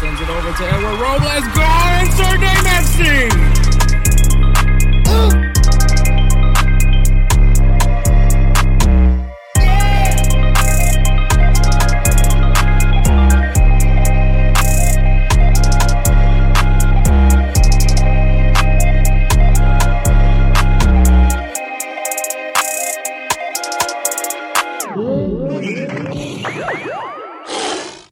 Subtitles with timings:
[0.00, 1.44] Sends it over to Edward Robles.
[1.56, 1.88] Goal!
[2.00, 2.68] Insert name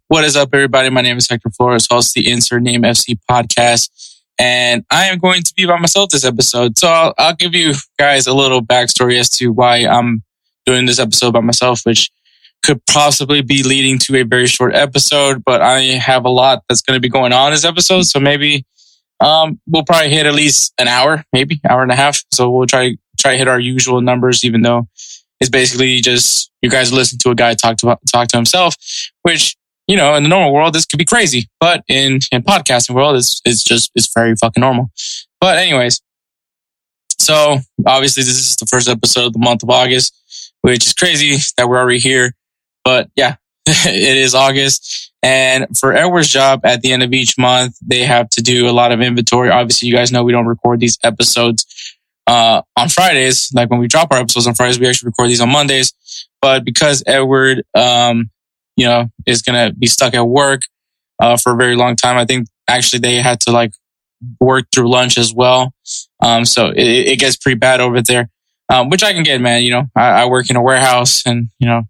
[0.08, 0.88] What is up, everybody?
[0.88, 3.90] My name is Hector Flores, host the Insert Name FC podcast,
[4.38, 6.78] and I am going to be by myself this episode.
[6.78, 10.22] So I'll, I'll give you guys a little backstory as to why I'm
[10.64, 12.12] doing this episode by myself, which
[12.62, 16.82] could possibly be leading to a very short episode, but I have a lot that's
[16.82, 18.02] going to be going on this episode.
[18.02, 18.64] So maybe,
[19.18, 22.22] um, we'll probably hit at least an hour, maybe hour and a half.
[22.32, 24.86] So we'll try, try to hit our usual numbers, even though
[25.40, 28.76] it's basically just you guys listen to a guy talk to, talk to himself,
[29.22, 29.56] which
[29.86, 33.16] you know, in the normal world, this could be crazy, but in, in podcasting world,
[33.16, 34.90] it's, it's just, it's very fucking normal.
[35.40, 36.02] But anyways,
[37.18, 40.14] so obviously this is the first episode of the month of August,
[40.62, 42.34] which is crazy that we're already here.
[42.84, 45.12] But yeah, it is August.
[45.22, 48.70] And for Edward's job at the end of each month, they have to do a
[48.70, 49.50] lot of inventory.
[49.50, 51.64] Obviously, you guys know we don't record these episodes,
[52.26, 53.52] uh, on Fridays.
[53.54, 55.92] Like when we drop our episodes on Fridays, we actually record these on Mondays.
[56.40, 58.30] But because Edward, um,
[58.76, 60.62] you know, is going to be stuck at work,
[61.20, 62.16] uh, for a very long time.
[62.16, 63.72] I think actually they had to like
[64.40, 65.72] work through lunch as well.
[66.20, 68.30] Um, so it, it gets pretty bad over there.
[68.68, 69.62] Um, which I can get, man.
[69.62, 71.82] You know, I, I work in a warehouse and, you know,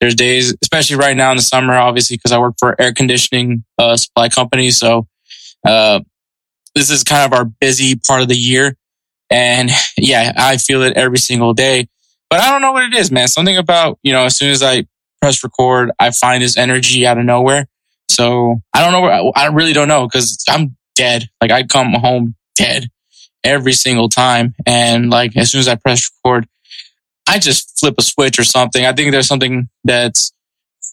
[0.00, 3.64] there's days, especially right now in the summer, obviously, because I work for air conditioning,
[3.78, 4.70] uh, supply company.
[4.70, 5.06] So,
[5.64, 6.00] uh,
[6.74, 8.76] this is kind of our busy part of the year.
[9.30, 11.88] And yeah, I feel it every single day,
[12.30, 13.28] but I don't know what it is, man.
[13.28, 14.86] Something about, you know, as soon as I
[15.20, 17.66] press record, I find this energy out of nowhere.
[18.08, 21.28] So I don't know where, I really don't know because I'm dead.
[21.40, 22.88] Like I come home dead
[23.44, 24.54] every single time.
[24.66, 26.46] And like as soon as I press record,
[27.28, 28.84] I just flip a switch or something.
[28.84, 30.32] I think there's something that's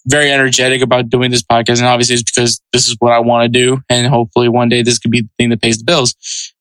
[0.06, 1.78] very energetic about doing this podcast.
[1.78, 3.80] And obviously it's because this is what I want to do.
[3.88, 6.14] And hopefully one day this could be the thing that pays the bills.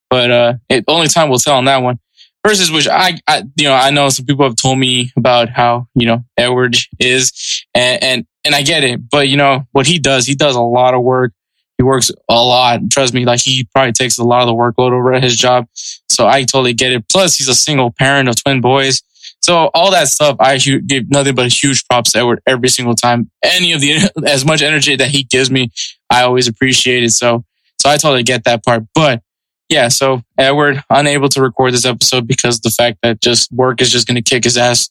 [0.09, 1.99] But, uh, it only time will tell on that one
[2.45, 5.87] versus which I, I, you know, I know some people have told me about how,
[5.95, 9.97] you know, Edward is and, and, and I get it, but you know, what he
[9.97, 11.33] does, he does a lot of work.
[11.77, 12.81] He works a lot.
[12.91, 15.67] Trust me, like he probably takes a lot of the workload over at his job.
[16.07, 17.09] So I totally get it.
[17.09, 19.01] Plus he's a single parent of twin boys.
[19.43, 23.29] So all that stuff, I give nothing but huge props to Edward every single time.
[23.43, 25.71] Any of the, as much energy that he gives me,
[26.09, 27.11] I always appreciate it.
[27.11, 27.43] So,
[27.81, 29.21] so I totally get that part, but
[29.69, 33.91] yeah, so Edward unable to record this episode because the fact that just work is
[33.91, 34.89] just going to kick his ass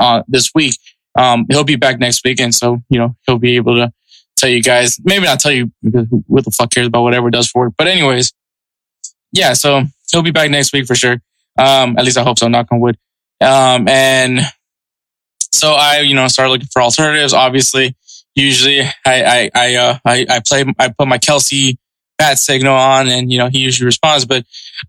[0.00, 0.76] uh, this week.
[1.16, 3.92] Um, he'll be back next week, and so you know he'll be able to
[4.36, 4.98] tell you guys.
[5.04, 7.74] Maybe not tell you because who the fuck cares about whatever does for it.
[7.76, 8.32] But anyways,
[9.32, 11.18] yeah, so he'll be back next week for sure.
[11.58, 12.48] Um, at least I hope so.
[12.48, 12.96] Knock on wood.
[13.40, 14.40] Um, and
[15.52, 17.34] so I, you know, started looking for alternatives.
[17.34, 17.94] Obviously,
[18.34, 21.78] usually I, I, I, uh, I, I play, I put my Kelsey
[22.18, 24.44] bat signal on and, you know, he usually responds, but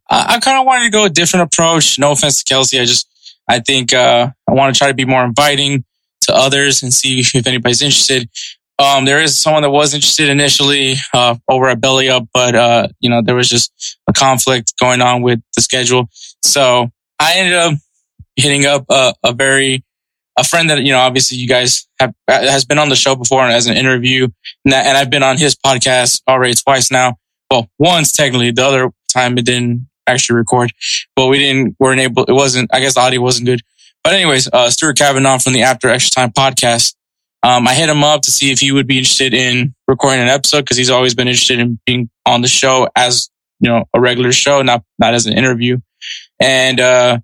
[0.10, 1.98] I, I kind of wanted to go a different approach.
[1.98, 2.80] No offense to Kelsey.
[2.80, 3.08] I just,
[3.50, 5.84] I think, uh, I want to try to be more inviting
[6.22, 8.30] to others and see if anybody's interested.
[8.78, 12.88] Um, there is someone that was interested initially, uh, over at Belly Up, but, uh,
[13.00, 13.72] you know, there was just
[14.08, 16.10] a conflict going on with the schedule.
[16.44, 17.74] So I ended up
[18.36, 19.84] hitting up a, a very,
[20.38, 23.42] a friend that, you know, obviously you guys have, has been on the show before
[23.42, 24.28] and as an interview.
[24.66, 27.16] And, that, and I've been on his podcast already twice now.
[27.50, 30.72] Well, once technically, the other time it didn't actually record,
[31.16, 33.62] but we didn't, weren't able, it wasn't, I guess the audio wasn't good.
[34.04, 36.96] But anyways, uh, Stuart Kavanaugh from the After Extra Time podcast.
[37.42, 40.28] Um, I hit him up to see if he would be interested in recording an
[40.28, 43.30] episode because he's always been interested in being on the show as,
[43.60, 45.78] you know, a regular show, not, not as an interview.
[46.40, 47.20] And, uh,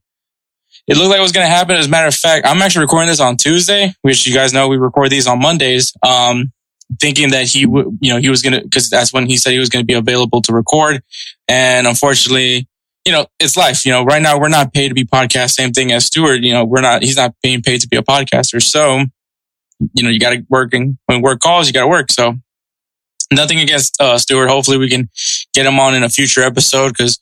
[0.87, 1.75] it looked like it was going to happen.
[1.75, 4.67] As a matter of fact, I'm actually recording this on Tuesday, which you guys know
[4.67, 5.93] we record these on Mondays.
[6.05, 6.51] Um,
[6.99, 9.53] thinking that he would, you know, he was going to, cause that's when he said
[9.53, 11.01] he was going to be available to record.
[11.47, 12.67] And unfortunately,
[13.05, 13.85] you know, it's life.
[13.85, 15.51] You know, right now we're not paid to be podcast.
[15.51, 16.41] Same thing as Stewart.
[16.41, 17.01] You know, we're not.
[17.01, 18.61] He's not being paid to be a podcaster.
[18.61, 19.05] So,
[19.93, 22.11] you know, you got to work, and when work calls, you got to work.
[22.11, 22.35] So,
[23.33, 24.49] nothing against uh, Stewart.
[24.49, 25.09] Hopefully, we can
[25.53, 27.19] get him on in a future episode because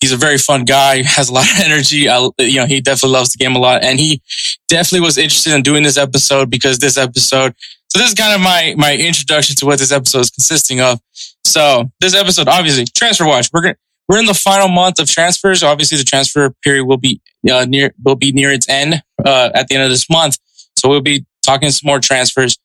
[0.00, 2.08] he's a very fun guy, has a lot of energy.
[2.08, 4.22] I, you know, he definitely loves the game a lot, and he
[4.68, 7.54] definitely was interested in doing this episode because this episode.
[7.88, 11.00] So this is kind of my my introduction to what this episode is consisting of.
[11.44, 13.48] So this episode, obviously, transfer watch.
[13.52, 13.76] We're gonna
[14.08, 15.62] we're in the final month of transfers.
[15.62, 17.20] Obviously, the transfer period will be
[17.50, 20.38] uh, near will be near its end uh, at the end of this month.
[20.76, 22.56] So we'll be talking some more transfers.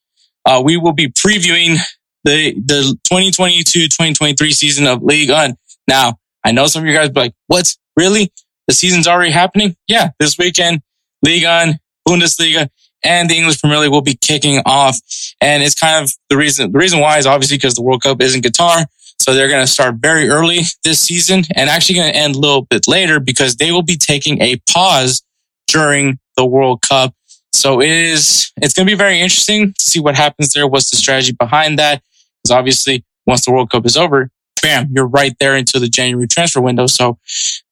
[0.46, 1.78] Uh, we will be previewing
[2.24, 5.56] the the 2022-2023 season of Ligue 1.
[5.88, 8.32] Now, I know some of you guys be like, what's Really?
[8.68, 10.82] The season's already happening?" Yeah, this weekend,
[11.22, 12.70] Ligue 1, Bundesliga,
[13.04, 14.98] and the English Premier League will be kicking off.
[15.42, 16.72] And it's kind of the reason.
[16.72, 18.86] The reason why is obviously because the World Cup is in Qatar.
[19.20, 22.40] So they're going to start very early this season and actually going to end a
[22.40, 25.24] little bit later because they will be taking a pause
[25.68, 27.14] during the World Cup.
[27.54, 30.68] So it is, it's going to be very interesting to see what happens there.
[30.68, 32.02] What's the strategy behind that?
[32.44, 34.30] Because obviously once the World Cup is over,
[34.64, 36.88] bam, you're right there into the January transfer window.
[36.88, 37.20] So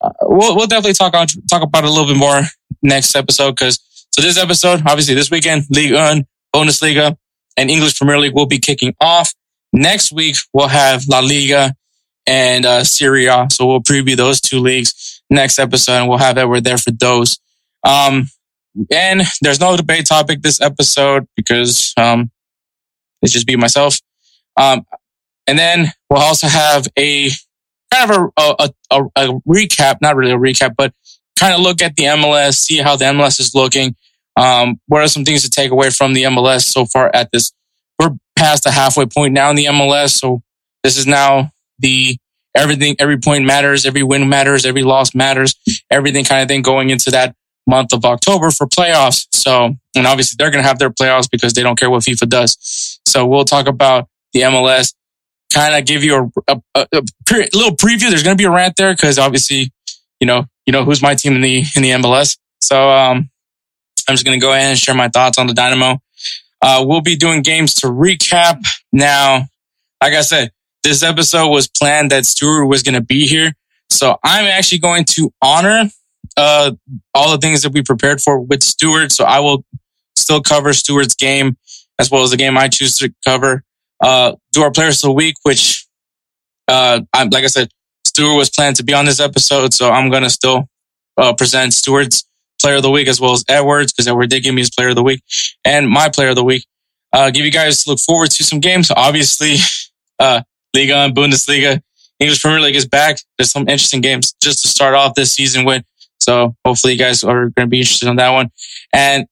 [0.02, 2.42] uh, we'll, we'll definitely talk on, talk about it a little bit more
[2.84, 3.58] next episode.
[3.58, 3.80] Cause
[4.14, 7.16] so this episode, obviously this weekend, Ligue 1, Bundesliga
[7.58, 9.34] and English Premier League will be kicking off.
[9.74, 11.74] Next week, we'll have La Liga
[12.28, 12.84] and uh.
[12.84, 17.40] So we'll preview those two leagues next episode and we'll have Edward there for those.
[17.84, 18.28] Um,
[18.92, 22.32] and there's no debate topic this episode because um,
[23.22, 24.00] it's just be myself.
[24.58, 24.86] Um,
[25.52, 27.30] and then we'll also have a
[27.94, 30.94] kind of a, a, a, a recap, not really a recap, but
[31.38, 33.94] kind of look at the MLS, see how the MLS is looking.
[34.38, 37.52] Um, what are some things to take away from the MLS so far at this
[38.00, 40.12] we're past the halfway point now in the MLS.
[40.12, 40.42] So
[40.86, 42.16] this is now the
[42.56, 45.54] everything, every point matters, every win matters, every loss matters,
[45.92, 47.36] everything kind of thing going into that
[47.68, 49.28] month of October for playoffs.
[49.34, 52.30] So, and obviously they're going to have their playoffs because they don't care what FIFA
[52.30, 53.00] does.
[53.06, 54.94] So we'll talk about the MLS,
[55.54, 58.10] kind of give you a, a, a, a little preview.
[58.10, 59.72] There's going to be a rant there because obviously,
[60.20, 62.38] you know, you know who's my team in the in the MLS.
[62.62, 63.30] So um,
[64.08, 66.02] I'm just going to go ahead and share my thoughts on the Dynamo.
[66.62, 68.64] Uh, we'll be doing games to recap.
[68.92, 69.48] Now,
[70.02, 70.52] like I said,
[70.84, 73.54] this episode was planned that Stewart was going to be here.
[73.90, 75.90] So I'm actually going to honor,
[76.38, 76.72] uh,
[77.14, 79.12] all the things that we prepared for with Stewart.
[79.12, 79.66] So I will
[80.16, 81.58] still cover Stewart's game
[82.00, 83.64] as well as the game I choose to cover.
[84.02, 85.86] Uh, do our players of the week, which,
[86.68, 87.70] uh, I'm, like I said,
[88.06, 89.74] Stewart was planned to be on this episode.
[89.74, 90.68] So I'm going to still,
[91.18, 92.26] uh, present Stewart's
[92.62, 94.90] player of the week as well as Edwards because Edward did give me his player
[94.90, 95.24] of the week
[95.66, 96.66] and my player of the week.
[97.14, 98.90] Uh, give you guys look forward to some games.
[98.96, 99.56] Obviously,
[100.20, 100.42] uh,
[100.74, 101.82] Liga and Bundesliga,
[102.20, 103.18] English Premier League is back.
[103.38, 105.84] There's some interesting games just to start off this season with.
[106.20, 108.52] So hopefully you guys are going to be interested in that one.
[108.94, 109.26] And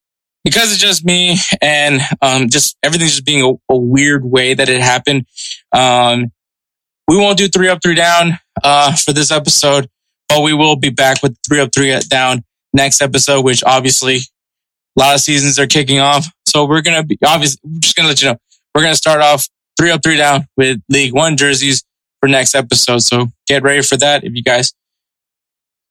[0.44, 4.70] because it's just me and, um, just everything's just being a, a weird way that
[4.70, 5.26] it happened.
[5.74, 6.32] Um,
[7.08, 9.90] we won't do three up, three down, uh, for this episode,
[10.28, 12.44] but we will be back with three up, three down
[12.74, 16.28] next episode, which obviously a lot of seasons are kicking off.
[16.48, 18.38] So we're to be obviously, just to let you know,
[18.76, 19.48] we're to start off
[19.78, 21.84] three up, three down with Ligue 1 jerseys
[22.20, 23.00] for next episode.
[23.00, 24.24] So get ready for that.
[24.24, 24.74] If you guys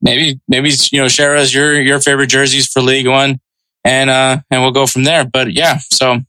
[0.00, 3.40] maybe, maybe, you know, share us your, your favorite jerseys for Ligue 1
[3.88, 5.24] and, uh, and we'll go from there.
[5.24, 6.20] But yeah, so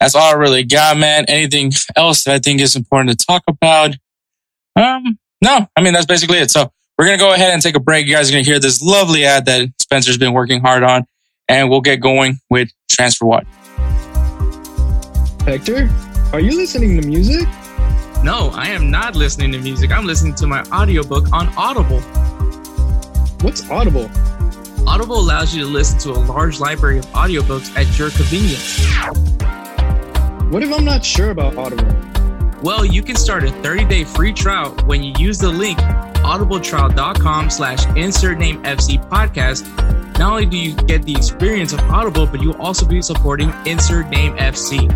[0.00, 1.26] that's all I really got, man.
[1.28, 3.94] Anything else that I think is important to talk about?
[4.74, 6.50] Um, no, I mean, that's basically it.
[6.50, 8.06] So we're going to go ahead and take a break.
[8.06, 11.04] You guys are going to hear this lovely ad that Spencer's been working hard on,
[11.46, 13.46] and we'll get going with Transfer What.
[15.44, 15.90] Hector,
[16.32, 17.46] are you listening to music?
[18.24, 19.90] No, I am not listening to music.
[19.90, 22.00] I'm listening to my audiobook on Audible.
[23.42, 24.08] What's Audible?
[24.86, 28.80] Audible allows you to listen to a large library of audiobooks at your convenience.
[30.52, 31.96] What if I'm not sure about Audible?
[32.62, 37.84] Well, you can start a 30-day free trial when you use the link audibletrial.com slash
[37.96, 39.66] insert name FC podcast.
[40.18, 44.08] Not only do you get the experience of Audible, but you'll also be supporting Insert
[44.08, 44.92] Name FC.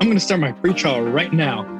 [0.00, 1.79] I'm going to start my free trial right now.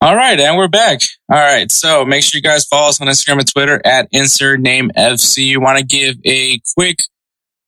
[0.00, 1.00] All right, and we're back.
[1.28, 4.60] All right, so make sure you guys follow us on Instagram and Twitter at insert
[4.60, 5.46] name FC.
[5.46, 7.00] You want to give a quick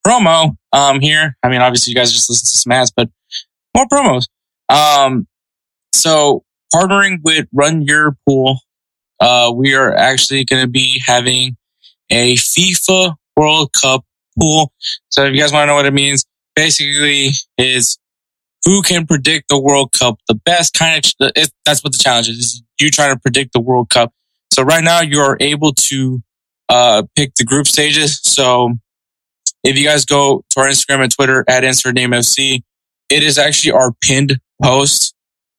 [0.06, 1.36] promo um here.
[1.42, 3.08] I mean, obviously you guys just listen to some ads, but
[3.76, 4.26] more promos.
[4.68, 5.26] Um,
[5.92, 8.60] so partnering with Run Your Pool,
[9.18, 11.56] uh, we are actually going to be having
[12.10, 14.04] a FIFA World Cup
[14.40, 14.72] pool.
[15.08, 17.98] So if you guys want to know what it means, basically is
[18.64, 20.74] who can predict the World Cup the best.
[20.74, 22.38] Kind of it, that's what the challenge is.
[22.38, 24.12] is you trying to predict the World Cup.
[24.52, 26.22] So right now you are able to
[26.68, 28.20] uh, pick the group stages.
[28.22, 28.74] So
[29.62, 32.62] if you guys go to our Instagram and Twitter at insert name FC,
[33.08, 35.14] it is actually our pinned post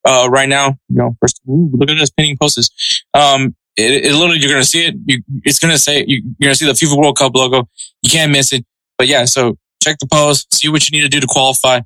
[0.05, 0.77] uh, right now.
[0.89, 3.03] You know, first, ooh, look at this pinning posts.
[3.13, 4.95] Um, it, it, literally, you're to see it.
[5.05, 7.69] You, it's to say, you, going to see the FIFA World Cup logo.
[8.01, 8.65] You can't miss it.
[8.97, 11.81] But yeah, so check the post, see what you need to do to qualify.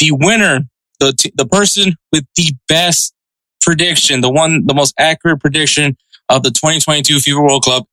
[0.00, 0.62] The winner,
[0.98, 3.14] the, t- the person with the best
[3.60, 5.96] prediction, the one, the most accurate prediction
[6.28, 7.86] of the 2022 FIFA World Cup,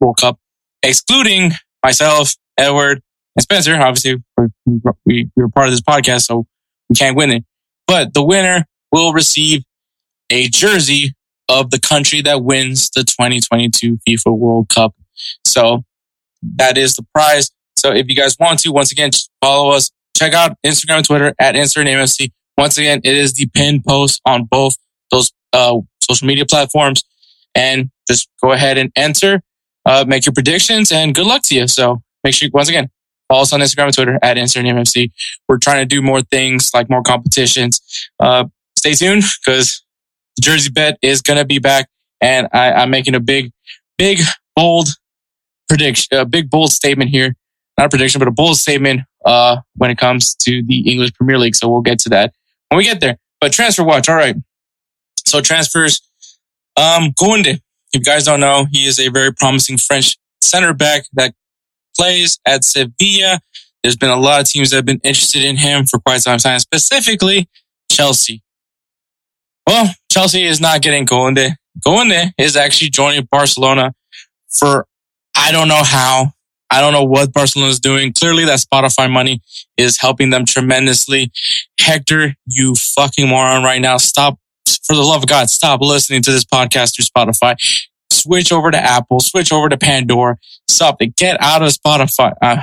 [0.00, 0.38] World Cup,
[0.82, 1.52] excluding
[1.82, 3.02] myself, Edward,
[3.34, 3.74] and Spencer.
[3.74, 4.46] Obviously, we,
[5.04, 6.46] we, we were part of this podcast, so
[6.88, 7.44] we can't win it.
[7.86, 9.64] But the winner will receive
[10.30, 11.14] a jersey
[11.48, 14.94] of the country that wins the 2022 FIFA World Cup.
[15.46, 15.84] So
[16.56, 17.50] that is the prize.
[17.78, 19.90] So if you guys want to, once again, follow us.
[20.18, 22.32] Check out Instagram and Twitter at InsertNameFC.
[22.56, 24.74] Once again, it is the pinned post on both
[25.12, 27.04] those uh, social media platforms.
[27.54, 29.42] And just go ahead and enter,
[29.86, 31.68] uh, make your predictions, and good luck to you.
[31.68, 32.90] So make sure, once again,
[33.28, 35.12] follow us on Instagram and Twitter at InsertNameFC.
[35.48, 37.80] We're trying to do more things like more competitions.
[38.18, 38.46] Uh,
[38.76, 39.84] stay tuned because
[40.36, 41.88] the Jersey bet is going to be back.
[42.20, 43.52] And I, I'm making a big,
[43.96, 44.18] big,
[44.56, 44.88] bold
[45.68, 47.36] prediction, a big, bold statement here.
[47.78, 51.38] Not a prediction, but a bold statement uh, when it comes to the English Premier
[51.38, 51.54] League.
[51.54, 52.32] So we'll get to that
[52.70, 53.18] when we get there.
[53.40, 54.08] But transfer watch.
[54.08, 54.34] All right.
[55.26, 56.00] So transfers.
[56.76, 57.60] Um, Koundé.
[57.92, 61.34] If you guys don't know, he is a very promising French center back that
[61.96, 63.40] plays at Sevilla.
[63.82, 66.38] There's been a lot of teams that have been interested in him for quite some
[66.38, 67.48] time, specifically
[67.90, 68.42] Chelsea.
[69.66, 71.56] Well, Chelsea is not getting Koundé.
[71.86, 73.92] Koundé is actually joining Barcelona
[74.58, 74.86] for
[75.36, 76.32] I don't know how.
[76.70, 78.12] I don't know what Barcelona is doing.
[78.12, 79.40] Clearly that Spotify money
[79.76, 81.32] is helping them tremendously.
[81.80, 83.96] Hector, you fucking moron right now.
[83.96, 84.38] Stop.
[84.84, 87.56] For the love of God, stop listening to this podcast through Spotify.
[88.10, 90.36] Switch over to Apple, switch over to Pandora.
[90.68, 91.16] Stop it.
[91.16, 92.32] Get out of Spotify.
[92.40, 92.62] Uh,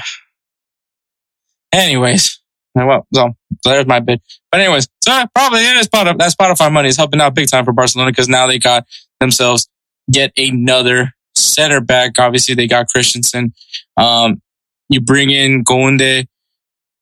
[1.74, 2.40] anyways,
[2.76, 4.22] well, so there's my bit.
[4.52, 7.50] But anyways, so probably it is part of that Spotify money is helping out big
[7.50, 8.86] time for Barcelona because now they got
[9.20, 9.70] themselves
[10.12, 11.15] get another
[11.56, 12.20] center back.
[12.20, 13.54] Obviously, they got Christensen.
[13.98, 14.42] Um,
[14.90, 16.28] you bring in Koundé.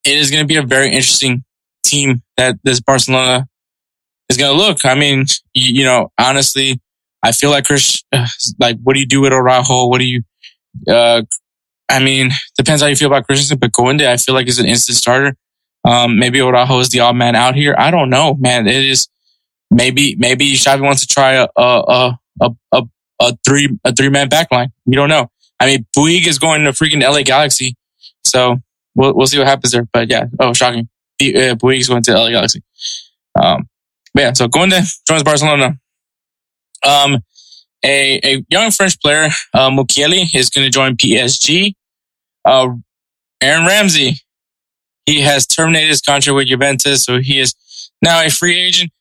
[0.05, 1.43] It is going to be a very interesting
[1.83, 3.47] team that this Barcelona
[4.29, 4.85] is going to look.
[4.85, 6.79] I mean, you, you, know, honestly,
[7.23, 8.03] I feel like Chris,
[8.59, 9.87] like, what do you do with Araujo?
[9.87, 10.23] What do you,
[10.87, 11.23] uh,
[11.89, 14.65] I mean, depends how you feel about Christensen, but Koundé, I feel like is an
[14.65, 15.35] instant starter.
[15.85, 17.75] Um, maybe Araujo is the odd man out here.
[17.77, 18.67] I don't know, man.
[18.67, 19.09] It is
[19.69, 22.83] maybe maybe Xavi wants to try a a a a,
[23.19, 24.69] a three a three man backline.
[24.85, 25.29] We don't know.
[25.59, 27.75] I mean, Puig is going to freaking LA Galaxy,
[28.23, 28.57] so
[28.95, 29.87] we'll we'll see what happens there.
[29.91, 30.89] But yeah, oh shocking,
[31.21, 32.61] uh, Puig is going to LA Galaxy.
[33.41, 33.67] Um,
[34.13, 35.77] but yeah, so going to joins Barcelona.
[36.85, 37.23] Um,
[37.83, 41.73] a a young French player, uh, Mukiele, is going to join PSG.
[42.45, 42.69] Uh,
[43.41, 44.17] Aaron Ramsey
[45.05, 47.53] he has terminated his contract with Juventus, so he is
[48.01, 48.91] now a free agent,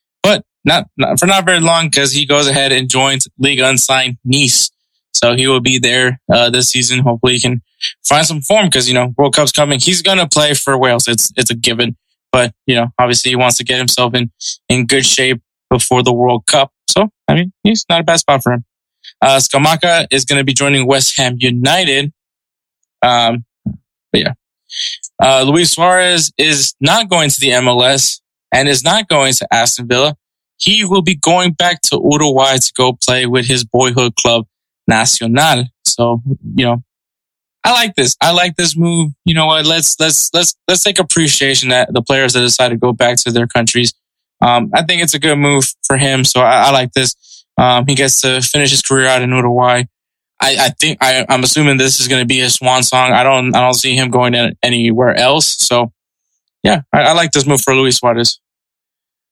[0.65, 4.17] not, not for not very long because he goes ahead and joins Ligue 1 side
[4.23, 4.69] Nice.
[5.13, 6.99] So he will be there uh, this season.
[6.99, 7.61] Hopefully, he can
[8.03, 9.79] find some form because you know World Cup's coming.
[9.79, 11.07] He's gonna play for Wales.
[11.07, 11.95] It's it's a given.
[12.31, 14.31] But you know, obviously, he wants to get himself in
[14.69, 16.71] in good shape before the World Cup.
[16.89, 18.65] So I mean, he's not a bad spot for him.
[19.21, 22.11] Uh, Scamacca is going to be joining West Ham United.
[23.01, 23.45] Um,
[24.11, 24.33] but yeah,
[25.21, 28.19] uh, Luis Suarez is not going to the MLS
[28.51, 30.15] and is not going to Aston Villa.
[30.63, 34.45] He will be going back to Uruguay to go play with his boyhood club,
[34.87, 35.65] Nacional.
[35.83, 36.21] So,
[36.55, 36.83] you know,
[37.65, 38.15] I like this.
[38.21, 39.11] I like this move.
[39.25, 39.65] You know what?
[39.65, 43.31] Let's, let's, let's, let's take appreciation that the players that decide to go back to
[43.31, 43.93] their countries.
[44.39, 46.23] Um, I think it's a good move for him.
[46.23, 47.45] So I, I like this.
[47.57, 49.83] Um, he gets to finish his career out in Uruguay.
[50.41, 53.11] I, I think I, am assuming this is going to be his swan song.
[53.11, 55.55] I don't I don't see him going anywhere else.
[55.59, 55.93] So
[56.63, 58.39] yeah, I, I like this move for Luis Suarez.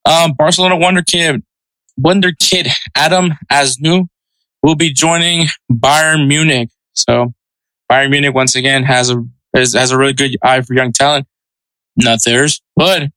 [0.06, 1.44] Um, Barcelona wonder kid,
[1.98, 4.08] wonder kid Adam Aznou
[4.64, 6.70] will be joining Bayern Munich.
[6.94, 7.34] So
[7.92, 9.24] Bayern Munich once again has a
[9.56, 11.28] has, has a really good eye for young talent.
[11.98, 13.10] Not theirs, but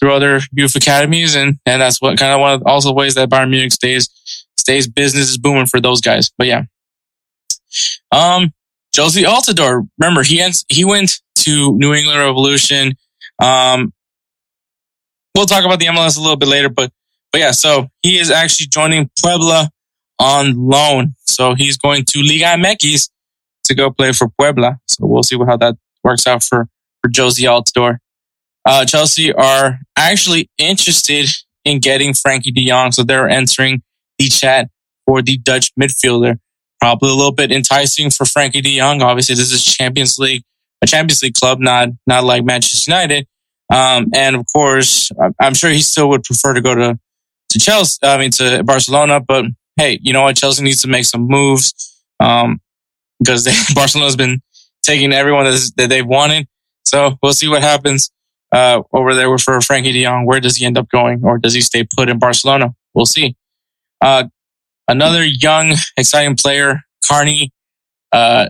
[0.00, 3.28] through other youth academies, and and that's what kind of one of also ways that
[3.28, 4.08] Bayern Munich stays
[4.58, 6.30] stays business is booming for those guys.
[6.38, 6.62] But yeah,
[8.10, 8.52] um,
[8.94, 12.94] Jozy Altidore, remember he ends, he went to New England Revolution.
[13.42, 13.92] Um,
[15.34, 16.90] we'll talk about the MLS a little bit later, but
[17.32, 19.68] but yeah, so he is actually joining Puebla
[20.20, 21.14] on loan.
[21.26, 23.10] So he's going to Liga MX
[23.64, 24.78] to go play for Puebla.
[24.86, 26.68] So we'll see how that works out for
[27.02, 27.98] for Jozy Altidore.
[28.66, 31.28] uh, Chelsea are actually interested
[31.64, 32.92] in getting Frankie de Jong.
[32.92, 33.82] So they're entering
[34.18, 34.68] the chat
[35.06, 36.38] for the Dutch midfielder.
[36.80, 39.02] Probably a little bit enticing for Frankie de Jong.
[39.02, 40.42] Obviously, this is Champions League,
[40.82, 43.26] a Champions League club, not, not like Manchester United.
[43.72, 46.98] Um, and of course, I'm sure he still would prefer to go to,
[47.50, 50.36] to Chelsea, I mean, to Barcelona, but hey, you know what?
[50.36, 52.02] Chelsea needs to make some moves.
[52.20, 52.60] Um,
[53.18, 54.40] because Barcelona's been
[54.82, 56.46] taking everyone that they've wanted.
[56.84, 58.10] So we'll see what happens
[58.52, 60.26] uh, over there for Frankie de Jong.
[60.26, 62.74] Where does he end up going, or does he stay put in Barcelona?
[62.92, 63.36] We'll see.
[64.00, 64.24] Uh,
[64.86, 67.52] another young, exciting player, Carney.
[68.12, 68.48] Uh,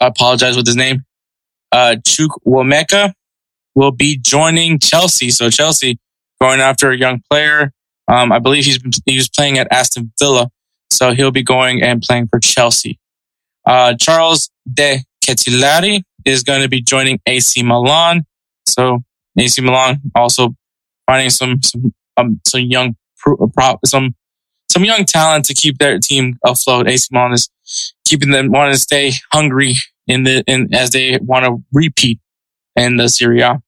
[0.00, 1.04] I apologize with his name.
[1.72, 3.12] Uh, Chukwuemeka
[3.80, 5.30] will be joining Chelsea.
[5.30, 5.98] So Chelsea
[6.38, 7.72] going after a young player.
[8.08, 10.50] Um, I believe he's been, he was playing at Aston Villa,
[10.90, 12.98] so he'll be going and playing for Chelsea.
[13.66, 18.26] Uh, Charles De Ketelaere is going to be joining AC Milan.
[18.68, 19.02] So
[19.38, 20.54] AC Milan also
[21.06, 22.96] finding some some um, some young
[23.86, 24.14] some
[24.70, 26.86] some young talent to keep their team afloat.
[26.86, 27.48] AC Milan is
[28.04, 32.20] keeping them wanting to stay hungry in the in as they want to repeat
[32.76, 33.62] in the Serie A.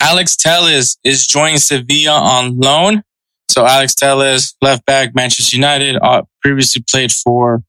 [0.00, 3.02] Alex Telles is joining Sevilla on loan.
[3.50, 7.62] So Alex Telles, left back, Manchester United, uh, previously played for,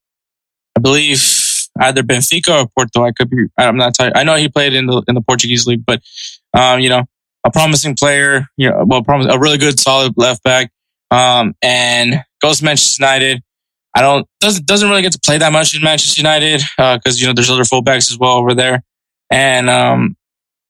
[0.78, 1.22] I believe,
[1.80, 3.04] either Benfica or Porto.
[3.04, 3.96] I could be, I'm not.
[4.00, 6.02] I know he played in the, in the Portuguese league, but,
[6.54, 7.04] um, you know,
[7.44, 10.72] a promising player, you know, well, promise, a really good, solid left back.
[11.10, 13.42] Um, and goes to Manchester United.
[13.94, 17.20] I don't, doesn't, doesn't really get to play that much in Manchester United, uh, cause,
[17.20, 18.84] you know, there's other fullbacks as well over there.
[19.30, 20.16] And, um,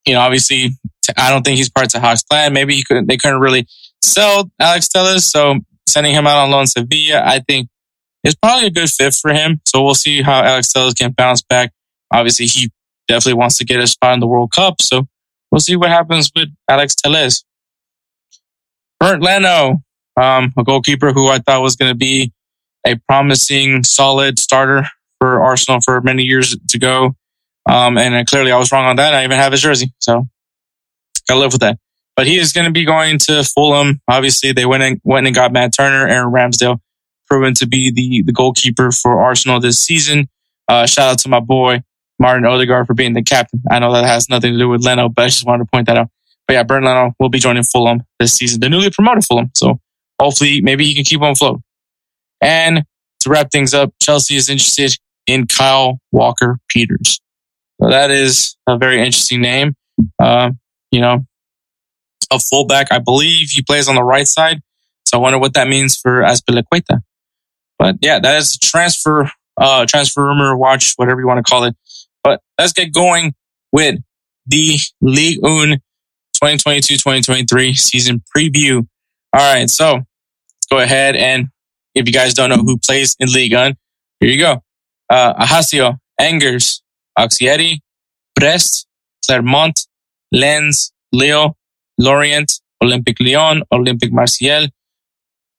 [0.07, 0.71] you know, obviously,
[1.17, 2.53] I don't think he's part of Hawks plan.
[2.53, 3.67] Maybe he couldn't, they couldn't really
[4.01, 5.25] sell Alex Telles.
[5.25, 7.69] So sending him out on loan to Sevilla, I think
[8.23, 9.61] is probably a good fit for him.
[9.67, 11.71] So we'll see how Alex Telles can bounce back.
[12.13, 12.71] Obviously, he
[13.07, 14.81] definitely wants to get a spot in the World Cup.
[14.81, 15.07] So
[15.51, 17.43] we'll see what happens with Alex Telles.
[18.99, 19.81] Bernd Leno,
[20.15, 22.31] um, a goalkeeper who I thought was going to be
[22.85, 24.85] a promising, solid starter
[25.19, 27.15] for Arsenal for many years to go.
[27.69, 29.13] Um, and clearly I was wrong on that.
[29.13, 29.93] I even have his jersey.
[29.99, 30.27] So
[31.27, 31.77] gotta live with that.
[32.15, 34.01] But he is going to be going to Fulham.
[34.07, 36.79] Obviously, they went and went and got Matt Turner, Aaron Ramsdale,
[37.27, 40.27] proven to be the, the goalkeeper for Arsenal this season.
[40.67, 41.81] Uh, shout out to my boy,
[42.19, 43.61] Martin Odegaard, for being the captain.
[43.71, 45.87] I know that has nothing to do with Leno, but I just wanted to point
[45.87, 46.09] that out.
[46.47, 49.49] But yeah, Bernd Leno will be joining Fulham this season, the newly promoted Fulham.
[49.55, 49.79] So
[50.19, 51.61] hopefully, maybe he can keep on float.
[52.41, 52.83] And
[53.21, 57.21] to wrap things up, Chelsea is interested in Kyle Walker Peters.
[57.81, 59.75] So that is a very interesting name.
[60.21, 60.51] Uh,
[60.91, 61.25] you know,
[62.31, 62.87] a fullback.
[62.91, 64.61] I believe he plays on the right side.
[65.07, 67.01] So I wonder what that means for Azpilicueta.
[67.77, 71.63] But yeah, that is a transfer, uh, transfer rumor watch, whatever you want to call
[71.63, 71.75] it.
[72.23, 73.33] But let's get going
[73.71, 73.99] with
[74.45, 75.81] the Ligue 1
[76.43, 78.87] 2022-2023 season preview.
[79.33, 79.69] All right.
[79.69, 81.15] So let's go ahead.
[81.15, 81.49] And
[81.95, 83.75] if you guys don't know who plays in Ligue 1,
[84.19, 84.63] here you go.
[85.09, 86.81] Uh, Ajaccio, Angers,
[87.17, 87.77] Auxerre,
[88.35, 88.87] Brest,
[89.25, 89.87] Clermont,
[90.31, 91.55] Lens, Lille,
[91.97, 94.67] Lorient, Olympic Lyon, Olympic Marseille,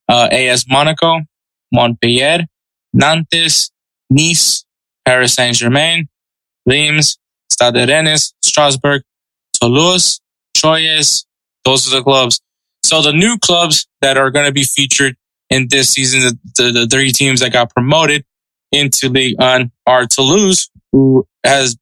[0.08, 1.20] uh, AS Monaco,
[1.72, 2.46] Montpellier,
[2.92, 3.70] Nantes,
[4.11, 4.64] Nice,
[5.04, 6.08] Paris Saint Germain,
[6.66, 7.18] Reims,
[7.50, 9.02] Stade Rennes, Strasbourg,
[9.54, 10.20] Toulouse,
[10.56, 11.24] Troyes.
[11.64, 12.40] Those are the clubs.
[12.85, 15.16] So the new clubs that are going to be featured
[15.48, 18.24] in this season, the, the, the three teams that got promoted
[18.72, 21.76] into Ligue 1 are Toulouse, who has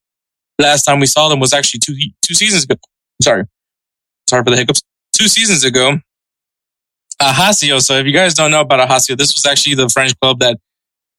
[0.61, 2.77] last time we saw them was actually two two seasons ago.
[3.23, 3.44] Sorry,
[4.29, 4.83] sorry for the hiccups.
[5.12, 5.99] Two seasons ago,
[7.20, 7.79] Ajaccio.
[7.79, 10.59] So if you guys don't know about Ajaccio, this was actually the French club that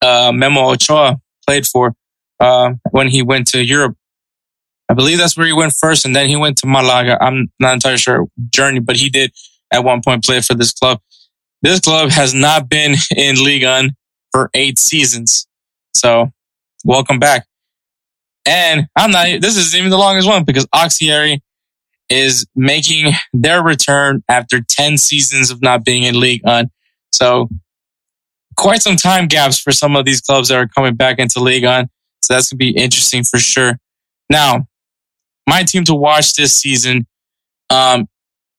[0.02, 1.94] uh, Memo Ochoa played for
[2.40, 3.96] uh, when he went to Europe.
[4.90, 7.18] I believe that's where he went first, and then he went to Malaga.
[7.22, 9.32] I'm not entirely sure journey, but he did
[9.72, 11.00] at one point play for this club.
[11.62, 13.92] This club has not been in Ligue 1
[14.32, 15.48] for eight seasons.
[15.96, 16.32] So
[16.84, 17.46] welcome back.
[18.46, 21.38] And I'm not, this is even the longest one because Auxerre
[22.10, 26.70] is making their return after 10 seasons of not being in Ligue 1.
[27.14, 27.50] So
[28.58, 31.64] quite some time gaps for some of these clubs that are coming back into Ligue
[31.64, 31.88] 1.
[32.24, 33.78] So that's going to be interesting for sure.
[34.30, 34.68] Now,
[35.48, 37.08] my team to watch this season,
[37.70, 38.08] um,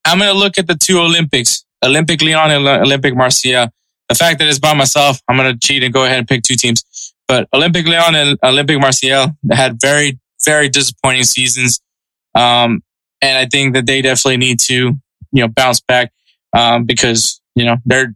[0.04, 3.68] I'm going to look at the two Olympics, Olympic Lyon and Olympic Marseille.
[4.08, 6.42] The fact that it's by myself, I'm going to cheat and go ahead and pick
[6.42, 6.84] two teams.
[7.32, 11.80] But Olympic Lyon and Olympic Marseille had very, very disappointing seasons.
[12.34, 12.82] Um,
[13.22, 16.12] and I think that they definitely need to, you know, bounce back,
[16.54, 18.14] um, because, you know, they're,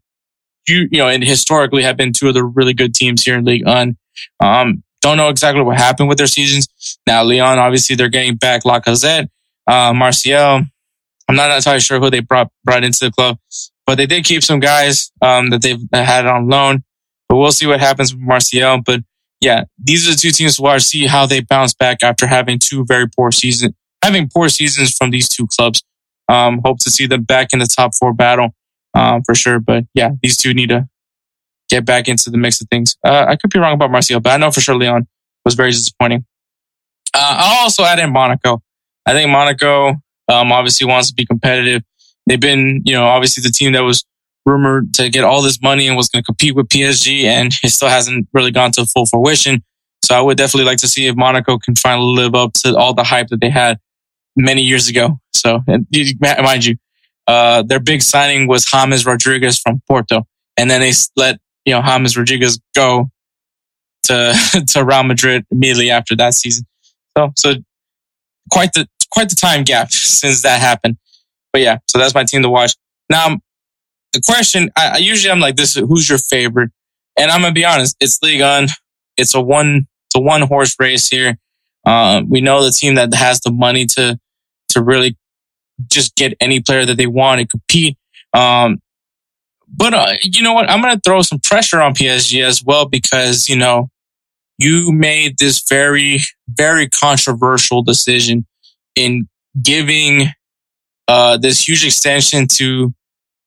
[0.69, 3.47] you, you know, and historically have been two of the really good teams here in
[3.47, 3.97] Ligue 1.
[4.41, 6.69] Um, don't know exactly what happened with their seasons.
[7.07, 9.31] Now, Lyon, obviously they're getting back Lacazette.
[9.67, 10.61] uh, Marseille.
[11.27, 13.39] I'm not entirely sure who they brought brought into the club,
[13.87, 16.85] but they did keep some guys um, that they've had on loan.
[17.37, 18.81] But we'll see what happens with Marseille.
[18.83, 19.01] But
[19.43, 20.85] yeah, these are the two teams to watch.
[20.85, 25.11] See how they bounce back after having two very poor seasons, having poor seasons from
[25.11, 25.83] these two clubs.
[26.31, 28.55] Um, hope to see them back in the top four battle
[28.95, 29.61] um, for sure.
[29.61, 30.89] But yeah, these two need to
[31.69, 32.97] get back into the mix of things.
[33.05, 35.07] Uh, I could be wrong about Marseille, but I know for sure Lyon
[35.45, 36.25] was very disappointing.
[37.13, 38.63] Uh, I'll also add in Monaco.
[39.05, 39.89] I think Monaco
[40.29, 41.83] um, obviously wants to be competitive.
[42.27, 44.07] They've been, you know, obviously the team that was
[44.47, 47.71] rumored to get all this money and was going to compete with PSG, and it
[47.71, 49.63] still hasn't really gone to full fruition.
[50.05, 52.95] So I would definitely like to see if Monaco can finally live up to all
[52.95, 53.79] the hype that they had
[54.37, 55.19] many years ago.
[55.35, 55.87] So, and
[56.41, 56.77] mind you,
[57.27, 61.83] uh, their big signing was James Rodriguez from Porto, and then they let you know
[61.83, 63.11] James Rodriguez go
[64.05, 66.65] to to Real Madrid immediately after that season.
[67.19, 67.55] So, so
[68.51, 70.99] quite the quite the time gap since that happened.
[71.53, 72.75] But yeah, so that's my team to watch.
[73.11, 73.39] Now,
[74.13, 76.71] the question, I, I usually I'm like this: Who's your favorite?
[77.19, 78.69] And I'm gonna be honest, it's Ligue 1.
[79.17, 81.39] It's a one, it's a one horse race here.
[81.85, 84.19] Uh, we know the team that has the money to
[84.71, 85.17] to really
[85.91, 87.97] just get any player that they want and compete.
[88.35, 88.81] Um,
[89.69, 90.71] but uh, you know what?
[90.71, 93.89] I'm gonna throw some pressure on PSG as well because you know
[94.59, 98.47] you made this very, very controversial decision
[98.95, 99.29] in
[99.61, 100.29] giving
[101.09, 102.95] uh, this huge extension to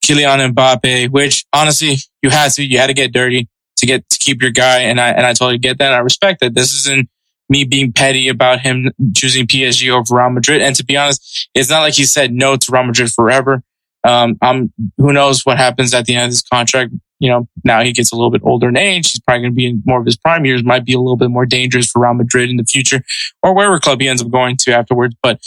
[0.04, 4.18] Kylian Mbappe, which honestly you had to, you had to get dirty to get to
[4.18, 5.92] keep your guy, and I and I totally get that.
[5.92, 6.54] I respect that.
[6.54, 7.08] This isn't
[7.50, 10.62] me being petty about him choosing PSG over Real Madrid.
[10.62, 13.62] And to be honest, it's not like he said no to Real Madrid forever.
[14.06, 16.92] Um, I'm, who knows what happens at the end of this contract.
[17.18, 19.10] You know, now he gets a little bit older in age.
[19.10, 21.16] He's probably going to be in more of his prime years, might be a little
[21.16, 23.02] bit more dangerous for Real Madrid in the future
[23.42, 25.14] or wherever club he ends up going to afterwards.
[25.22, 25.40] But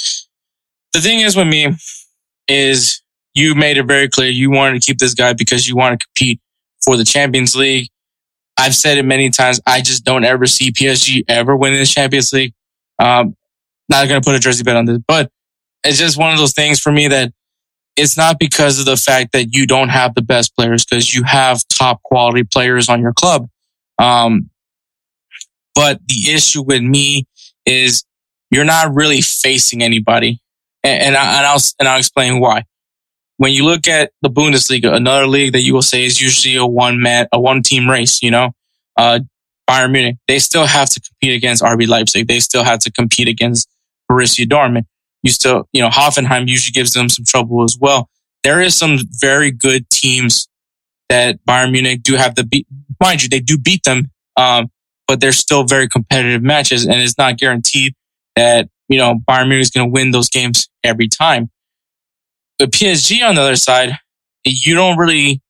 [0.92, 1.76] the thing is with me
[2.48, 3.02] is
[3.34, 6.06] you made it very clear you wanted to keep this guy because you want to
[6.06, 6.40] compete
[6.84, 7.90] for the Champions League.
[8.58, 9.60] I've said it many times.
[9.66, 12.54] I just don't ever see PSG ever winning the Champions League.
[13.00, 13.36] Um,
[13.90, 15.32] not going to put a jersey bet on this, but
[15.84, 17.34] it's just one of those things for me that
[17.96, 21.24] it's not because of the fact that you don't have the best players because you
[21.24, 23.48] have top quality players on your club.
[24.00, 24.50] Um,
[25.76, 27.28] but the issue with me
[27.66, 28.06] is
[28.52, 30.42] you're not really facing anybody.
[30.84, 32.64] And, and, I, and I'll, and I'll explain why.
[33.38, 36.66] When you look at the Bundesliga, another league that you will say is usually a
[36.66, 38.52] one man, a one team race, you know,
[38.98, 39.20] uh,
[39.70, 42.28] Bayern Munich, they still have to compete against RB Leipzig.
[42.28, 43.70] They still have to compete against
[44.10, 44.86] Borussia Dortmund
[45.24, 48.10] you still, you know, Hoffenheim usually gives them some trouble as well.
[48.44, 50.48] There is some very good teams
[51.10, 52.68] that Bayern Munich do have to beat.
[53.02, 54.68] Mind you, they do beat them, um,
[55.08, 57.96] but they're still very competitive matches, and it's not guaranteed
[58.36, 61.50] that you know Bayern Munich is going to win those games every time.
[62.60, 63.98] But PSG on the other side,
[64.46, 65.42] you don't really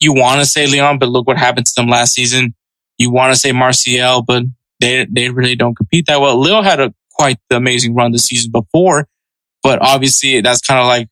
[0.00, 2.54] you want to say Lyon, but look what happened to them last season.
[2.98, 4.44] You want to say Marseille, but
[4.80, 6.40] they they really don't compete that well.
[6.40, 9.06] Lille had a quite the amazing run the season before,
[9.62, 11.08] but obviously that's kind of like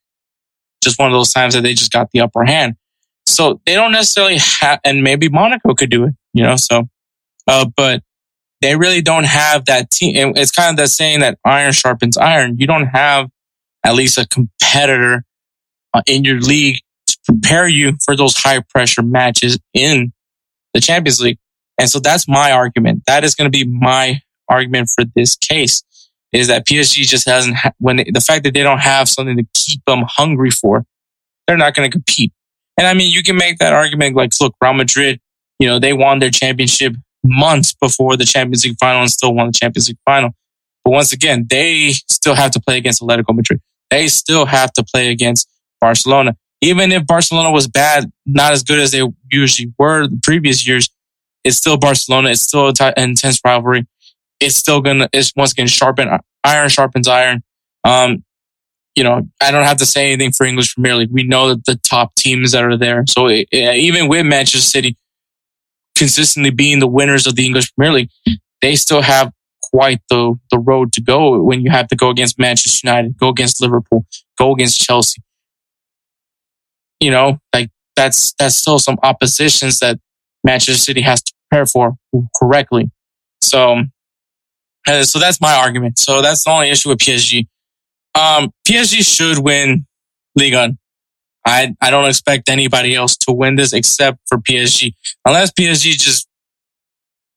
[0.83, 2.76] just one of those times that they just got the upper hand.
[3.26, 6.88] So they don't necessarily have, and maybe Monaco could do it, you know, so,
[7.46, 8.02] uh, but
[8.62, 10.33] they really don't have that team.
[10.35, 12.57] It's kind of the saying that iron sharpens iron.
[12.59, 13.28] You don't have
[13.88, 15.24] at least a competitor
[15.94, 20.12] uh, in your league to prepare you for those high pressure matches in
[20.74, 21.38] the Champions League.
[21.81, 23.05] And so that's my argument.
[23.07, 25.83] That is going to be my argument for this case
[26.33, 29.38] is that PSG just hasn't, ha- when they, the fact that they don't have something
[29.38, 30.85] to keep them hungry for,
[31.46, 32.33] they're not going to compete.
[32.77, 35.20] And I mean, you can make that argument like, look, Real Madrid,
[35.59, 39.46] you know, they won their championship months before the Champions League final and still won
[39.46, 40.31] the Champions League final.
[40.85, 43.61] But once again, they still have to play against Atletico Madrid.
[43.90, 45.48] They still have to play against
[45.81, 46.37] Barcelona.
[46.61, 50.90] Even if Barcelona was bad, not as good as they usually were the previous years,
[51.44, 52.31] it's still Barcelona.
[52.31, 53.87] It's still an intense rivalry
[54.40, 56.09] it's still gonna it's once again sharpen
[56.44, 57.42] iron sharpens iron.
[57.85, 58.24] Um,
[58.94, 61.12] you know, I don't have to say anything for English Premier League.
[61.12, 63.05] We know that the top teams that are there.
[63.07, 64.96] So it, it, even with Manchester City
[65.94, 68.11] consistently being the winners of the English Premier League,
[68.61, 69.33] they still have
[69.70, 73.28] quite the the road to go when you have to go against Manchester United, go
[73.28, 74.07] against Liverpool,
[74.38, 75.22] go against Chelsea.
[77.00, 79.98] You know, like that's that's still some oppositions that
[80.44, 81.96] Manchester City has to prepare for
[82.37, 82.90] correctly.
[83.42, 83.83] So
[85.02, 85.98] so that's my argument.
[85.98, 87.46] So that's the only issue with PSG.
[88.14, 89.87] Um, PSG should win
[90.35, 90.78] Ligue 1.
[91.46, 94.94] I, I don't expect anybody else to win this except for PSG.
[95.24, 96.26] Unless PSG just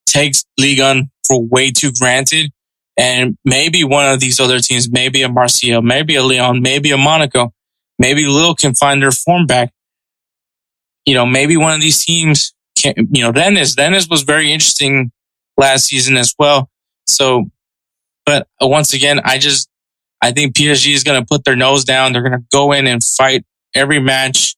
[0.06, 2.52] takes Ligue 1 for way too granted
[2.98, 6.98] And maybe one of these other teams, maybe a Marseille, maybe a Lyon, maybe a
[6.98, 7.52] Monaco,
[7.98, 9.72] maybe Lille can find their form back.
[11.06, 15.10] You know, maybe one of these teams can, you know, Dennis, Dennis was very interesting
[15.56, 16.68] last season as well.
[17.08, 17.46] So,
[18.26, 19.70] but once again, I just,
[20.20, 22.12] I think PSG is going to put their nose down.
[22.12, 24.54] They're going to go in and fight every match.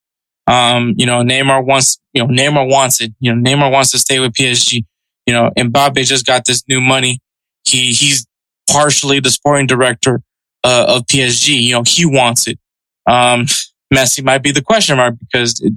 [0.46, 3.12] Um, you know, Neymar wants, you know, Neymar wants it.
[3.20, 4.84] You know, Neymar wants to stay with PSG.
[5.26, 7.20] You know, Mbappe just got this new money.
[7.64, 8.26] He, he's
[8.70, 10.22] partially the sporting director
[10.62, 11.62] uh, of PSG.
[11.62, 12.58] You know, he wants it.
[13.06, 13.46] Um,
[13.92, 15.72] Messi might be the question mark because it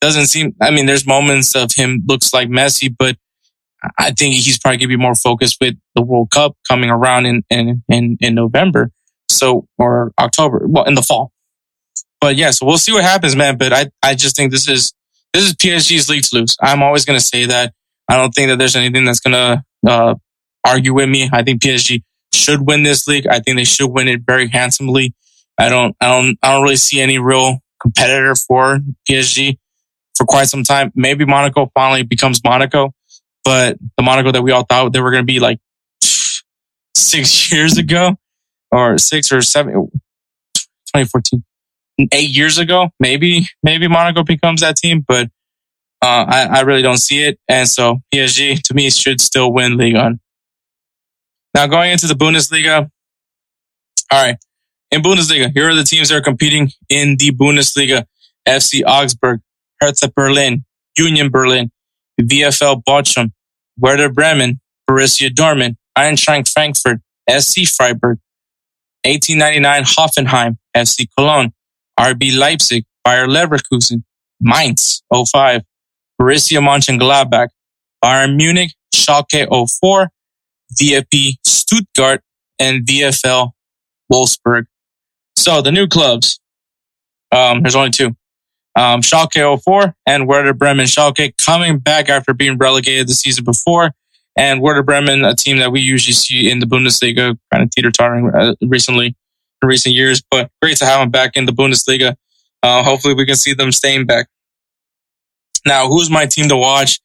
[0.00, 3.16] doesn't seem, I mean, there's moments of him looks like Messi, but
[3.98, 7.26] I think he's probably going to be more focused with the World Cup coming around
[7.26, 8.90] in, in, in, in November.
[9.28, 11.32] So, or October, well, in the fall.
[12.20, 13.58] But yeah, so we'll see what happens, man.
[13.58, 14.94] But I, I just think this is,
[15.32, 16.56] this is PSG's league to lose.
[16.60, 17.74] I'm always going to say that.
[18.08, 20.14] I don't think that there's anything that's going to, uh,
[20.66, 21.30] argue with me.
[21.32, 23.26] I think PSG should win this league.
[23.26, 25.14] I think they should win it very handsomely.
[25.58, 29.58] I don't, I don't, I don't really see any real competitor for PSG
[30.16, 30.92] for quite some time.
[30.94, 32.92] Maybe Monaco finally becomes Monaco,
[33.44, 35.58] but the Monaco that we all thought they were going to be like
[36.94, 38.16] six years ago
[38.70, 39.72] or six or seven,
[40.52, 41.44] 2014,
[42.12, 45.30] eight years ago, maybe, maybe Monaco becomes that team, but
[46.06, 47.38] uh, I, I really don't see it.
[47.48, 50.20] And so PSG to me should still win Ligue 1.
[51.54, 52.88] Now going into the Bundesliga.
[54.12, 54.36] All right.
[54.92, 58.06] In Bundesliga, here are the teams that are competing in the Bundesliga.
[58.46, 59.40] FC Augsburg,
[59.80, 60.64] Hertha Berlin,
[60.96, 61.72] Union Berlin,
[62.20, 63.32] VfL Bochum,
[63.76, 68.20] Werder Bremen, Borussia Dortmund, Eintracht Frankfurt, SC Freiburg,
[69.04, 71.52] 1899 Hoffenheim, FC Cologne,
[71.98, 74.04] RB Leipzig, Bayer Leverkusen,
[74.40, 75.62] Mainz 05,
[76.26, 77.48] Borussia Mönchengladbach,
[78.04, 80.10] Bayern Munich, Schalke 04,
[80.80, 82.20] VfB Stuttgart,
[82.58, 83.52] and VFL
[84.12, 84.64] Wolfsburg.
[85.36, 86.40] So the new clubs,
[87.30, 88.16] um, there's only two.
[88.76, 90.86] Um, Schalke 04 and Werder Bremen.
[90.86, 93.92] Schalke coming back after being relegated the season before.
[94.36, 97.90] And Werder Bremen, a team that we usually see in the Bundesliga, kind of teeter
[97.90, 99.14] tottering uh, recently
[99.62, 102.16] in recent years, but great to have them back in the Bundesliga.
[102.62, 104.26] Uh, hopefully we can see them staying back.
[105.66, 107.00] Now, who's my team to watch?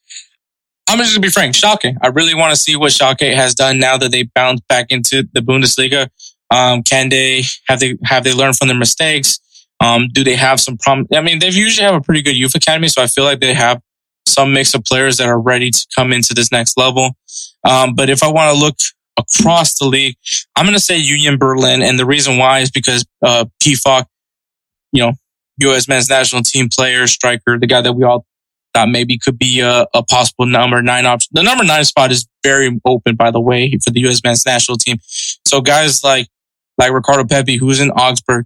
[0.88, 1.56] I'm just gonna be frank.
[1.56, 1.95] Schalke.
[2.02, 5.28] I really want to see what Schalke has done now that they bounced back into
[5.34, 6.10] the Bundesliga.
[6.54, 9.39] Um, can they have they have they learned from their mistakes?
[9.80, 11.08] Um, do they have some problem?
[11.13, 13.54] I mean, they've usually have a pretty good youth academy, so I feel like they
[13.54, 13.82] have
[14.28, 17.12] some mix of players that are ready to come into this next level.
[17.67, 18.76] Um, but if I want to look
[19.17, 20.15] across the league,
[20.56, 24.06] I'm going to say Union Berlin, and the reason why is because uh, Pefok,
[24.91, 25.13] you know,
[25.58, 25.88] U.S.
[25.88, 28.26] men's national team player, striker, the guy that we all
[28.73, 31.29] thought maybe could be a, a possible number nine option.
[31.34, 34.21] The number nine spot is very open, by the way, for the U.S.
[34.23, 34.97] men's national team.
[35.45, 36.27] So guys like
[36.77, 38.45] like Ricardo Pepi, who's in Augsburg,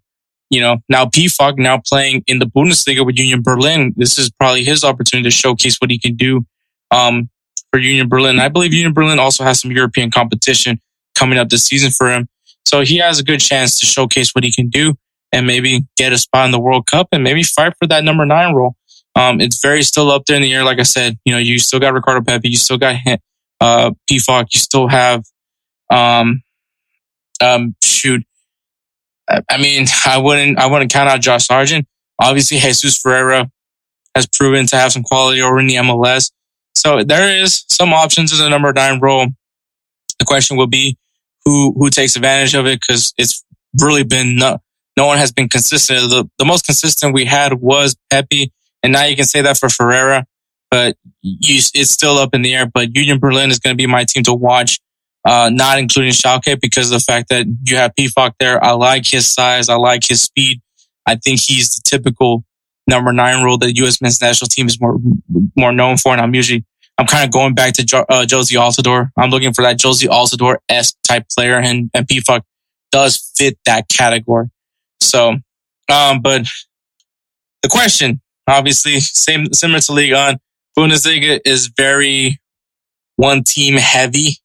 [0.49, 3.93] you know, now Pefok now playing in the Bundesliga with Union Berlin.
[3.95, 6.45] This is probably his opportunity to showcase what he can do
[6.91, 7.29] um,
[7.71, 8.39] for Union Berlin.
[8.39, 10.79] I believe Union Berlin also has some European competition
[11.15, 12.27] coming up this season for him.
[12.67, 14.95] So he has a good chance to showcase what he can do
[15.31, 18.25] and maybe get a spot in the World Cup and maybe fight for that number
[18.25, 18.75] nine role.
[19.15, 20.63] Um, it's very still up there in the air.
[20.63, 22.95] Like I said, you know, you still got Ricardo Pepi, you still got
[23.61, 25.23] uh, Pefok, you still have,
[25.89, 26.41] um,
[27.41, 28.23] um, shoot.
[29.27, 31.87] I mean, I wouldn't, I wouldn't count out Josh Sargent.
[32.19, 33.49] Obviously, Jesus Ferreira
[34.15, 36.31] has proven to have some quality over in the MLS.
[36.75, 39.27] So there is some options in the number nine role.
[40.19, 40.97] The question will be
[41.43, 43.43] who, who takes advantage of it because it's
[43.81, 44.59] really been no,
[44.97, 46.09] no one has been consistent.
[46.09, 48.51] The, the most consistent we had was Pepi
[48.85, 50.27] and now you can say that for Ferreira,
[50.69, 52.67] but you, it's still up in the air.
[52.67, 54.79] But Union Berlin is going to be my team to watch,
[55.27, 58.63] uh, not including Schalke because of the fact that you have Pefok there.
[58.63, 59.69] I like his size.
[59.69, 60.61] I like his speed.
[61.07, 62.45] I think he's the typical
[62.85, 64.01] number nine role that U.S.
[64.01, 64.99] men's national team is more,
[65.55, 66.11] more known for.
[66.11, 66.63] And I'm usually,
[66.99, 69.09] I'm kind of going back to jo- uh, Jozy Altidore.
[69.17, 72.41] I'm looking for that Jozy Altidore-esque type player and, and Pefok
[72.91, 74.49] does fit that category.
[75.01, 75.37] So,
[75.89, 76.45] um, but
[77.63, 80.37] the question Obviously, same similar to Ligue 1.
[80.77, 82.39] Bundesliga is very
[83.15, 84.37] one team heavy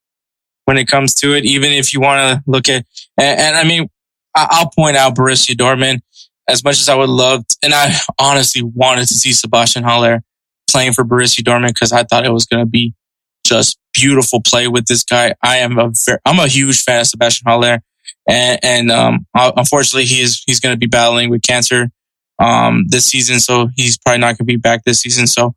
[0.65, 1.45] when it comes to it.
[1.45, 2.85] Even if you want to look at,
[3.19, 3.89] and, and, I mean,
[4.35, 6.01] I'll point out Borussia Dortmund
[6.49, 10.23] as much as I would love, to, and I honestly wanted to see Sebastian Haller
[10.71, 12.95] playing for Borussia Dortmund because I thought it was going to be
[13.45, 15.35] just beautiful play with this guy.
[15.43, 17.81] I am a very, I'm a huge fan of Sebastian Haller,
[18.29, 21.91] and, and um, unfortunately, he's he's going to be battling with cancer
[22.41, 25.27] um, this season, so he's probably not going to be back this season.
[25.27, 25.55] So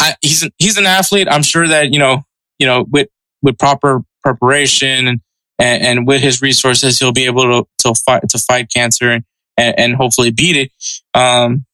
[0.00, 1.28] I, he's an, he's an athlete.
[1.30, 2.22] I'm sure that you know
[2.58, 3.08] you know with
[3.42, 5.20] with proper preparation and
[5.58, 9.24] and, with his resources, he'll be able to to fight to fight cancer and
[9.56, 10.72] and, hopefully beat it.
[11.14, 11.64] Um,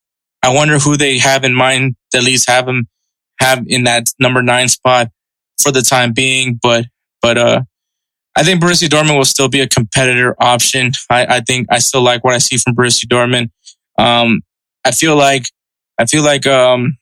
[0.43, 2.89] I wonder who they have in mind to at least have him
[3.41, 5.09] have in that number nine spot
[5.63, 6.59] for the time being.
[6.63, 6.87] But
[7.23, 7.63] but uh,
[8.37, 10.93] I think Borussia Dortmund will still be a competitor option.
[11.09, 13.51] I, I think I still like what I see from Borussia Dortmund.
[14.01, 14.41] Um,
[14.85, 15.45] I feel like
[15.99, 16.97] I feel like um,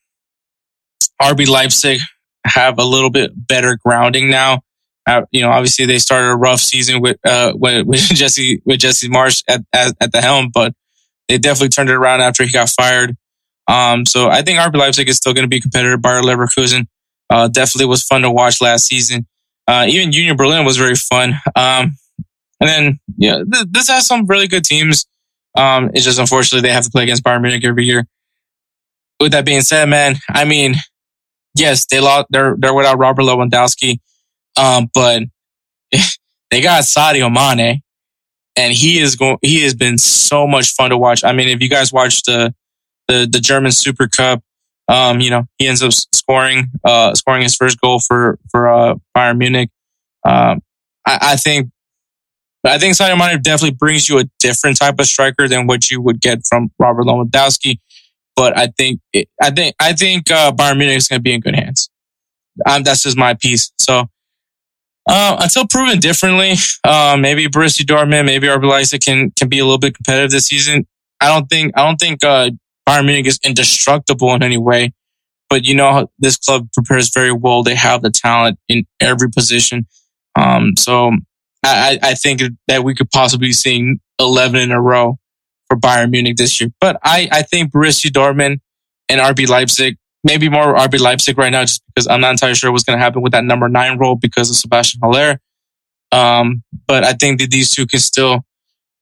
[1.22, 2.00] RB Leipzig
[2.44, 4.60] have a little bit better grounding now.
[5.06, 8.80] Uh, you know, obviously they started a rough season with uh with, with Jesse with
[8.80, 10.74] Jesse Marsch at, at, at the helm, but
[11.28, 13.16] they definitely turned it around after he got fired.
[13.68, 15.98] Um, so I think RB Leipzig is still going to be a competitor.
[15.98, 16.86] Bayer Leverkusen
[17.30, 19.26] uh, definitely was fun to watch last season.
[19.66, 21.34] Uh, even Union Berlin was very fun.
[21.54, 21.96] Um,
[22.60, 25.06] and then yeah, th- this has some really good teams.
[25.58, 28.06] Um, it's just unfortunately they have to play against Bayern Munich every year.
[29.20, 30.76] With that being said, man, I mean,
[31.56, 32.28] yes, they lost.
[32.30, 33.98] They're they're without Robert Lewandowski,
[34.56, 35.24] um, but
[36.50, 37.82] they got Sadio Mane,
[38.56, 39.38] and he is going.
[39.42, 41.24] He has been so much fun to watch.
[41.24, 42.54] I mean, if you guys watched the
[43.08, 44.40] the the German Super Cup,
[44.86, 48.94] um, you know, he ends up scoring uh scoring his first goal for for uh,
[49.16, 49.70] Bayern Munich.
[50.24, 50.62] Um,
[51.04, 51.70] I, I think.
[52.64, 56.00] I think Sadio Mane definitely brings you a different type of striker than what you
[56.02, 57.78] would get from Robert Lewandowski
[58.38, 61.34] but I think it, I think I think uh, Bayern Munich is going to be
[61.34, 61.90] in good hands.
[62.64, 63.72] Um, that's just my piece.
[63.80, 64.06] So
[65.10, 66.52] uh, until proven differently,
[66.84, 70.46] uh, maybe Borussia Dortmund, maybe RB Leipzig can can be a little bit competitive this
[70.46, 70.86] season.
[71.20, 72.50] I don't think I don't think uh,
[72.88, 74.92] Bayern Munich is indestructible in any way,
[75.50, 77.64] but you know this club prepares very well.
[77.64, 79.88] They have the talent in every position.
[80.38, 81.10] Um, so
[81.64, 85.18] I, I think that we could possibly be seeing 11 in a row
[85.66, 86.70] for Bayern Munich this year.
[86.80, 88.60] But I, I think Borussia Dortmund
[89.08, 92.72] and RB Leipzig, maybe more RB Leipzig right now, just because I'm not entirely sure
[92.72, 95.40] what's going to happen with that number nine role because of Sebastian Haller.
[96.10, 98.44] Um, but I think that these two can still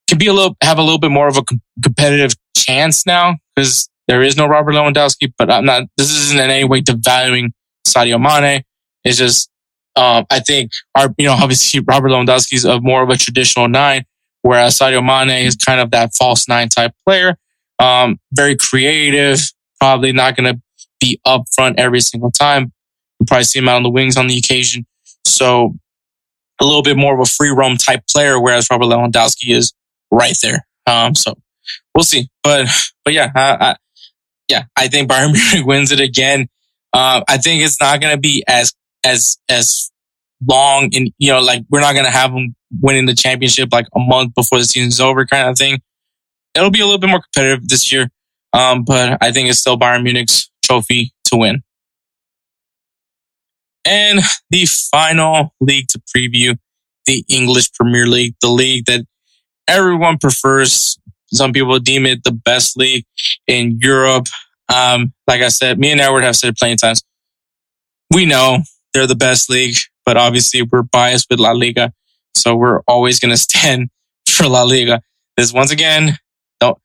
[0.08, 3.36] can be a little have a little bit more of a com- competitive chance now
[3.54, 5.32] because there is no Robert Lewandowski.
[5.38, 5.84] But I'm not.
[5.96, 7.50] This isn't in any way devaluing
[7.86, 8.62] Sadio Mane.
[9.04, 9.48] It's just
[9.96, 13.68] um, I think our you know obviously Robert Lewandowski is a more of a traditional
[13.68, 14.04] nine,
[14.42, 17.37] whereas Sadio Mane is kind of that false nine type player.
[17.78, 19.40] Um, very creative,
[19.80, 20.61] probably not going to
[21.00, 22.72] be up front every single time.
[23.20, 24.87] You probably see him out on the wings on the occasion.
[25.24, 25.74] So
[26.61, 29.74] a little bit more of a free roam type player, whereas Robert Lewandowski is
[30.11, 30.66] right there.
[30.87, 31.35] Um, so
[31.94, 32.28] we'll see.
[32.42, 32.68] But,
[33.04, 33.76] but yeah, I, I,
[34.48, 36.48] yeah, I think Bayern Munich wins it again.
[36.92, 38.72] Uh, I think it's not going to be as,
[39.06, 39.90] as, as
[40.46, 43.86] long and, you know, like we're not going to have them winning the championship like
[43.94, 45.80] a month before the season's over kind of thing.
[46.54, 48.08] It'll be a little bit more competitive this year.
[48.52, 51.62] Um, but I think it's still Bayern Munich's trophy to win.
[53.84, 56.58] And the final league to preview,
[57.06, 59.06] the English Premier League, the league that
[59.68, 60.98] everyone prefers.
[61.32, 63.04] Some people deem it the best league
[63.46, 64.26] in Europe.
[64.74, 67.02] Um, like I said, me and Edward have said plenty of times.
[68.12, 68.62] We know
[68.96, 71.92] they're the best league, but obviously we're biased with La Liga.
[72.35, 73.90] So we're always going to stand
[74.28, 75.02] for La Liga.
[75.37, 76.16] This once again,
[76.61, 76.78] don't,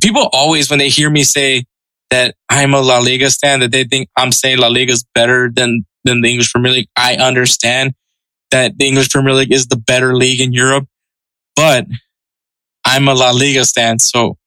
[0.00, 1.64] people always, when they hear me say
[2.08, 5.50] that I'm a La Liga stand, that they think I'm saying La Liga is better
[5.54, 6.88] than, than the English Premier League.
[6.96, 7.92] I understand
[8.50, 10.86] that the English Premier League is the better league in Europe,
[11.54, 11.84] but
[12.86, 14.00] I'm a La Liga stand.
[14.00, 14.38] So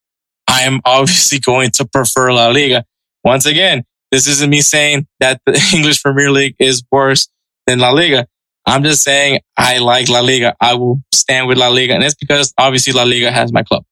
[0.47, 2.83] I am obviously going to prefer La Liga.
[3.23, 7.27] Once again, this isn't me saying that the English Premier League is worse
[7.65, 8.27] than La Liga.
[8.65, 10.55] I'm just saying I like La Liga.
[10.61, 11.93] I will stand with La Liga.
[11.93, 13.83] And it's because obviously La Liga has my club.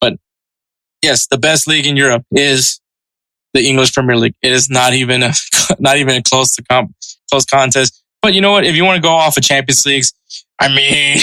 [0.00, 0.14] But
[1.02, 2.80] yes, the best league in Europe is
[3.54, 4.34] the English Premier League.
[4.42, 5.32] It is not even a,
[5.78, 6.94] not even a close to comp,
[7.30, 8.02] close contest.
[8.20, 8.64] But you know what?
[8.64, 10.12] If you want to go off of Champions Leagues,
[10.60, 11.18] I mean,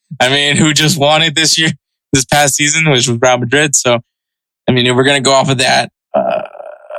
[0.20, 1.70] I mean, who just won it this year,
[2.12, 3.76] this past season, which was Real Madrid.
[3.76, 4.00] So,
[4.68, 5.91] I mean, if we're going to go off of that,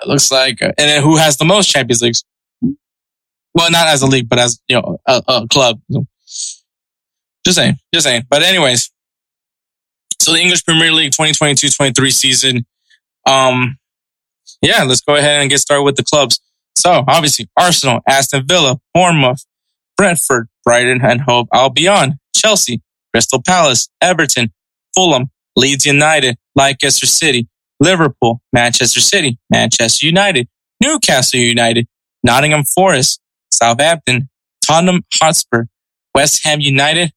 [0.08, 2.24] looks like, and then who has the most Champions Leagues?
[3.54, 5.80] Well, not as a league, but as, you know, a, a club.
[5.90, 8.24] Just saying, just saying.
[8.30, 8.92] But anyways,
[10.20, 12.66] so the English Premier League 2022-23 season.
[13.28, 13.78] Um,
[14.62, 16.40] yeah, let's go ahead and get started with the clubs.
[16.78, 19.46] So obviously Arsenal, Aston Villa, Bournemouth,
[19.98, 22.82] Brentford, Brighton and Hove Albion, Chelsea,
[23.14, 24.52] Crystal Palace, Everton,
[24.96, 27.48] Fulham, Leeds United, Leicester City,
[27.84, 30.48] Liverpool, Manchester City, Manchester United,
[30.82, 31.88] Newcastle United,
[32.24, 33.20] Nottingham Forest,
[33.52, 34.30] Southampton,
[34.66, 35.66] Tottenham Hotspur,
[36.16, 37.12] West Ham United,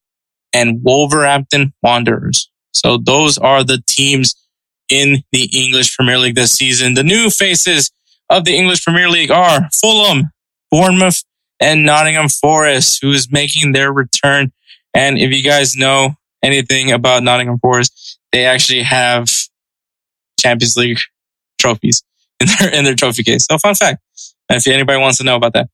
[0.52, 2.50] and Wolverhampton Wanderers.
[2.74, 4.34] So those are the teams
[4.90, 6.94] in the English Premier League this season.
[6.94, 7.90] The new faces
[8.28, 10.30] of the English Premier League are Fulham,
[10.70, 11.22] Bournemouth,
[11.60, 14.52] and Nottingham Forest, who is making their return.
[14.94, 19.28] And if you guys know anything about Nottingham Forest, they actually have
[20.38, 20.98] Champions League
[21.58, 22.02] trophies
[22.40, 23.46] in their in their trophy case.
[23.50, 24.02] So fun fact,
[24.50, 25.68] if anybody wants to know about that.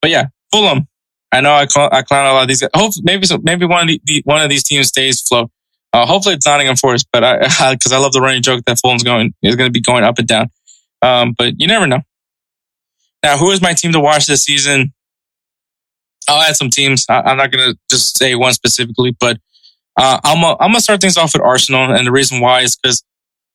[0.00, 0.88] But yeah, Fulham.
[1.32, 2.70] I know I clown, I clown a lot of these guys.
[2.74, 5.50] Hope maybe maybe one of the, the, one of these teams stays float.
[5.92, 7.38] Uh, hopefully it's Nottingham Forest, but I
[7.72, 10.04] because I, I, love the running joke that Fulham's going is going to be going
[10.04, 10.50] up and down.
[11.02, 12.00] Um, but you never know.
[13.22, 14.92] Now, who is my team to watch this season?
[16.28, 17.06] I'll add some teams.
[17.08, 19.38] I, am not going to just say one specifically, but
[19.96, 22.76] uh, I'm a, I'm gonna start things off with Arsenal, and the reason why is
[22.76, 23.02] because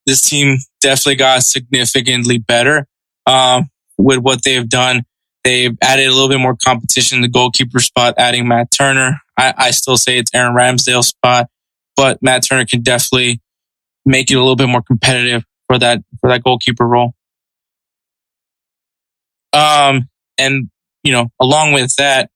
[0.06, 2.88] this team definitely got significantly better
[3.26, 5.04] um, with what they've done.
[5.44, 9.20] They've added a little bit more competition in the goalkeeper spot, adding Matt Turner.
[9.38, 11.48] I, I still say it's Aaron Ramsdale's spot,
[11.96, 13.42] but Matt Turner can definitely
[14.06, 17.14] make it a little bit more competitive for that for that goalkeeper role.
[19.54, 20.70] Um, and
[21.04, 22.30] you know, along with that,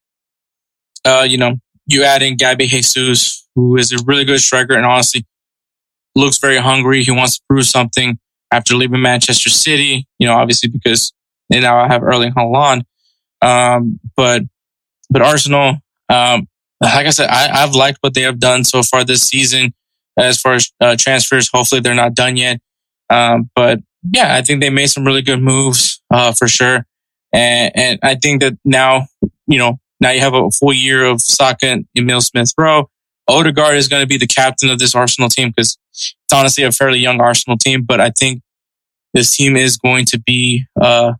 [1.06, 4.86] uh, you know, you add in Gabby Jesus, who is a really good striker and
[4.86, 5.26] honestly
[6.16, 7.04] looks very hungry.
[7.04, 8.20] He wants to prove something
[8.52, 11.14] after leaving Manchester City, you know, obviously because
[11.50, 12.84] they now have Erling Haaland.
[13.42, 14.44] Um, but,
[15.10, 15.78] but Arsenal,
[16.10, 16.48] um,
[16.82, 19.74] like I said, I, have liked what they have done so far this season
[20.18, 21.50] as far as uh, transfers.
[21.54, 22.60] Hopefully they're not done yet.
[23.10, 23.80] Um, but
[24.14, 26.86] yeah, I think they made some really good moves, uh, for sure.
[27.34, 29.08] And, and I think that now,
[29.48, 32.90] you know, now you have a full year of Saka and Emil Smith Rowe.
[33.28, 36.72] Odegaard is going to be the captain of this Arsenal team because it's honestly a
[36.72, 38.42] fairly young Arsenal team, but I think
[39.14, 41.14] this team is going to be, uh,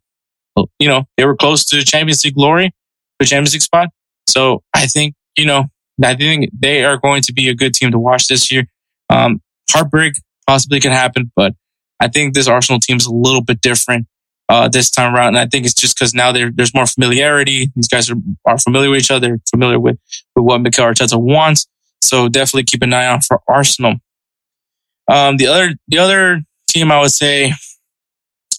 [0.80, 2.74] you know, they were close to Champions League glory,
[3.20, 3.90] the Champions League spot.
[4.28, 5.66] So I think, you know,
[6.04, 8.68] I think they are going to be a good team to watch this year.
[9.10, 9.42] Um,
[9.72, 10.14] heartbreak
[10.46, 11.54] possibly can happen, but
[12.00, 14.08] I think this Arsenal team is a little bit different
[14.50, 15.30] uh, this time around.
[15.30, 17.72] And I think it's just because now there's more familiarity.
[17.76, 19.98] These guys are, are familiar with each other, familiar with,
[20.36, 21.68] with what Mikel Arteta wants.
[22.06, 23.96] So definitely keep an eye on for Arsenal.
[25.12, 27.54] Um, the other, the other team I would say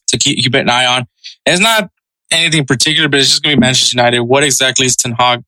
[0.09, 1.07] to keep, keep an eye on
[1.47, 1.91] is not
[2.31, 4.21] anything particular, but it's just going to be Manchester United.
[4.21, 5.43] What exactly is Ten Hag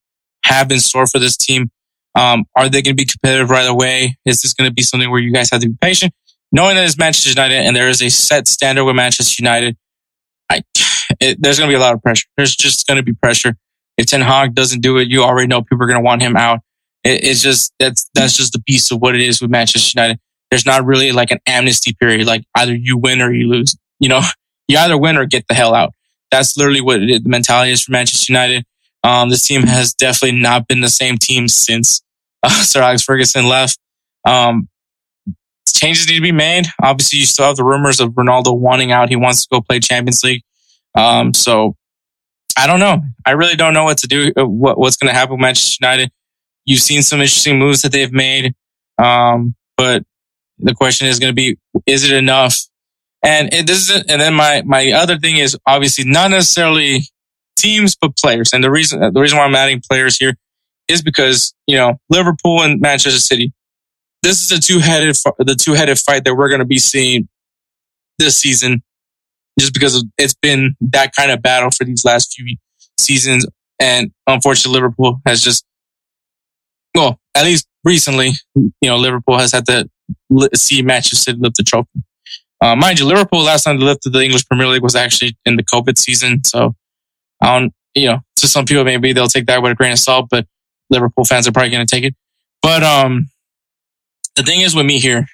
[0.45, 1.71] have in store for this team?
[2.15, 4.17] Um, are they going to be competitive right away?
[4.25, 6.13] Is this going to be something where you guys have to be patient?
[6.51, 9.77] Knowing that it's Manchester United and there is a set standard with Manchester United,
[10.51, 10.63] I,
[11.21, 12.27] it, there's going to be a lot of pressure.
[12.37, 13.55] There's just going to be pressure.
[13.99, 16.37] If Ten Hag doesn't do it, you already know people are going to want him
[16.37, 16.61] out.
[17.05, 20.19] It, it's just, that's, that's just the piece of what it is with Manchester United.
[20.51, 22.27] There's not really like an amnesty period.
[22.27, 23.77] Like either you win or you lose.
[24.01, 24.21] You know,
[24.69, 25.93] you either win or get the hell out.
[26.31, 28.65] That's literally what it, the mentality is for Manchester United.
[29.05, 32.03] Um, this team has definitely not been the same team since
[32.43, 33.79] uh, Sir Alex Ferguson left.
[34.27, 34.69] Um,
[35.79, 36.67] changes need to be made.
[36.83, 39.09] Obviously, you still have the rumors of Ronaldo wanting out.
[39.09, 40.43] He wants to go play Champions League.
[40.97, 41.77] Um, so
[42.57, 43.01] I don't know.
[43.25, 44.33] I really don't know what to do.
[44.37, 46.11] Uh, what, what's going to happen with Manchester United?
[46.69, 48.55] You've seen some interesting moves that they've made,
[49.03, 50.03] um, but
[50.59, 51.57] the question is going to be:
[51.87, 52.59] Is it enough?
[53.25, 57.01] And it, doesn't, and then my my other thing is obviously not necessarily
[57.57, 58.53] teams, but players.
[58.53, 60.35] And the reason the reason why I'm adding players here
[60.89, 63.53] is because you know Liverpool and Manchester City
[64.23, 67.29] this is a two headed the two headed fight that we're going to be seeing
[68.19, 68.83] this season,
[69.59, 72.57] just because it's been that kind of battle for these last few
[72.99, 73.47] seasons,
[73.81, 75.65] and unfortunately, Liverpool has just
[76.95, 79.89] well, at least recently, you know, Liverpool has had to
[80.55, 82.03] see matches to lift the trophy.
[82.61, 85.57] Uh, mind you, Liverpool last time they lifted the English Premier League was actually in
[85.57, 86.43] the COVID season.
[86.45, 86.75] So,
[87.41, 89.99] I don't, you know, to some people maybe they'll take that with a grain of
[89.99, 90.47] salt, but
[90.91, 92.15] Liverpool fans are probably going to take it.
[92.63, 93.29] But um,
[94.35, 95.27] the thing is with me here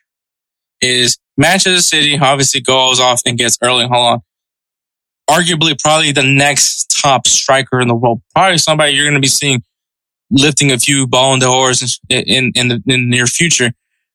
[0.81, 4.21] is Manchester City obviously goes off and gets Erling Haaland.
[5.31, 8.21] Arguably, probably the next top striker in the world.
[8.35, 9.63] Probably somebody you're going to be seeing
[10.35, 13.72] lifting a few Ballon d'Ors in, in, in, the, in the near future,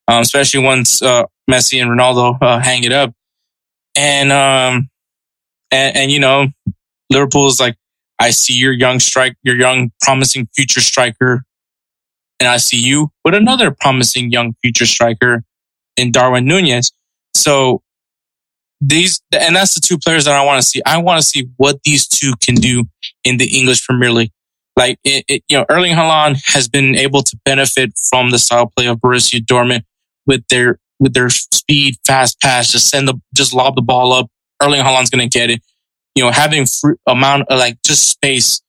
[0.08, 3.14] um, especially once uh, Messi and Ronaldo uh, hang it up.
[3.96, 4.90] And, um,
[5.72, 6.48] and, and, you know,
[7.10, 7.76] Liverpool's like,
[8.20, 11.44] I see your young strike, your young promising future striker
[12.40, 15.44] and I see you with another promising young future striker
[15.98, 16.92] in Darwin Nunez.
[17.34, 17.82] So
[18.80, 20.82] these, and that's the two players that I want to see.
[20.86, 22.86] I want to see what these two can do
[23.26, 24.32] in the English Premier League.
[24.80, 28.72] Like, it, it, you know, Erling Haaland has been able to benefit from the style
[28.76, 29.84] play of Borussia Dortmund
[30.26, 34.28] with their, with their speed, fast pass, just send the, just lob the ball up.
[34.64, 35.62] Erling Haaland's going to get it.
[36.16, 38.62] You know, having free amount of like just space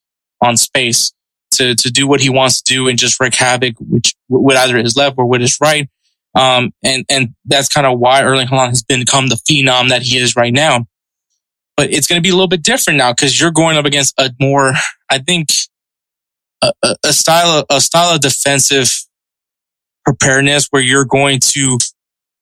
[0.45, 1.13] on space
[1.53, 4.79] to, to do what he wants to do and just wreak havoc, which with either
[4.79, 5.89] his left or with his right.
[6.35, 10.19] Um, and, and that's kind of why Erling Haaland has become the phenom that he
[10.19, 10.87] is right now.
[11.77, 14.15] But it's going to be a little bit different now because you're going up against
[14.19, 14.75] a more,
[15.11, 15.49] I think,
[16.63, 18.89] a, style of, a style of defensive
[20.05, 21.79] preparedness where you're going to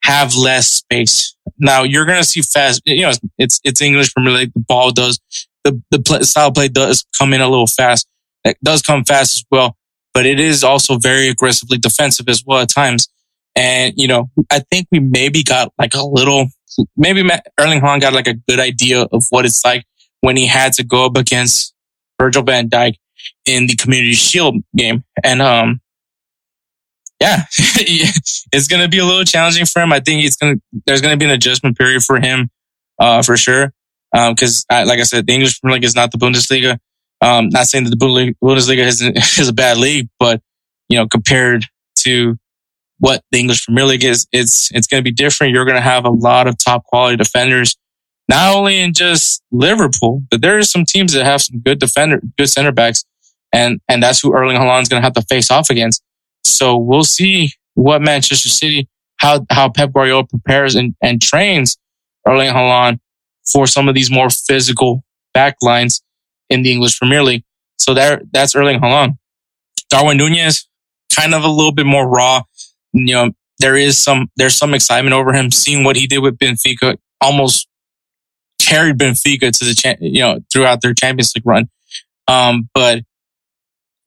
[0.04, 1.36] have less space.
[1.58, 4.52] Now you're going to see fast, you know, it's, it's English Premier League.
[4.54, 5.20] The ball does,
[5.64, 8.06] the, the play, style play does come in a little fast.
[8.44, 9.76] It does come fast as well,
[10.14, 13.08] but it is also very aggressively defensive as well at times.
[13.56, 16.46] And, you know, I think we maybe got like a little,
[16.96, 19.84] maybe Erling Haaland got like a good idea of what it's like
[20.20, 21.74] when he had to go up against
[22.20, 22.94] Virgil van Dijk
[23.46, 25.04] in the community shield game.
[25.22, 25.80] And, um,
[27.20, 29.92] yeah, it's going to be a little challenging for him.
[29.92, 32.50] I think it's going to, there's going to be an adjustment period for him,
[32.98, 33.72] uh, for sure.
[34.14, 36.78] Um, cause I, like I said, the English Premier League is not the Bundesliga.
[37.20, 40.40] Um, not saying that the Bundesliga is, is a bad league, but,
[40.88, 41.64] you know, compared
[42.00, 42.36] to
[42.98, 45.52] what the English Premier League is, it's, it's going to be different.
[45.52, 47.76] You're going to have a lot of top quality defenders,
[48.28, 52.20] not only in just Liverpool, but there are some teams that have some good defender,
[52.36, 53.04] good center backs.
[53.52, 56.02] And, and that's who Erling Haaland is going to have to face off against.
[56.44, 61.78] So we'll see what Manchester City, how, how Pep Guardiola prepares and, and trains
[62.26, 62.98] Erling Haaland
[63.50, 65.02] for some of these more physical
[65.34, 66.02] backlines
[66.50, 67.44] in the English Premier League.
[67.78, 69.16] So there, that's Erling Haaland.
[69.88, 70.68] Darwin Nunez,
[71.14, 72.42] kind of a little bit more raw.
[72.92, 76.36] You know, there is some, there's some excitement over him seeing what he did with
[76.38, 77.66] Benfica, almost
[78.60, 81.68] carried Benfica to the, you know, throughout their Champions League run.
[82.26, 83.02] Um, but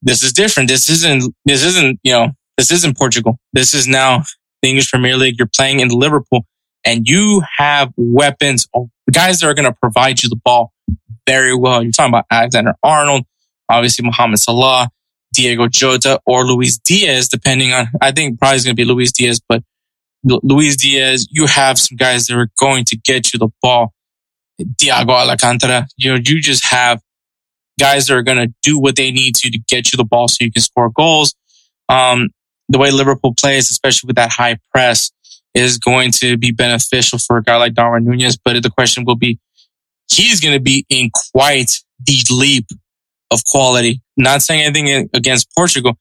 [0.02, 0.70] this is different.
[0.70, 3.40] This isn't, this isn't, you know, this isn't Portugal.
[3.54, 4.24] This is now
[4.62, 5.36] the English Premier League.
[5.38, 6.46] You're playing in Liverpool
[6.84, 8.68] and you have weapons,
[9.12, 10.74] guys that are going to provide you the ball
[11.28, 11.82] very well.
[11.82, 13.26] You're talking about Alexander Arnold,
[13.70, 14.90] obviously Mohamed Salah,
[15.34, 19.40] Diego Jota, or Luis Diaz, depending on, I think probably going to be Luis Diaz,
[19.48, 19.64] but
[20.24, 23.94] Luis Diaz, you have some guys that are going to get you the ball.
[24.60, 27.02] Thiago Alcantara, you know, you just have
[27.80, 30.28] guys that are going to do what they need to to get you the ball
[30.28, 31.36] so you can score goals.
[31.90, 32.30] Um,
[32.70, 35.12] the way Liverpool plays, especially with that high press,
[35.54, 38.38] is going to be beneficial for a guy like Darwin Nunez.
[38.38, 39.40] But the question will be,
[40.10, 42.68] he's going to be in quite the leap
[43.32, 44.02] of quality.
[44.16, 45.98] Not saying anything against Portugal,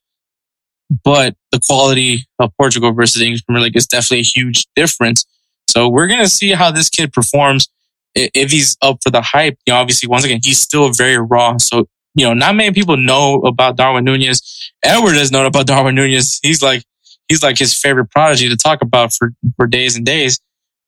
[1.05, 5.25] but the quality of Portugal versus English Premier League is definitely a huge difference.
[5.69, 7.69] So we're going to see how this kid performs.
[8.15, 11.57] If he's up for the hype, you know, obviously, once again, he's still very raw.
[11.59, 14.73] So, you know, not many people know about Darwin Nunez.
[14.83, 16.41] Edward has known about Darwin Nunez.
[16.43, 16.83] He's like,
[17.29, 20.41] he's like his favorite prodigy to talk about for, for days and days.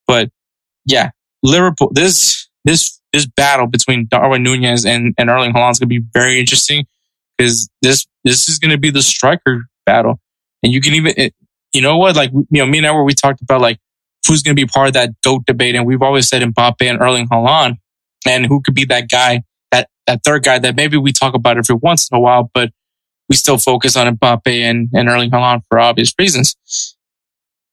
[0.06, 0.30] But
[0.84, 1.10] yeah,
[1.42, 6.00] Liverpool, this, this this battle between Darwin Nunez and, and Erling Haaland is going to
[6.00, 6.86] be very interesting
[7.36, 10.18] because this, this is going to be the striker battle.
[10.62, 11.34] And you can even, it,
[11.72, 12.16] you know what?
[12.16, 13.78] Like, you know, me and Edward, we talked about like
[14.26, 15.74] who's going to be part of that GOAT debate.
[15.74, 17.78] And we've always said Mbappe and Erling Haaland
[18.26, 21.58] and who could be that guy, that, that third guy that maybe we talk about
[21.58, 22.70] every once in a while, but
[23.28, 26.56] we still focus on Mbappe and, and Erling Haaland for obvious reasons.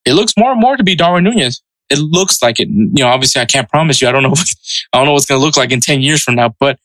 [0.06, 2.70] It looks more and more to be Darwin Nunez it looks like it.
[2.70, 4.08] You know, obviously I can't promise you.
[4.08, 4.34] I don't know.
[4.94, 6.80] I don't know what's going to look like in 10 years from now, but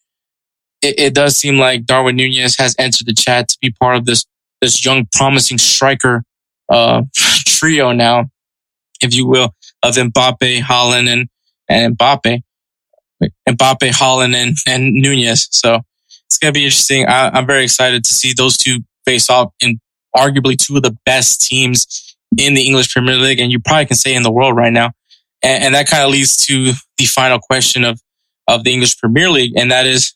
[0.82, 4.06] it, it, does seem like Darwin Nunez has entered the chat to be part of
[4.06, 4.24] this,
[4.60, 6.24] this young, promising striker,
[6.68, 8.30] uh, trio now,
[9.04, 11.28] if you will, of Mbappe, Haaland, and,
[11.68, 12.42] and Mbappe,
[13.48, 15.48] Mbappe, Haaland, and, and Nunez.
[15.50, 15.80] So
[16.26, 17.06] it's going to be interesting.
[17.06, 19.80] I, I'm very excited to see those two face off in
[20.16, 23.96] arguably two of the best teams in the English Premier League, and you probably can
[23.96, 24.90] say in the world right now.
[25.42, 28.00] And, and that kind of leads to the final question of,
[28.48, 30.14] of the English Premier League, and that is,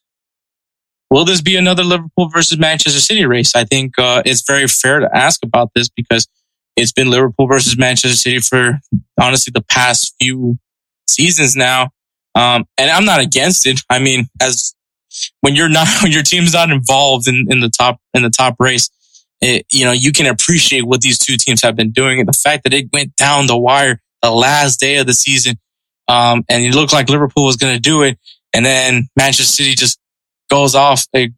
[1.10, 3.54] will this be another Liverpool versus Manchester City race?
[3.54, 6.26] I think uh, it's very fair to ask about this because
[6.78, 8.80] it's been Liverpool versus Manchester City for
[9.20, 10.58] honestly the past few
[11.08, 11.90] seasons now.
[12.34, 13.80] Um, and I'm not against it.
[13.90, 14.74] I mean, as
[15.40, 18.56] when you're not, when your team's not involved in, in the top, in the top
[18.60, 18.90] race,
[19.40, 22.20] it, you know, you can appreciate what these two teams have been doing.
[22.20, 25.58] And the fact that it went down the wire the last day of the season,
[26.06, 28.18] um, and it looked like Liverpool was going to do it.
[28.54, 29.98] And then Manchester City just
[30.48, 31.06] goes off.
[31.12, 31.32] It,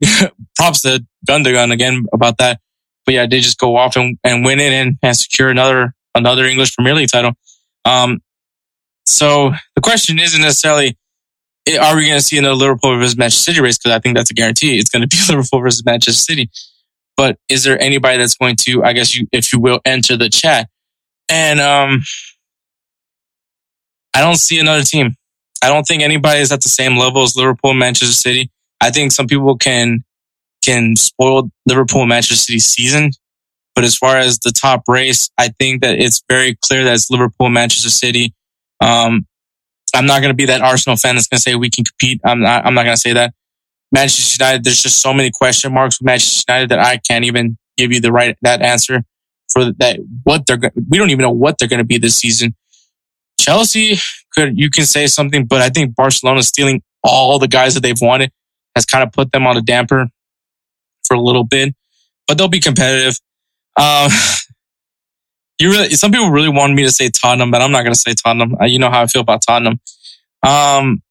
[0.57, 2.61] props to Gundogan again about that.
[3.11, 6.45] But yeah, they just go off and, and win it and, and secure another, another
[6.45, 7.33] English Premier League title.
[7.85, 8.21] Um,
[9.05, 10.97] so the question isn't necessarily,
[11.81, 13.79] are we going to see another Liverpool versus Manchester City race?
[13.79, 14.79] Because I think that's a guarantee.
[14.79, 16.51] It's going to be Liverpool versus Manchester City
[17.21, 20.31] but is there anybody that's going to, I guess you, if you will, enter the
[20.31, 20.71] chat?
[21.29, 22.03] And, um,
[24.15, 25.17] I don't see another team.
[25.63, 28.51] I don't think anybody is at the same level as Liverpool, Manchester City.
[28.81, 30.03] I think some people can,
[30.63, 33.11] can spoil Liverpool, Manchester City's season.
[33.75, 37.11] But as far as the top race, I think that it's very clear that it's
[37.11, 38.35] Liverpool, Manchester City.
[38.81, 39.27] Um,
[39.95, 42.21] I'm not going to be that Arsenal fan that's going to say we can compete.
[42.25, 43.33] I'm not, I'm not going to say that.
[43.93, 47.57] Manchester United, there's just so many question marks with Manchester United that I can't even
[47.77, 49.05] give you the right that answer.
[49.53, 49.99] for that.
[50.25, 52.55] What they're we don't even know what they're going to be this season.
[53.39, 53.99] Chelsea
[54.33, 58.01] could you can say something, but I think Barcelona stealing all the guys that they've
[58.01, 58.31] wanted
[58.77, 60.09] has kind of put them on a damper
[61.11, 61.75] for a little bit.
[62.29, 63.19] But they'll be competitive.
[63.77, 64.09] Uh,
[65.59, 67.99] you really some people really wanted me to say Tottenham, but I'm not going to
[67.99, 68.57] say Tottenham.
[68.61, 69.81] Uh, you know how I feel about Tottenham.
[70.43, 71.03] Um,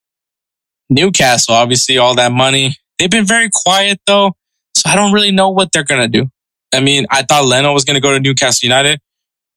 [0.88, 2.76] Newcastle, obviously, all that money.
[2.98, 4.32] They've been very quiet though,
[4.74, 6.30] so I don't really know what they're going to do.
[6.72, 9.00] I mean, I thought Leno was going to go to Newcastle United,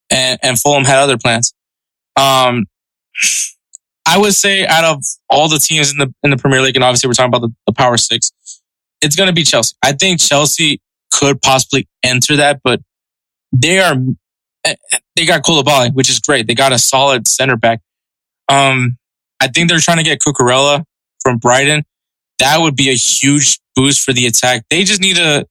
[0.10, 1.54] and and Fulham had other plans.
[2.16, 2.66] Um,
[4.06, 6.84] I would say out of all the teams in the in the Premier League, and
[6.84, 8.32] obviously we're talking about the, the Power Six,
[9.04, 9.76] it's going to be Chelsea.
[9.84, 10.82] I think Chelsea
[11.12, 12.82] could possibly enter that, but
[13.52, 13.96] they are
[15.16, 16.48] they got Koulibaly, which is great.
[16.48, 17.82] They got a solid center back.
[18.48, 18.98] Um,
[19.42, 20.84] I think they're trying to get Cucurella
[21.22, 21.84] from Brighton.
[22.40, 24.66] That would be a huge boost for the attack.
[24.70, 25.46] They just need to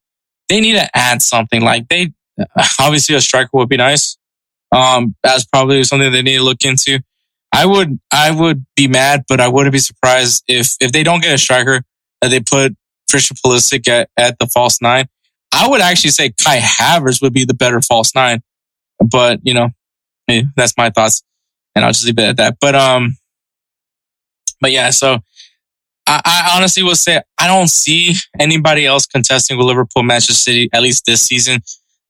[0.49, 1.63] they need to add something.
[1.63, 2.13] Like they
[2.81, 4.17] obviously a striker would be nice.
[4.75, 7.01] Um, that's probably something they need to look into.
[7.53, 11.23] I would, I would be mad, but I wouldn't be surprised if, if they don't
[11.23, 11.83] get a striker
[12.23, 12.75] that they put
[13.13, 15.07] Christian Pulisic at, at the false nine.
[15.53, 18.43] I would actually say Kai Havertz would be the better false nine,
[18.99, 19.69] but you know,
[20.57, 21.23] that's my thoughts
[21.75, 22.57] and I'll just leave it at that.
[22.61, 23.17] But, um,
[24.61, 25.19] but yeah, so
[26.07, 30.69] I, I honestly will say I don't see anybody else contesting with Liverpool, Manchester City,
[30.73, 31.61] at least this season.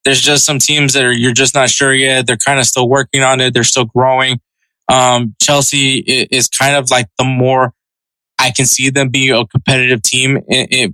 [0.04, 2.26] There's just some teams that are, you're just not sure yet.
[2.26, 3.54] They're kind of still working on it.
[3.54, 4.40] They're still growing.
[4.88, 7.72] Um, Chelsea is kind of like the more
[8.42, 10.40] I can see them be a competitive team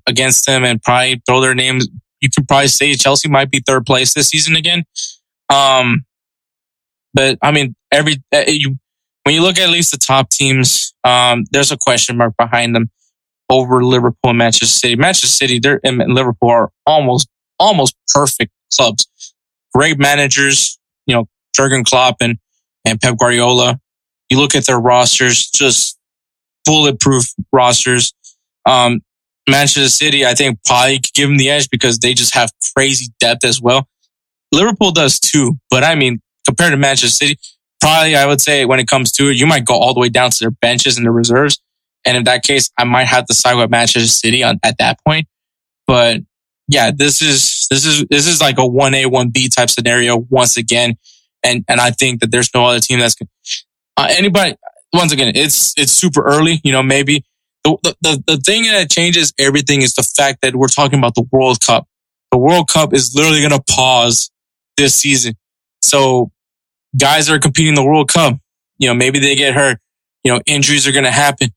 [0.06, 1.88] against them and probably throw their names.
[2.20, 4.84] You could probably say Chelsea might be third place this season again.
[5.48, 6.04] Um,
[7.14, 8.76] but I mean, every, uh, you,
[9.24, 12.74] when you look at, at least the top teams, um, there's a question mark behind
[12.74, 12.90] them
[13.48, 14.96] over Liverpool and Manchester City.
[14.96, 17.28] Manchester City, they're, and Liverpool are almost,
[17.58, 19.34] almost perfect clubs.
[19.74, 21.26] Great managers, you know,
[21.56, 22.38] Jurgen Klopp and,
[22.84, 23.80] and Pep Guardiola.
[24.28, 25.97] You look at their rosters, just
[26.68, 28.12] bulletproof rosters.
[28.66, 29.00] Um,
[29.48, 33.06] Manchester City, I think probably could give them the edge because they just have crazy
[33.18, 33.88] depth as well.
[34.52, 37.38] Liverpool does too, but I mean, compared to Manchester City,
[37.80, 40.10] probably I would say when it comes to it, you might go all the way
[40.10, 41.58] down to their benches and their reserves.
[42.04, 44.98] And in that case, I might have to side with Manchester City on, at that
[45.06, 45.26] point.
[45.86, 46.20] But
[46.68, 50.98] yeah, this is, this is, this is like a 1A, 1B type scenario once again.
[51.42, 53.16] And, and I think that there's no other team that's,
[53.96, 54.54] uh, anybody,
[54.92, 57.24] once again, it's, it's super early, you know, maybe
[57.64, 61.26] the, the, the thing that changes everything is the fact that we're talking about the
[61.30, 61.86] World Cup.
[62.30, 64.30] The World Cup is literally going to pause
[64.76, 65.34] this season.
[65.82, 66.30] So
[66.98, 68.38] guys that are competing in the World Cup,
[68.78, 69.78] you know, maybe they get hurt,
[70.24, 71.50] you know, injuries are going to happen.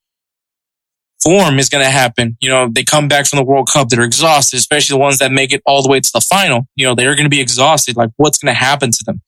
[1.21, 2.35] Form is going to happen.
[2.41, 5.31] You know, they come back from the World Cup, they're exhausted, especially the ones that
[5.31, 6.67] make it all the way to the final.
[6.75, 7.95] You know, they're going to be exhausted.
[7.95, 9.21] Like what's going to happen to them?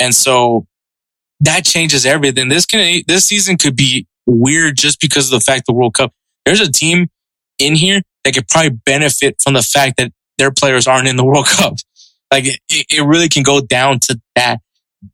[0.00, 0.66] And so
[1.46, 2.48] that changes everything.
[2.48, 6.12] This can, this season could be weird just because of the fact the World Cup,
[6.44, 7.08] there's a team
[7.58, 11.24] in here that could probably benefit from the fact that their players aren't in the
[11.24, 11.74] World Cup.
[12.30, 14.58] Like it, it really can go down to that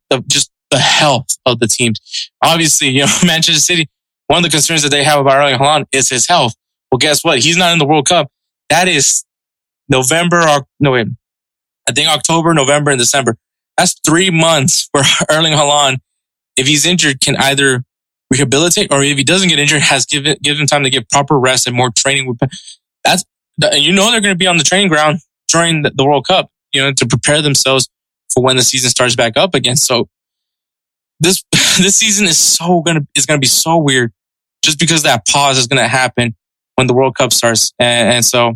[0.08, 2.00] the just the health of the teams.
[2.42, 3.88] Obviously, you know, Manchester City,
[4.26, 6.54] one of the concerns that they have about Erling Haaland is his health.
[6.90, 7.38] Well, guess what?
[7.40, 8.28] He's not in the World Cup.
[8.70, 9.24] That is
[9.88, 11.08] November, or, no wait,
[11.88, 13.36] I think October, November, and December.
[13.76, 15.98] That's three months where Erling Haaland,
[16.56, 17.84] if he's injured, can either
[18.30, 21.66] rehabilitate or if he doesn't get injured, has given given time to get proper rest
[21.66, 22.36] and more training.
[23.04, 23.24] That's
[23.72, 26.80] you know they're going to be on the training ground during the, World Cup, you
[26.80, 27.88] know, to prepare themselves
[28.32, 29.76] for when the season starts back up again.
[29.76, 30.08] So
[31.20, 34.12] this this season is so gonna is gonna be so weird
[34.64, 36.34] just because that pause is gonna happen
[36.76, 37.72] when the World Cup starts.
[37.78, 38.54] And, and so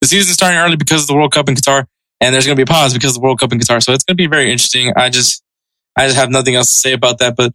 [0.00, 1.86] the season's starting early because of the World Cup in Qatar,
[2.20, 3.82] and there's gonna be a pause because of the World Cup in Qatar.
[3.82, 4.92] So it's gonna be very interesting.
[4.96, 5.42] I just
[5.96, 7.36] I have nothing else to say about that.
[7.36, 7.52] But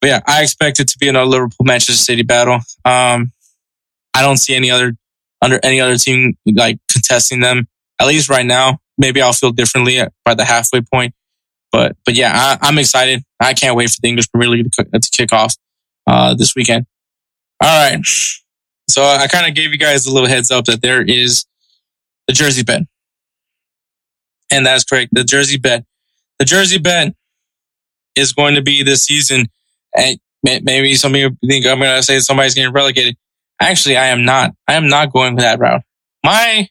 [0.00, 2.60] but yeah, I expect it to be another Liverpool Manchester City battle.
[2.84, 3.32] Um,
[4.14, 4.94] I don't see any other
[5.40, 7.66] under any other team like contesting them
[8.00, 11.14] at least right now maybe I'll feel differently by the halfway point.
[11.70, 13.22] But, but yeah, I, am excited.
[13.40, 15.56] I can't wait for the English Premier League to, to kick off,
[16.06, 16.86] uh, this weekend.
[17.62, 18.04] All right.
[18.88, 21.46] So I kind of gave you guys a little heads up that there is
[22.26, 22.82] the Jersey bet.
[24.50, 25.10] And that's correct.
[25.12, 25.84] The Jersey bet.
[26.38, 27.14] The Jersey bet
[28.16, 29.46] is going to be this season.
[29.96, 33.16] And maybe some you think I'm going to say somebody's getting relegated.
[33.60, 34.54] Actually, I am not.
[34.66, 35.82] I am not going for that route.
[36.24, 36.68] My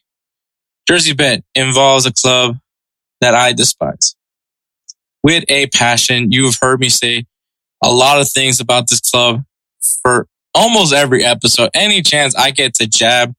[0.88, 2.58] Jersey Bet involves a club
[3.20, 4.16] that I despise.
[5.22, 7.24] With a passion, you've heard me say
[7.82, 9.44] a lot of things about this club
[10.02, 11.70] for almost every episode.
[11.74, 13.32] Any chance I get to jab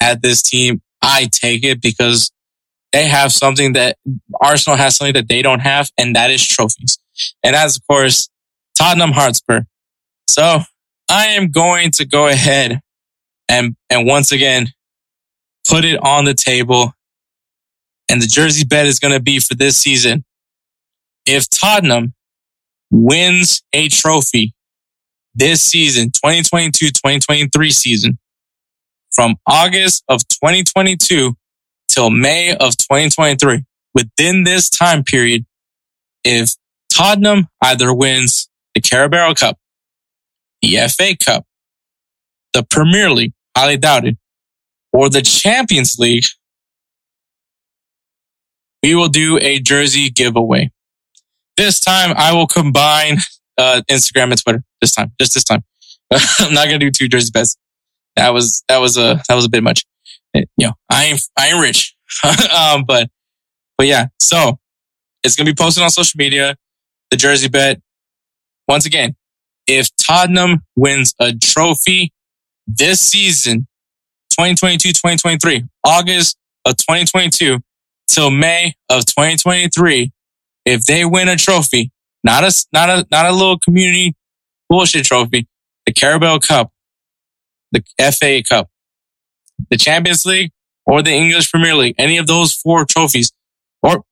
[0.00, 2.30] at this team, I take it because
[2.92, 3.96] they have something that
[4.40, 6.98] Arsenal has something that they don't have, and that is trophies.
[7.42, 8.28] And that's, of course,
[8.76, 9.62] Tottenham Hotspur.
[10.28, 10.60] So
[11.08, 12.80] I am going to go ahead
[13.48, 14.68] and, and once again,
[15.68, 16.92] put it on the table.
[18.10, 20.24] And the jersey bet is going to be for this season.
[21.26, 22.14] If Tottenham
[22.90, 24.54] wins a trophy
[25.34, 28.18] this season, 2022, 2023 season,
[29.14, 31.34] from August of 2022
[31.88, 35.46] till May of 2023, within this time period,
[36.24, 36.54] if
[36.94, 39.58] Tottenham either wins the Carabao Cup,
[40.62, 41.44] the FA Cup,
[42.52, 44.16] the Premier League, highly doubted,
[44.92, 46.26] or the Champions League,
[48.82, 50.70] we will do a jersey giveaway.
[51.56, 53.18] This time I will combine
[53.56, 54.62] uh, Instagram and Twitter.
[54.80, 55.64] This time, just this time.
[56.12, 57.56] I'm not gonna do two jersey bets.
[58.16, 59.84] That was that was a that was a bit much.
[60.32, 61.96] It, you know, I ain't I ain't rich,
[62.54, 63.08] um, but
[63.78, 64.06] but yeah.
[64.20, 64.58] So
[65.22, 66.56] it's gonna be posted on social media.
[67.10, 67.80] The jersey bet.
[68.66, 69.14] Once again,
[69.66, 72.12] if Tottenham wins a trophy
[72.66, 73.66] this season,
[74.30, 77.58] 2022 2023, August of 2022
[78.08, 80.12] till May of 2023,
[80.64, 81.92] if they win a trophy,
[82.22, 84.14] not a, not a, not a little community
[84.68, 85.46] bullshit trophy,
[85.86, 86.72] the Carabao Cup,
[87.72, 87.82] the
[88.12, 88.70] FA Cup,
[89.70, 90.50] the Champions League,
[90.86, 93.32] or the English Premier League, any of those four trophies,
[93.82, 94.04] or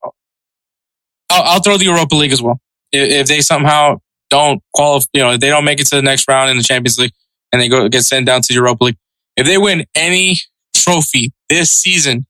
[1.29, 2.59] I'll, I'll throw the Europa League as well.
[2.95, 6.27] If, they somehow don't qualify, you know, if they don't make it to the next
[6.27, 7.13] round in the Champions League
[7.51, 8.97] and they go get sent down to Europa League,
[9.35, 10.37] if they win any
[10.75, 12.25] trophy this season,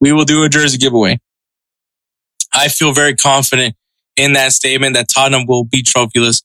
[0.00, 1.18] we will do a jersey giveaway.
[2.52, 3.76] I feel very confident
[4.16, 6.42] in that statement that Tottenham will be trophyless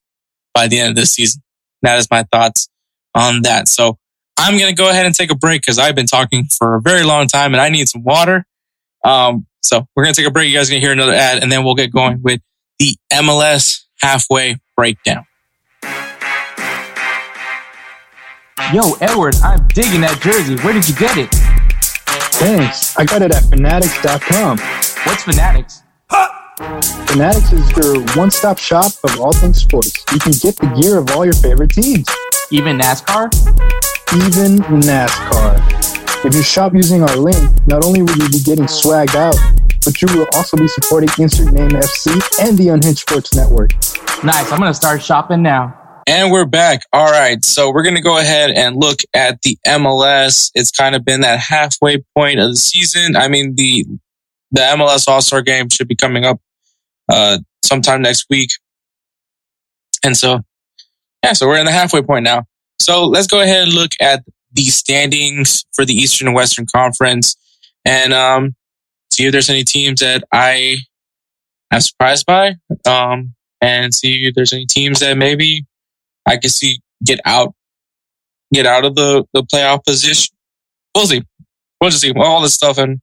[0.54, 1.42] by the end of this season.
[1.82, 2.70] That is my thoughts
[3.14, 3.68] on that.
[3.68, 3.98] So
[4.38, 6.82] I'm going to go ahead and take a break because I've been talking for a
[6.82, 8.46] very long time and I need some water.
[9.04, 10.50] Um, so we're going to take a break.
[10.50, 12.42] You guys are going to hear another ad and then we'll get going with
[12.80, 15.26] the MLS halfway breakdown.
[18.74, 20.58] Yo, Edward, I'm digging that jersey.
[20.58, 21.30] Where did you get it?
[22.36, 22.98] Thanks.
[22.98, 24.58] I got it at fanatics.com.
[25.06, 25.84] What's Fanatics?
[27.08, 29.94] Fanatics is your one stop shop of all things sports.
[30.12, 32.08] You can get the gear of all your favorite teams,
[32.52, 33.30] Even NASCAR?
[34.16, 36.26] even NASCAR.
[36.26, 39.36] If you shop using our link, not only will you be getting swagged out,
[39.88, 43.72] but you will also be supporting Insert Name FC and the Unhinged Sports Network.
[44.22, 44.52] Nice.
[44.52, 46.02] I'm going to start shopping now.
[46.06, 46.82] And we're back.
[46.92, 47.44] All right.
[47.46, 50.52] So we're going to go ahead and look at the MLS.
[50.56, 53.16] It's kind of been that halfway point of the season.
[53.16, 53.86] I mean, the,
[54.52, 56.42] the MLS All-Star game should be coming up,
[57.10, 58.50] uh, sometime next week.
[60.04, 60.42] And so,
[61.24, 62.44] yeah, so we're in the halfway point now.
[62.82, 67.38] So let's go ahead and look at the standings for the Eastern and Western Conference
[67.86, 68.54] and, um,
[69.18, 70.78] see if there's any teams that I
[71.72, 72.56] am surprised by,
[72.86, 75.66] um, and see if there's any teams that maybe
[76.28, 77.54] I can see get out,
[78.54, 80.36] get out of the, the playoff position.
[80.94, 81.24] We'll see.
[81.82, 83.00] We'll just see all this stuff and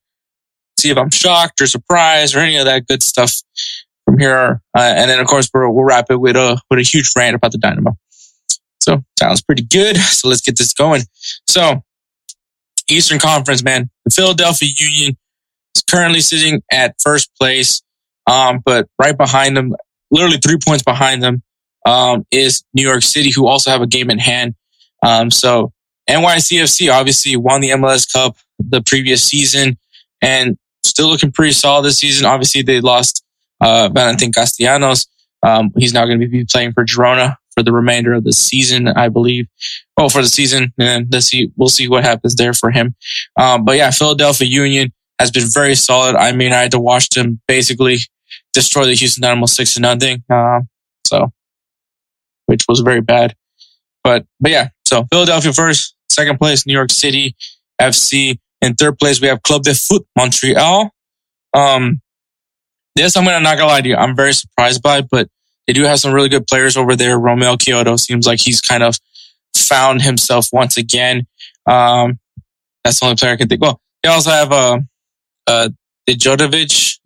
[0.79, 3.33] see if I'm shocked or surprised or any of that good stuff
[4.05, 4.61] from here.
[4.77, 7.37] Uh, and then of course we'll, we'll wrap it with a, with a huge rant
[7.37, 7.97] about the Dynamo.
[8.81, 9.97] So sounds pretty good.
[10.03, 11.03] So let's get this going.
[11.49, 11.83] So
[12.89, 15.17] Eastern Conference, man, the Philadelphia Union
[15.83, 17.83] currently sitting at first place.
[18.27, 19.75] Um, but right behind them,
[20.11, 21.43] literally three points behind them,
[21.87, 24.55] um, is New York City, who also have a game in hand.
[25.03, 25.73] Um, so
[26.09, 29.79] NYCFC obviously won the MLS Cup the previous season
[30.23, 32.27] and still looking pretty solid this season.
[32.27, 33.25] Obviously, they lost
[33.61, 35.07] uh, Valentin Castellanos.
[35.43, 38.89] Um, he's now going to be playing for Girona for the remainder of the season,
[38.89, 39.47] I believe.
[39.97, 42.95] Well, for the season, and let's see, we'll see what happens there for him.
[43.39, 46.17] Um, but yeah, Philadelphia Union has been very solid.
[46.17, 47.99] I mean, I had to watch them basically
[48.53, 50.23] destroy the Houston Dynamo six to nothing.
[50.31, 50.61] Uh,
[51.07, 51.33] so,
[52.47, 53.35] which was very bad.
[54.03, 57.35] But, but yeah, so Philadelphia first, second place, New York City
[57.81, 58.39] FC.
[58.61, 60.91] In third place, we have Club de Foot Montreal.
[61.53, 62.01] Um,
[62.97, 65.29] this, I'm gonna not gonna lie to you, I'm very surprised by, but
[65.67, 67.19] they do have some really good players over there.
[67.19, 68.99] Romell Quioto seems like he's kind of
[69.57, 71.27] found himself once again.
[71.67, 72.19] Um,
[72.85, 73.63] that's the only player I can think.
[73.63, 74.81] Well, they also have, uh,
[75.47, 75.69] uh,
[76.09, 76.99] Djordjevic.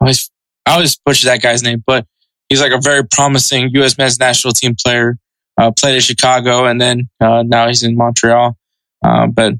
[0.00, 0.30] I always,
[0.66, 2.06] I always butcher that guy's name, but
[2.48, 3.96] he's like a very promising U.S.
[3.98, 5.18] men's national team player.
[5.58, 8.58] Uh, played in Chicago and then, uh, now he's in Montreal.
[9.02, 9.54] Uh, but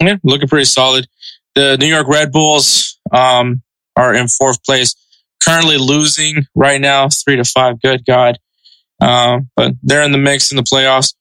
[0.00, 1.08] yeah, looking pretty solid.
[1.56, 3.62] The New York Red Bulls, um,
[3.96, 4.94] are in fourth place,
[5.44, 7.80] currently losing right now, three to five.
[7.80, 8.38] Good God.
[9.00, 11.14] Um, but they're in the mix in the playoffs.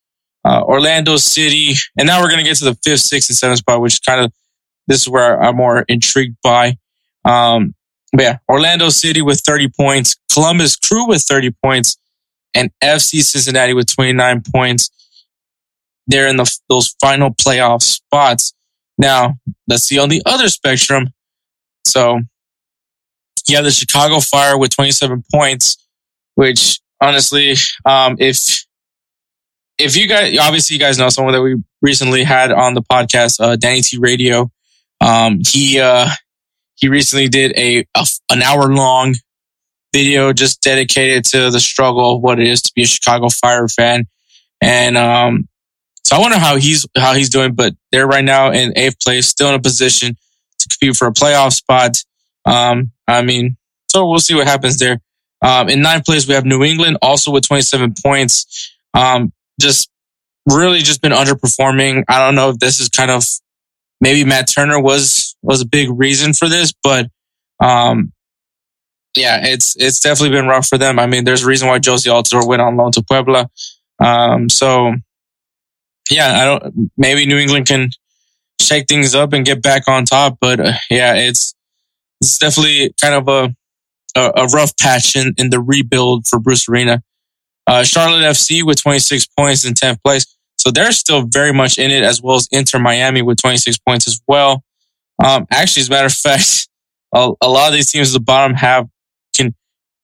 [0.43, 3.59] Uh, Orlando City, and now we're going to get to the fifth, sixth, and seventh
[3.59, 4.31] spot, which kind of
[4.91, 6.77] this is where I'm more intrigued by.
[7.23, 7.73] Um,
[8.11, 11.97] but yeah, Orlando City with 30 points, Columbus Crew with 30 points,
[12.53, 14.89] and FC Cincinnati with 29 points.
[16.07, 18.53] They're in the, those final playoff spots.
[18.97, 19.35] Now,
[19.69, 21.13] let's see on the other spectrum.
[21.85, 22.19] So,
[23.47, 25.77] you have the Chicago Fire with 27 points,
[26.35, 28.65] which honestly, um, if
[29.79, 33.39] if you guys obviously you guys know someone that we recently had on the podcast,
[33.39, 34.51] uh, Danny T Radio.
[35.01, 36.07] Um, he uh,
[36.75, 39.15] he recently did a, a an hour long
[39.93, 43.67] video just dedicated to the struggle of what it is to be a Chicago Fire
[43.67, 44.05] fan,
[44.61, 45.49] and um,
[46.03, 47.53] so I wonder how he's how he's doing.
[47.53, 50.15] But they're right now in eighth place, still in a position
[50.59, 51.97] to compete for a playoff spot.
[52.45, 53.57] Um, I mean,
[53.91, 55.01] so we'll see what happens there.
[55.41, 58.75] Um, in ninth place, we have New England, also with 27 points.
[58.93, 59.89] Um, just
[60.47, 62.03] really just been underperforming.
[62.07, 63.23] I don't know if this is kind of
[64.01, 67.07] maybe Matt Turner was was a big reason for this, but
[67.63, 68.11] um,
[69.15, 70.99] yeah, it's it's definitely been rough for them.
[70.99, 73.49] I mean, there's a reason why Jozy Altidore went on loan to Puebla.
[74.03, 74.93] Um, so
[76.09, 76.91] yeah, I don't.
[76.97, 77.91] Maybe New England can
[78.59, 81.55] shake things up and get back on top, but uh, yeah, it's
[82.19, 83.55] it's definitely kind of a
[84.15, 87.01] a, a rough patch in, in the rebuild for Bruce Arena.
[87.67, 90.25] Uh, Charlotte FC with 26 points in 10th place.
[90.61, 94.07] So they're still very much in it, as well as Inter Miami with 26 points
[94.07, 94.63] as well.
[95.23, 96.67] Um, actually, as a matter of fact,
[97.15, 98.87] a, a, lot of these teams at the bottom have
[99.35, 99.55] can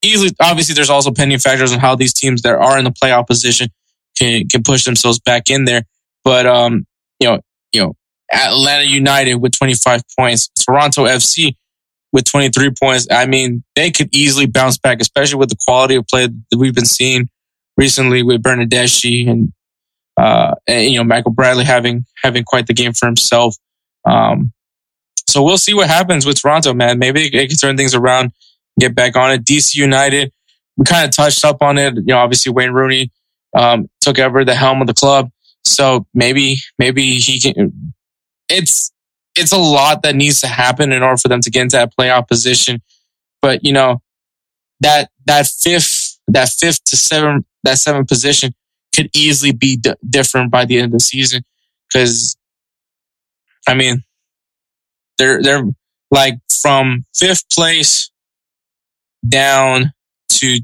[0.04, 3.28] easily, obviously, there's also pending factors on how these teams that are in the playoff
[3.28, 3.70] position
[4.18, 5.84] can, can push themselves back in there.
[6.24, 6.86] But, um,
[7.20, 7.40] you know,
[7.72, 7.94] you know,
[8.34, 11.56] Atlanta United with 25 points, Toronto FC
[12.12, 13.08] with 23 points.
[13.12, 16.76] I mean, they could easily bounce back, especially with the quality of play that we've
[16.76, 17.30] been seeing
[17.78, 19.54] recently with Bernardeschi and,
[20.18, 23.56] uh, and, you know, Michael Bradley having, having quite the game for himself.
[24.06, 24.52] Um,
[25.28, 26.98] so we'll see what happens with Toronto, man.
[26.98, 28.32] Maybe they can turn things around,
[28.80, 29.46] get back on it.
[29.46, 30.32] DC United,
[30.76, 31.96] we kind of touched up on it.
[31.96, 33.12] You know, obviously Wayne Rooney,
[33.56, 35.30] um, took over the helm of the club.
[35.64, 37.94] So maybe, maybe he can,
[38.50, 38.92] it's,
[39.36, 41.92] it's a lot that needs to happen in order for them to get into that
[41.96, 42.82] playoff position.
[43.42, 44.02] But, you know,
[44.80, 48.56] that, that fifth, that fifth to seven, that seventh position
[48.98, 51.44] could easily be d- different by the end of the season.
[51.94, 52.36] Cause
[53.68, 54.04] I mean,
[55.18, 55.64] they're, they're
[56.12, 58.10] like from fifth place
[59.28, 59.94] down
[60.30, 60.60] to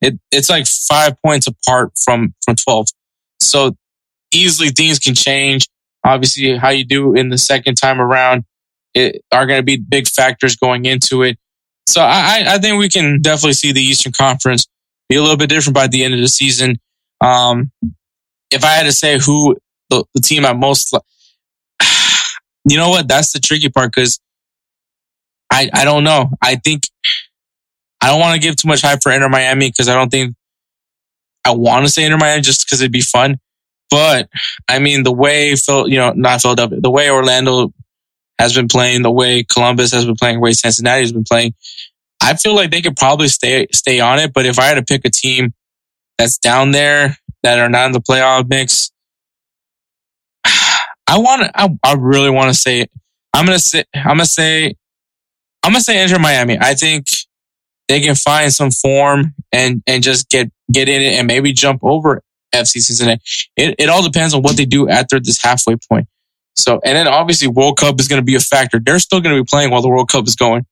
[0.00, 2.92] it, it's like five points apart from, from 12th.
[3.40, 3.76] So
[4.32, 5.68] easily things can change.
[6.04, 8.44] Obviously, how you do in the second time around
[8.94, 11.38] it, are going to be big factors going into it.
[11.86, 14.66] So I, I think we can definitely see the Eastern Conference
[15.08, 16.76] be a little bit different by the end of the season.
[17.24, 17.70] Um,
[18.50, 19.56] if I had to say who
[19.90, 20.94] the, the team I most,
[22.68, 23.08] you know what?
[23.08, 24.20] That's the tricky part because
[25.50, 26.30] I, I don't know.
[26.42, 26.84] I think
[28.00, 30.34] I don't want to give too much hype for Inter Miami because I don't think
[31.44, 33.38] I want to say Inter Miami just because it'd be fun.
[33.90, 34.28] But
[34.68, 37.72] I mean, the way Phil, you know, not Philadelphia, the way Orlando
[38.38, 41.54] has been playing, the way Columbus has been playing, the way Cincinnati has been playing,
[42.20, 44.32] I feel like they could probably stay stay on it.
[44.32, 45.54] But if I had to pick a team
[46.18, 48.90] that's down there that are not in the playoff mix,
[50.44, 51.50] I want to.
[51.54, 52.86] I, I really want to say.
[53.32, 53.84] I'm gonna say.
[53.94, 54.74] I'm gonna say.
[55.62, 56.58] I'm gonna say Inter Miami.
[56.60, 57.06] I think
[57.88, 61.80] they can find some form and and just get get in it and maybe jump
[61.82, 62.22] over
[62.54, 63.20] FC Cincinnati.
[63.56, 66.08] It, it all depends on what they do after this halfway point.
[66.56, 68.78] So, and then obviously World Cup is going to be a factor.
[68.78, 70.64] They're still going to be playing while the World Cup is going.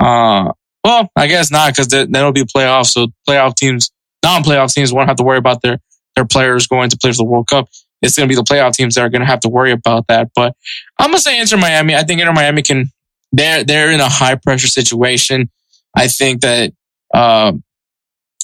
[0.00, 0.52] Uh,
[0.84, 2.86] well, I guess not because then it'll be playoffs.
[2.86, 3.90] So playoff teams,
[4.22, 5.78] non-playoff teams won't have to worry about their,
[6.16, 7.68] their players going to play for the World Cup.
[8.02, 10.06] It's going to be the playoff teams that are going to have to worry about
[10.08, 10.30] that.
[10.34, 10.56] But
[10.98, 11.94] I'm going to say Inter Miami.
[11.94, 12.90] I think Inter Miami can,
[13.32, 15.50] they're, they're in a high pressure situation.
[15.94, 16.72] I think that,
[17.12, 17.52] uh,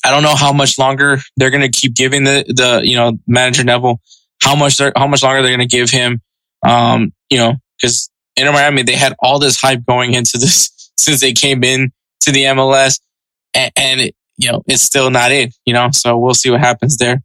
[0.04, 3.18] I don't know how much longer they're going to keep giving the, the, you know,
[3.26, 4.00] manager Neville,
[4.42, 6.20] how much how much longer they're going to give him.
[6.64, 11.20] Um, you know, cause Inter Miami, they had all this hype going into this since
[11.20, 13.00] they came in to the MLS
[13.54, 16.96] and, and you know, it's still not it, you know, so we'll see what happens
[16.96, 17.22] there,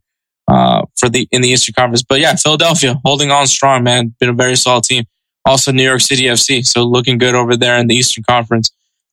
[0.48, 2.02] uh, for the, in the Eastern Conference.
[2.02, 4.14] But yeah, Philadelphia holding on strong, man.
[4.18, 5.04] Been a very solid team.
[5.44, 6.64] Also New York City FC.
[6.64, 8.70] So looking good over there in the Eastern Conference.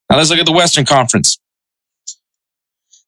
[0.10, 1.40] Now let's look at the Western Conference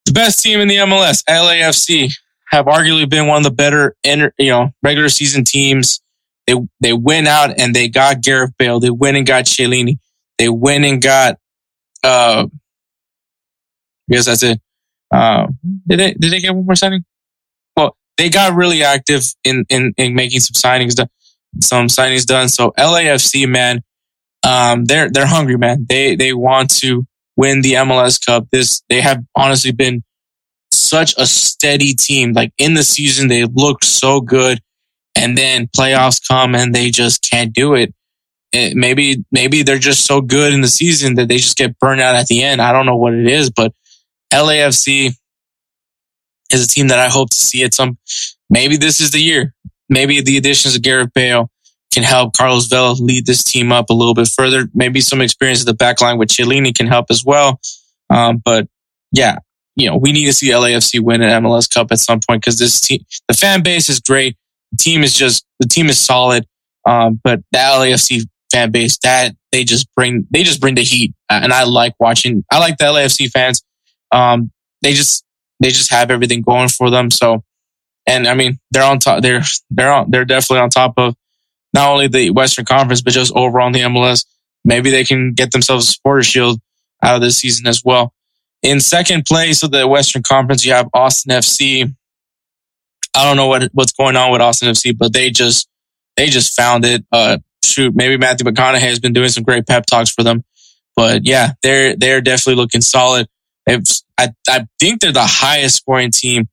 [0.05, 2.11] the best team in the MLS, LAFC,
[2.49, 6.01] have arguably been one of the better, you know, regular season teams.
[6.47, 8.79] They they went out and they got Gareth Bale.
[8.79, 9.99] They went and got Chiellini.
[10.37, 11.37] They went and got.
[12.03, 12.47] Uh,
[14.09, 14.59] I guess that's it.
[15.11, 15.47] Uh,
[15.87, 17.03] did they did they get one more signing?
[17.77, 21.09] Well, they got really active in in in making some signings, done,
[21.61, 22.49] some signings done.
[22.49, 23.81] So LAFC, man,
[24.43, 25.85] Um, they're they're hungry, man.
[25.87, 27.05] They they want to
[27.37, 28.47] win the MLS Cup.
[28.51, 30.03] This they have honestly been
[30.71, 32.33] such a steady team.
[32.33, 34.59] Like in the season, they look so good,
[35.15, 37.93] and then playoffs come and they just can't do it.
[38.53, 38.75] it.
[38.75, 42.15] Maybe maybe they're just so good in the season that they just get burned out
[42.15, 42.61] at the end.
[42.61, 43.73] I don't know what it is, but
[44.31, 45.13] LAFC
[46.51, 47.97] is a team that I hope to see at some.
[48.49, 49.53] Maybe this is the year.
[49.89, 51.49] Maybe the additions of Gareth Bale
[51.93, 54.67] can help Carlos Vela lead this team up a little bit further.
[54.73, 57.59] Maybe some experience at the back line with Chiellini can help as well.
[58.09, 58.67] Um, but
[59.11, 59.37] yeah,
[59.75, 62.57] you know, we need to see LAFC win an MLS Cup at some point because
[62.57, 64.37] this team, the fan base is great.
[64.71, 66.45] The team is just, the team is solid.
[66.87, 71.13] Um, but the LAFC fan base, that they just bring, they just bring the heat.
[71.29, 73.63] And I like watching, I like the LAFC fans.
[74.11, 74.51] Um,
[74.81, 75.23] they just,
[75.59, 77.11] they just have everything going for them.
[77.11, 77.43] So,
[78.07, 81.15] and I mean, they're on top, they're, they're on, they're definitely on top of
[81.73, 84.25] not only the Western Conference, but just overall in the MLS.
[84.63, 86.59] Maybe they can get themselves a supporter shield
[87.03, 88.13] out of this season as well.
[88.61, 91.95] In second place of the Western Conference, you have Austin FC.
[93.15, 95.67] I don't know what what's going on with Austin FC, but they just
[96.15, 97.03] they just found it.
[97.11, 100.43] Uh, shoot, maybe Matthew McConaughey has been doing some great pep talks for them,
[100.95, 103.27] but yeah, they're they're definitely looking solid.
[103.65, 103.83] They've,
[104.21, 106.47] I I think they're the highest scoring team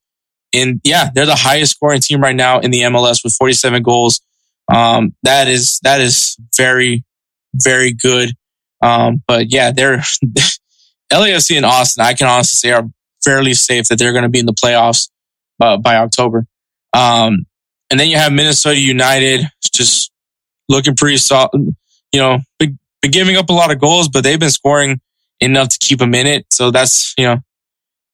[0.53, 4.21] in yeah they're the highest scoring team right now in the MLS with 47 goals.
[4.73, 7.05] Um, that is that is very
[7.55, 8.31] very good.
[8.83, 9.99] Um, but yeah, they're
[11.13, 12.05] LAFC and Austin.
[12.05, 12.89] I can honestly say are
[13.25, 15.11] fairly safe that they're going to be in the playoffs
[15.61, 16.47] uh, by October.
[16.93, 17.47] Um,
[17.91, 20.11] and then you have Minnesota United just
[20.69, 21.51] looking pretty solid.
[22.13, 25.01] You know, been, giving up a lot of goals, but they've been scoring
[25.41, 26.47] enough to keep them in it.
[26.53, 27.37] So that's you know,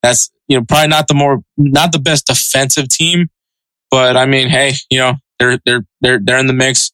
[0.04, 3.30] that's you know probably not the more not the best defensive team,
[3.90, 6.92] but I mean, hey, you know they're they're they're they're in the mix.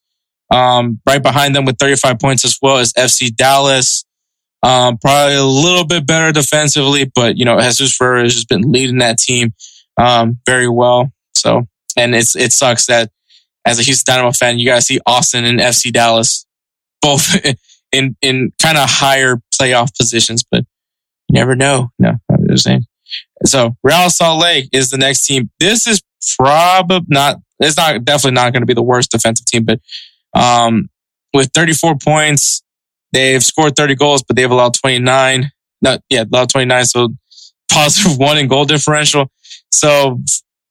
[0.52, 4.04] Um, right behind them with 35 points as well as FC Dallas.
[4.64, 8.62] Um, probably a little bit better defensively, but you know, Jesus Ferreira has just been
[8.62, 9.54] leading that team,
[9.96, 11.12] um, very well.
[11.36, 13.10] So, and it's, it sucks that
[13.64, 16.46] as a Houston Dynamo fan, you guys see Austin and FC Dallas
[17.00, 17.34] both
[17.92, 20.64] in, in kind of higher playoff positions, but
[21.28, 21.90] you never know.
[21.98, 22.86] No, I'm just saying.
[23.44, 25.50] So Real Salt Lake is the next team.
[25.58, 26.02] This is
[26.36, 29.80] probably not, it's not definitely not going to be the worst defensive team, but,
[30.34, 30.88] um,
[31.32, 32.62] with 34 points,
[33.12, 35.50] They've scored 30 goals, but they've allowed 29.
[35.82, 36.84] Not, yeah, allowed 29.
[36.84, 37.08] So
[37.70, 39.30] positive one in goal differential.
[39.72, 40.20] So,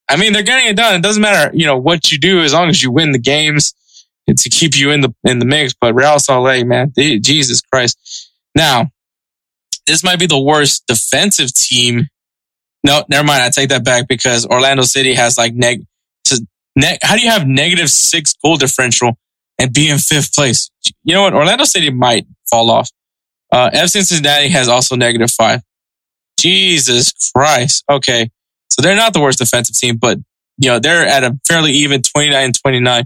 [0.10, 0.96] I mean, they're getting it done.
[0.96, 3.74] It doesn't matter, you know, what you do as long as you win the games
[4.28, 5.74] to keep you in the, in the mix.
[5.80, 7.98] But Real Salt Lake, man, they, Jesus Christ.
[8.56, 8.90] Now,
[9.86, 12.08] this might be the worst defensive team.
[12.84, 13.44] No, never mind.
[13.44, 15.86] I take that back because Orlando City has like neg,
[16.76, 19.18] neg how do you have negative six goal differential
[19.60, 20.70] and be in fifth place.
[21.04, 21.34] You know what?
[21.34, 22.90] Orlando City might fall off.
[23.52, 25.62] Uh, FC Cincinnati has also negative five.
[26.40, 27.84] Jesus Christ.
[27.90, 28.30] Okay.
[28.70, 30.18] So they're not the worst defensive team, but
[30.58, 33.04] you know, they're at a fairly even 29 29,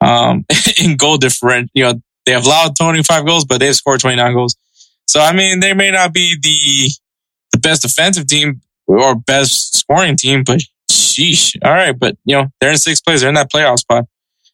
[0.00, 0.44] um,
[0.82, 1.70] in goal different.
[1.74, 4.56] You know, they have allowed 25 goals, but they've scored 29 goals.
[5.08, 6.90] So, I mean, they may not be the,
[7.52, 10.60] the best defensive team or best scoring team, but
[10.90, 11.56] sheesh.
[11.64, 11.98] All right.
[11.98, 13.20] But, you know, they're in sixth place.
[13.20, 14.04] They're in that playoff spot.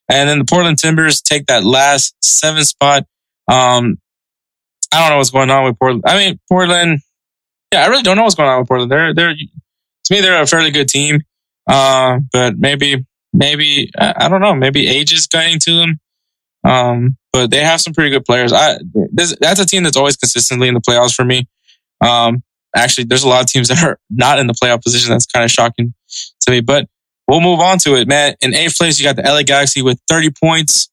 [0.09, 3.05] And then the Portland Timbers take that last seven spot.
[3.49, 3.99] Um,
[4.93, 6.05] I don't know what's going on with Portland.
[6.07, 7.01] I mean, Portland.
[7.73, 8.91] Yeah, I really don't know what's going on with Portland.
[8.91, 11.21] They're they're to me they're a fairly good team.
[11.69, 14.55] Uh, but maybe maybe I don't know.
[14.55, 16.01] Maybe age is getting to them.
[16.65, 18.53] Um, but they have some pretty good players.
[18.53, 18.79] I
[19.13, 21.49] this, that's a team that's always consistently in the playoffs for me.
[22.01, 22.43] Um,
[22.75, 25.11] actually, there's a lot of teams that are not in the playoff position.
[25.11, 25.95] That's kind of shocking
[26.43, 26.61] to me.
[26.61, 26.89] But
[27.29, 28.35] we'll move on to it, man.
[28.41, 30.89] In eighth place, you got the LA Galaxy with 30 points.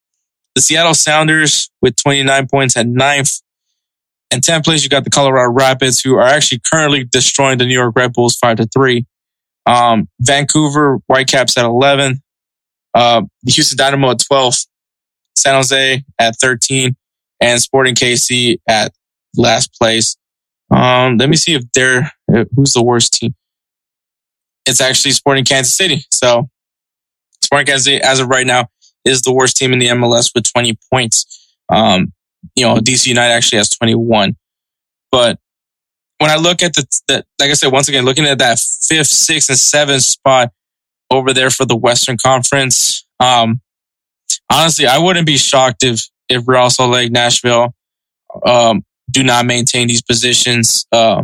[0.56, 3.42] The Seattle Sounders with 29 points at ninth.
[4.32, 7.74] And 10th place, you got the Colorado Rapids, who are actually currently destroying the New
[7.74, 9.06] York Red Bulls 5 to 3.
[9.66, 12.22] Um, Vancouver Whitecaps at 11.
[12.94, 14.56] Uh, the Houston Dynamo at 12.
[15.38, 16.96] San Jose at 13.
[17.40, 18.92] And Sporting KC at
[19.36, 20.18] last place.
[20.70, 22.12] Um, let me see if they're,
[22.56, 23.36] who's the worst team
[24.68, 26.06] it's actually Sporting Kansas City.
[26.12, 26.50] So
[27.44, 28.68] Sporting Kansas City, as of right now,
[29.06, 31.56] is the worst team in the MLS with 20 points.
[31.70, 32.14] Um,
[32.56, 34.36] you know, DC United actually has 21.
[35.12, 35.40] But
[36.20, 39.08] when I look at the, the, like I said, once again, looking at that fifth,
[39.08, 40.52] sixth, and seventh spot
[41.10, 43.62] over there for the Western Conference, um,
[44.52, 47.74] honestly, I wouldn't be shocked if, if Real Salt Lake, Nashville,
[48.46, 50.86] um, do not maintain these positions.
[50.92, 51.24] Uh,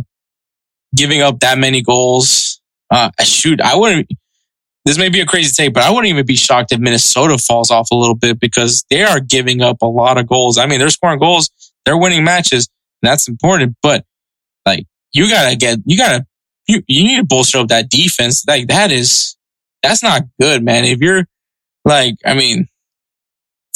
[0.94, 2.60] giving up that many goals
[2.90, 4.08] uh, shoot, I wouldn't.
[4.84, 7.70] This may be a crazy take, but I wouldn't even be shocked if Minnesota falls
[7.70, 10.58] off a little bit because they are giving up a lot of goals.
[10.58, 11.50] I mean, they're scoring goals.
[11.84, 12.68] they're winning matches.
[13.00, 13.76] That's important.
[13.82, 14.04] But
[14.66, 16.26] like, you gotta get, you gotta,
[16.68, 18.44] you, you need to bolster up that defense.
[18.46, 19.36] Like, that is,
[19.82, 20.84] that's not good, man.
[20.84, 21.26] If you're
[21.84, 22.68] like, I mean,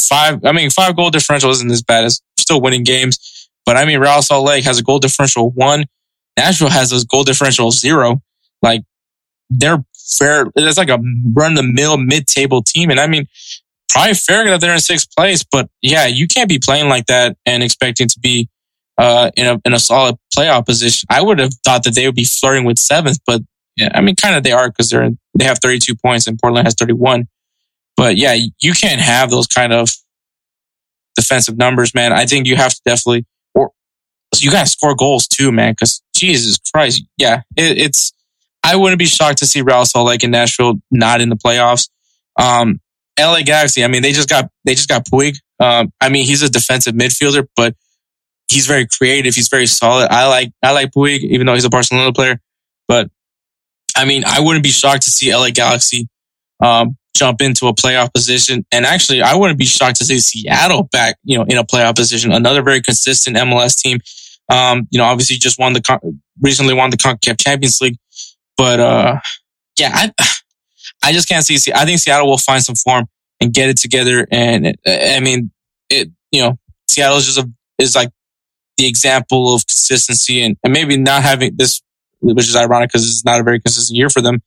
[0.00, 3.37] five, I mean, five goal differential isn't as bad as still winning games.
[3.68, 5.84] But I mean, Real Salt Lake has a goal differential one.
[6.38, 8.22] Nashville has a goal differential zero.
[8.62, 8.80] Like,
[9.50, 10.46] they're fair.
[10.56, 10.98] It's like a
[11.34, 12.88] run the mill mid table team.
[12.88, 13.26] And I mean,
[13.90, 17.36] probably fair that they're in sixth place, but yeah, you can't be playing like that
[17.44, 18.48] and expecting to be
[18.96, 21.06] uh, in a in a solid playoff position.
[21.10, 23.42] I would have thought that they would be flirting with seventh, but
[23.76, 26.66] yeah, I mean, kind of they are because they're they have 32 points and Portland
[26.66, 27.28] has 31.
[27.98, 29.90] But yeah, you can't have those kind of
[31.16, 32.14] defensive numbers, man.
[32.14, 33.26] I think you have to definitely,
[34.34, 35.72] or you got to score goals too, man.
[35.72, 38.12] Because Jesus Christ, yeah, it, it's.
[38.64, 41.88] I wouldn't be shocked to see Real Salt Lake in Nashville not in the playoffs.
[42.38, 42.80] Um,
[43.18, 45.36] LA Galaxy, I mean, they just got they just got Puig.
[45.60, 47.74] Um, I mean, he's a defensive midfielder, but
[48.50, 49.34] he's very creative.
[49.34, 50.08] He's very solid.
[50.10, 52.40] I like I like Puig, even though he's a Barcelona player.
[52.86, 53.10] But
[53.96, 56.08] I mean, I wouldn't be shocked to see LA Galaxy
[56.62, 58.64] um, jump into a playoff position.
[58.72, 61.96] And actually, I wouldn't be shocked to see Seattle back, you know, in a playoff
[61.96, 62.32] position.
[62.32, 63.98] Another very consistent MLS team.
[64.48, 67.98] Um, you know, obviously just won the recently won the CONCACAF Champions League,
[68.56, 69.20] but uh,
[69.78, 70.12] yeah, I
[71.02, 71.72] I just can't see.
[71.72, 73.06] I think Seattle will find some form
[73.40, 74.26] and get it together.
[74.30, 75.50] And I mean,
[75.90, 78.10] it you know, Seattle is just a is like
[78.78, 81.82] the example of consistency and, and maybe not having this,
[82.20, 84.40] which is ironic because it's not a very consistent year for them.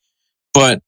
[0.53, 0.81] But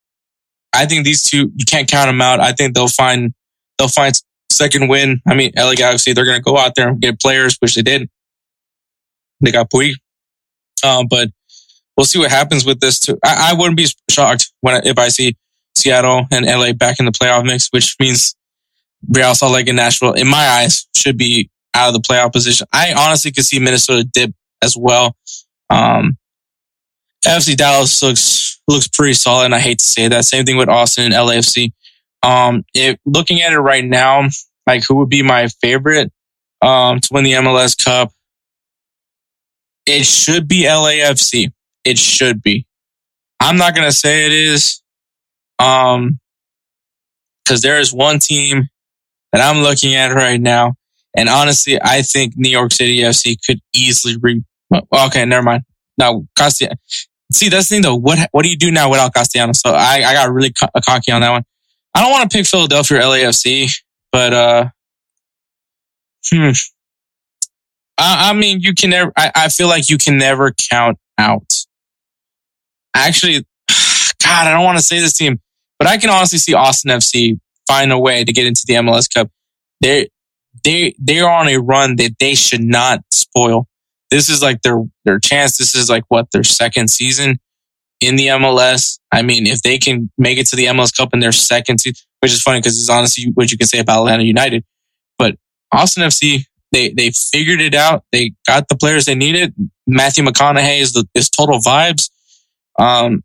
[0.73, 2.39] I think these two, you can't count them out.
[2.39, 3.33] I think they'll find,
[3.77, 4.15] they'll find
[4.49, 5.21] second win.
[5.27, 7.81] I mean, LA Galaxy, they're going to go out there and get players, which they
[7.81, 8.09] did.
[9.41, 9.93] They got Puig.
[10.85, 11.29] Um, but
[11.95, 13.17] we'll see what happens with this too.
[13.23, 15.35] I, I wouldn't be shocked when, if I see
[15.75, 18.35] Seattle and LA back in the playoff mix, which means
[19.09, 22.67] Real Salt Lake and Nashville, in my eyes, should be out of the playoff position.
[22.71, 25.15] I honestly could see Minnesota dip as well.
[25.69, 26.17] Um,
[27.25, 30.25] FC Dallas looks looks pretty solid, and I hate to say that.
[30.25, 31.71] Same thing with Austin and LAFC.
[32.21, 34.27] Um, if looking at it right now,
[34.67, 36.11] like who would be my favorite
[36.61, 38.11] um, to win the MLS Cup?
[39.85, 41.51] It should be LAFC.
[41.83, 42.65] It should be.
[43.39, 44.81] I'm not gonna say it is,
[45.59, 46.19] um,
[47.43, 48.69] because there is one team
[49.31, 50.75] that I'm looking at right now
[51.15, 54.41] and honestly, I think New York City FC could easily re.
[54.91, 55.63] Okay, never mind.
[55.97, 57.07] Now, Castellanos.
[57.31, 57.95] See, that's the thing though.
[57.95, 59.59] What what do you do now without Castellanos?
[59.59, 61.43] So I, I got really co- cocky on that one.
[61.95, 63.71] I don't want to pick Philadelphia or LAFC,
[64.11, 64.69] but uh,
[66.31, 66.51] hmm.
[67.97, 69.11] I, I mean, you can never.
[69.17, 71.53] I, I feel like you can never count out.
[72.95, 73.45] Actually,
[74.23, 75.39] God, I don't want to say this team,
[75.79, 79.13] but I can honestly see Austin FC find a way to get into the MLS
[79.13, 79.29] Cup.
[79.81, 80.09] They
[80.63, 83.67] they they're on a run that they should not spoil.
[84.11, 85.57] This is like their their chance.
[85.57, 87.39] This is like what their second season
[87.99, 88.99] in the MLS.
[89.11, 92.03] I mean, if they can make it to the MLS Cup in their second season,
[92.19, 94.63] which is funny because it's honestly what you can say about Atlanta United.
[95.17, 95.35] But
[95.71, 98.03] Austin FC, they they figured it out.
[98.11, 99.53] They got the players they needed.
[99.87, 102.09] Matthew McConaughey is the is total vibes.
[102.77, 103.23] Um,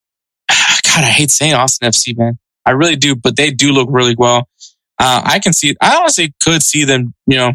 [0.48, 2.38] God, I hate saying Austin FC, man.
[2.64, 4.48] I really do, but they do look really well.
[4.98, 7.52] Uh, I can see, I honestly could see them, you know,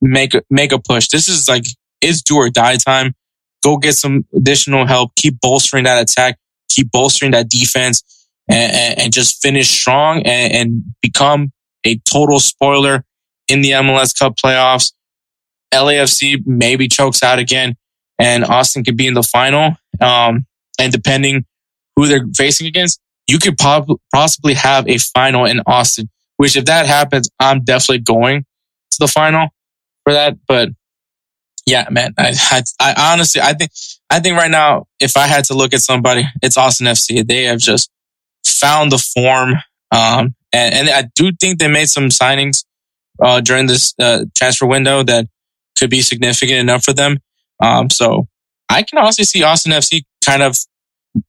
[0.00, 1.08] make make a push.
[1.08, 1.64] This is like,
[2.00, 3.14] it's do or die time.
[3.62, 5.14] Go get some additional help.
[5.16, 6.38] Keep bolstering that attack.
[6.70, 11.52] Keep bolstering that defense and, and, and just finish strong and, and become
[11.84, 13.04] a total spoiler
[13.50, 14.92] in the MLS Cup playoffs.
[15.72, 17.76] LAFC maybe chokes out again
[18.18, 19.76] and Austin could be in the final.
[20.00, 20.46] Um,
[20.78, 21.44] and depending
[21.94, 23.56] who they're facing against, you could
[24.12, 26.08] possibly have a final in Austin
[26.40, 28.46] which if that happens, I'm definitely going
[28.92, 29.50] to the final
[30.04, 30.38] for that.
[30.48, 30.70] But
[31.66, 33.72] yeah, man, I, I, I honestly, I think,
[34.08, 37.28] I think right now, if I had to look at somebody, it's Austin FC.
[37.28, 37.90] They have just
[38.46, 39.56] found the form.
[39.90, 42.64] Um, and, and I do think they made some signings,
[43.22, 45.26] uh, during this, uh, transfer window that
[45.78, 47.18] could be significant enough for them.
[47.62, 48.28] Um, so
[48.68, 50.56] I can also see Austin FC kind of,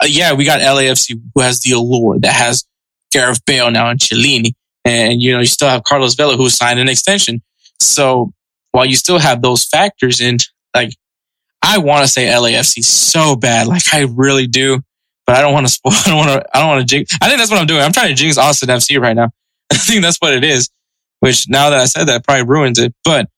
[0.01, 2.65] uh, yeah, we got LAFC who has the allure that has
[3.11, 4.53] Gareth Bale now and Chiellini.
[4.85, 7.41] And, you know, you still have Carlos Vela who signed an extension.
[7.79, 8.33] So
[8.71, 10.37] while you still have those factors in,
[10.75, 10.95] like,
[11.63, 13.67] I want to say LAFC so bad.
[13.67, 14.81] Like, I really do.
[15.27, 17.15] But I don't want to spoil, I don't want to, I don't want to jinx.
[17.21, 17.81] I think that's what I'm doing.
[17.81, 19.29] I'm trying to jinx Austin FC right now.
[19.71, 20.69] I think that's what it is,
[21.21, 22.93] which now that I said that probably ruins it.
[23.03, 23.29] But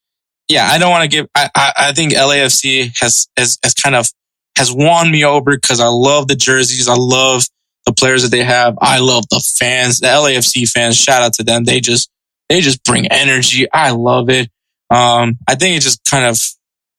[0.49, 3.95] yeah, I don't want to give, I, I, I think LAFC has, has, has kind
[3.95, 4.09] of,
[4.57, 6.89] has won me over because I love the jerseys.
[6.89, 7.43] I love
[7.85, 8.77] the players that they have.
[8.81, 10.97] I love the fans, the LAFC fans.
[10.97, 11.65] Shout out to them.
[11.65, 12.09] They just,
[12.49, 13.67] they just bring energy.
[13.71, 14.49] I love it.
[14.89, 16.39] Um, I think it's just kind of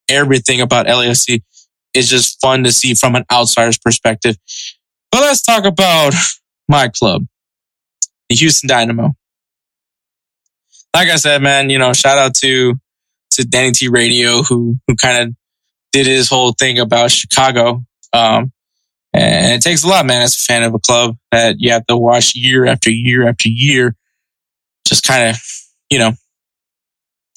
[0.09, 1.43] everything about LAFC
[1.95, 4.37] is just fun to see from an outsider's perspective.
[5.13, 6.13] But let's talk about
[6.69, 7.27] my club,
[8.29, 9.15] the Houston Dynamo.
[10.95, 12.75] Like I said, man, you know, shout out to
[13.33, 15.35] to Danny T Radio who who kind of
[15.93, 17.85] did his whole thing about Chicago.
[18.13, 18.53] Um,
[19.13, 21.87] and it takes a lot, man, as a fan of a club that you have
[21.87, 23.95] to watch year after year after year,
[24.87, 25.37] just kind of,
[25.89, 26.13] you know,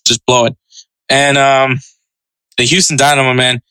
[0.05, 0.55] just blow it.
[1.09, 1.79] And um,
[2.57, 3.61] the Houston Dynamo, man,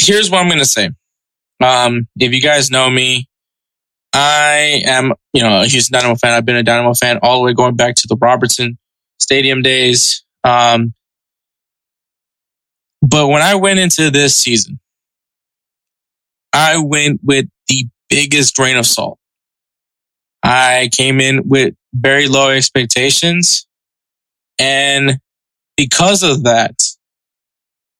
[0.00, 0.90] here's what I'm going to say.
[1.62, 3.28] Um, if you guys know me,
[4.14, 6.32] I am, you know, a Houston Dynamo fan.
[6.32, 8.78] I've been a Dynamo fan all the way going back to the Robertson
[9.20, 10.24] Stadium days.
[10.44, 10.94] Um,
[13.02, 14.78] but when I went into this season,
[16.52, 19.18] I went with the biggest grain of salt.
[20.44, 23.66] I came in with very low expectations.
[24.58, 25.18] And
[25.76, 26.80] because of that,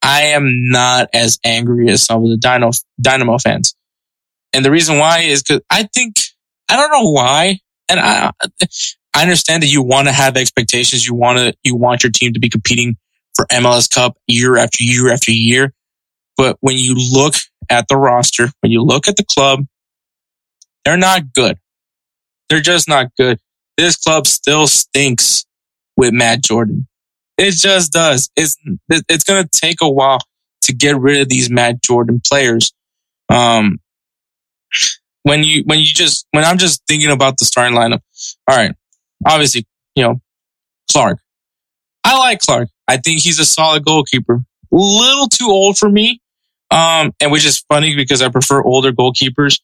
[0.03, 3.75] I am not as angry as some of the Dynamo, Dynamo fans.
[4.55, 6.17] And the reason why is because I think,
[6.71, 7.59] I don't know why.
[7.89, 8.33] And I,
[9.15, 11.07] I understand that you want to have expectations.
[11.07, 12.97] You want to, you want your team to be competing
[13.35, 15.73] for MLS Cup year after year after year.
[16.37, 17.35] But when you look
[17.69, 19.67] at the roster, when you look at the club,
[20.85, 21.59] they're not good.
[22.49, 23.39] They're just not good.
[23.77, 25.45] This club still stinks
[25.97, 26.87] with Matt Jordan.
[27.37, 28.31] It just does.
[28.37, 28.57] It's
[28.89, 30.21] it's going to take a while
[30.63, 32.73] to get rid of these Matt Jordan players.
[33.29, 33.79] Um,
[35.23, 38.01] when you when you just when I'm just thinking about the starting lineup,
[38.49, 38.75] all right,
[39.27, 40.21] obviously you know
[40.91, 41.19] Clark.
[42.05, 42.69] I like Clark.
[42.87, 44.35] I think he's a solid goalkeeper.
[44.35, 46.21] A little too old for me,
[46.71, 49.61] um, and which is funny because I prefer older goalkeepers.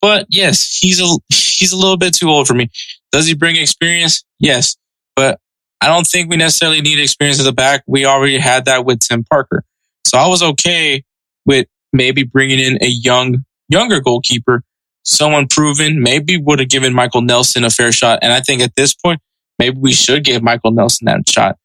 [0.00, 2.70] But yes, he's a he's a little bit too old for me.
[3.12, 4.24] Does he bring experience?
[4.38, 4.76] Yes,
[5.16, 5.40] but
[5.80, 7.82] I don't think we necessarily need experience at the back.
[7.86, 9.64] We already had that with Tim Parker.
[10.06, 11.02] So I was okay
[11.46, 14.62] with maybe bringing in a young, younger goalkeeper,
[15.04, 18.18] someone proven, maybe would have given Michael Nelson a fair shot.
[18.20, 19.20] And I think at this point,
[19.58, 21.56] maybe we should give Michael Nelson that shot.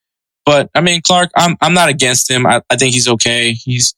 [0.46, 2.46] But I mean, Clark, I'm, I'm not against him.
[2.46, 3.54] I, I think he's okay.
[3.54, 3.96] He's,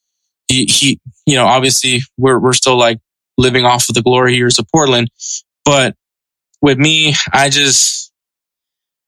[0.47, 2.99] he, he, you know, obviously we're, we're still like
[3.37, 5.09] living off of the glory years of Portland.
[5.65, 5.95] But
[6.61, 8.11] with me, I just,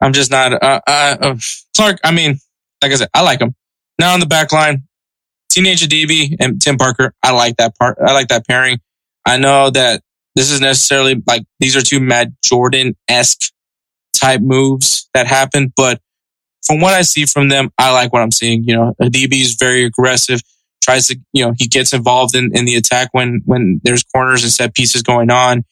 [0.01, 1.35] I'm just not, uh, uh, uh,
[1.75, 2.39] Clark, I mean,
[2.83, 3.55] like I said, I like him.
[3.97, 4.83] Now on the back line,
[5.49, 7.97] Teenage Hadebe and Tim Parker, I like that part.
[8.05, 8.79] I like that pairing.
[9.29, 10.01] I know that
[10.35, 13.51] this is necessarily like, these are two Matt Jordan-esque
[14.19, 16.01] type moves that happen, but
[16.65, 18.63] from what I see from them, I like what I'm seeing.
[18.63, 20.41] You know, Hadebe is very aggressive,
[20.83, 24.43] tries to, you know, he gets involved in, in the attack when, when there's corners
[24.43, 25.63] and set pieces going on.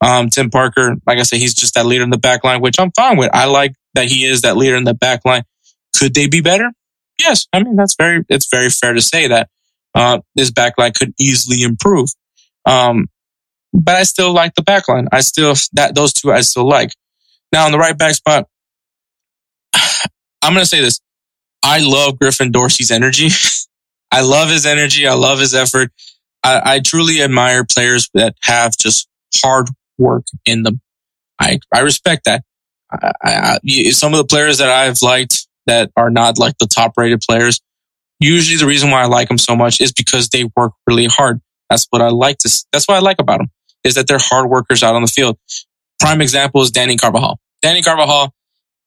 [0.00, 2.80] Um, Tim Parker, like I said, he's just that leader in the back line, which
[2.80, 3.30] I'm fine with.
[3.32, 5.44] I like that he is that leader in the back line.
[5.96, 6.72] Could they be better?
[7.18, 7.46] Yes.
[7.52, 9.48] I mean, that's very, it's very fair to say that,
[9.94, 12.08] uh, this back line could easily improve.
[12.66, 13.08] Um,
[13.72, 15.08] but I still like the back line.
[15.12, 16.92] I still, that, those two I still like.
[17.52, 18.46] Now on the right back spot,
[19.74, 21.00] I'm going to say this.
[21.62, 23.28] I love Griffin Dorsey's energy.
[24.12, 25.06] I love his energy.
[25.06, 25.90] I love his effort.
[26.44, 29.68] I, I truly admire players that have just hard
[29.98, 30.80] work in them.
[31.40, 32.44] I, I respect that.
[32.92, 36.92] I, I, some of the players that I've liked that are not like the top
[36.96, 37.60] rated players,
[38.20, 41.40] usually the reason why I like them so much is because they work really hard.
[41.74, 43.50] That's what I like to, that's what I like about them
[43.82, 45.36] is that they're hard workers out on the field.
[45.98, 47.40] Prime example is Danny Carvajal.
[47.62, 48.32] Danny Carvajal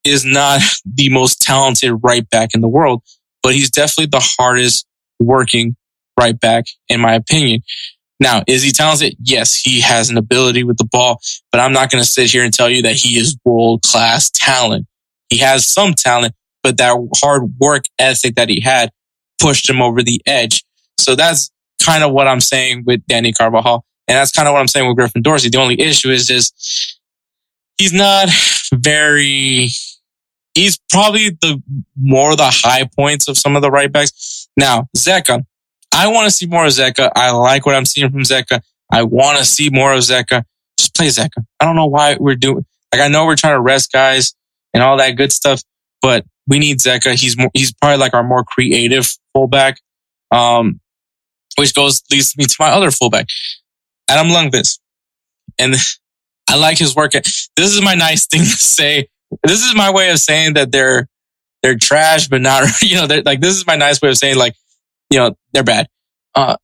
[0.05, 3.03] is not the most talented right back in the world,
[3.43, 4.85] but he's definitely the hardest
[5.19, 5.75] working
[6.17, 7.61] right back in my opinion.
[8.19, 9.15] Now, is he talented?
[9.21, 11.19] Yes, he has an ability with the ball,
[11.51, 14.31] but I'm not going to sit here and tell you that he is world class
[14.31, 14.87] talent.
[15.29, 16.33] He has some talent,
[16.63, 18.91] but that hard work ethic that he had
[19.39, 20.63] pushed him over the edge.
[20.99, 21.51] So that's
[21.87, 23.85] kind of what I'm saying with Danny Carvajal.
[24.07, 25.49] And that's kind of what I'm saying with Griffin Dorsey.
[25.49, 26.99] The only issue is just
[27.77, 28.29] he's not
[28.73, 29.69] very,
[30.53, 31.61] he's probably the
[31.95, 34.49] more the high points of some of the right backs.
[34.57, 35.45] Now, Zeca,
[35.93, 37.09] I want to see more of Zeca.
[37.15, 38.61] I like what I'm seeing from Zeca.
[38.91, 40.43] I want to see more of Zeca.
[40.77, 41.43] Just play Zeca.
[41.59, 44.35] I don't know why we're doing, like, I know we're trying to rest guys
[44.73, 45.61] and all that good stuff,
[46.01, 47.19] but we need Zeca.
[47.19, 49.79] He's more, he's probably like our more creative fullback.
[50.31, 50.79] Um,
[51.57, 53.27] which goes, leads me to my other fullback,
[54.09, 54.79] Adam Lundkvist.
[55.59, 55.75] And
[56.49, 57.11] I like his work.
[57.11, 59.09] This is my nice thing to say.
[59.43, 61.07] This is my way of saying that they're,
[61.63, 64.37] they're trash, but not, you know, they're like, this is my nice way of saying
[64.37, 64.55] like,
[65.09, 65.87] you know, they're bad.
[66.35, 66.55] Uh,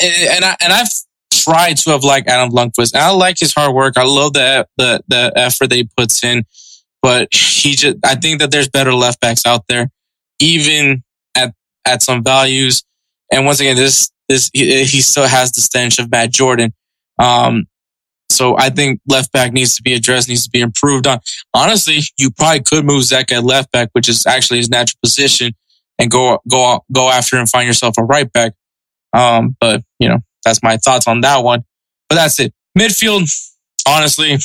[0.00, 0.88] and I, and I've
[1.32, 2.94] tried to have liked Adam Lundkvist.
[2.94, 3.98] And I like his hard work.
[3.98, 6.44] I love the, the, the effort that he puts in,
[7.02, 9.90] but he just, I think that there's better left backs out there.
[10.38, 11.02] even
[11.36, 11.54] at
[11.84, 12.84] at some values.
[13.32, 16.72] And once again, this this he, he still has the stench of Matt Jordan.
[17.18, 17.66] Um,
[18.30, 21.20] so I think left back needs to be addressed, needs to be improved on.
[21.54, 25.52] Honestly, you probably could move Zeca at left back, which is actually his natural position,
[25.98, 28.52] and go go go after and find yourself a right back.
[29.12, 31.64] Um, but you know that's my thoughts on that one.
[32.08, 32.52] But that's it.
[32.78, 33.30] Midfield,
[33.86, 34.38] honestly,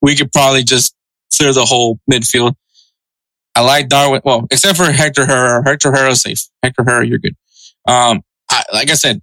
[0.00, 0.94] we could probably just
[1.36, 2.54] clear the whole midfield.
[3.54, 4.22] I like Darwin.
[4.24, 5.62] Well, except for Hector Herrera.
[5.64, 6.48] Hector Herrera safe.
[6.62, 7.36] Hector Herrera, you're good.
[7.86, 9.20] Um, I, like I said,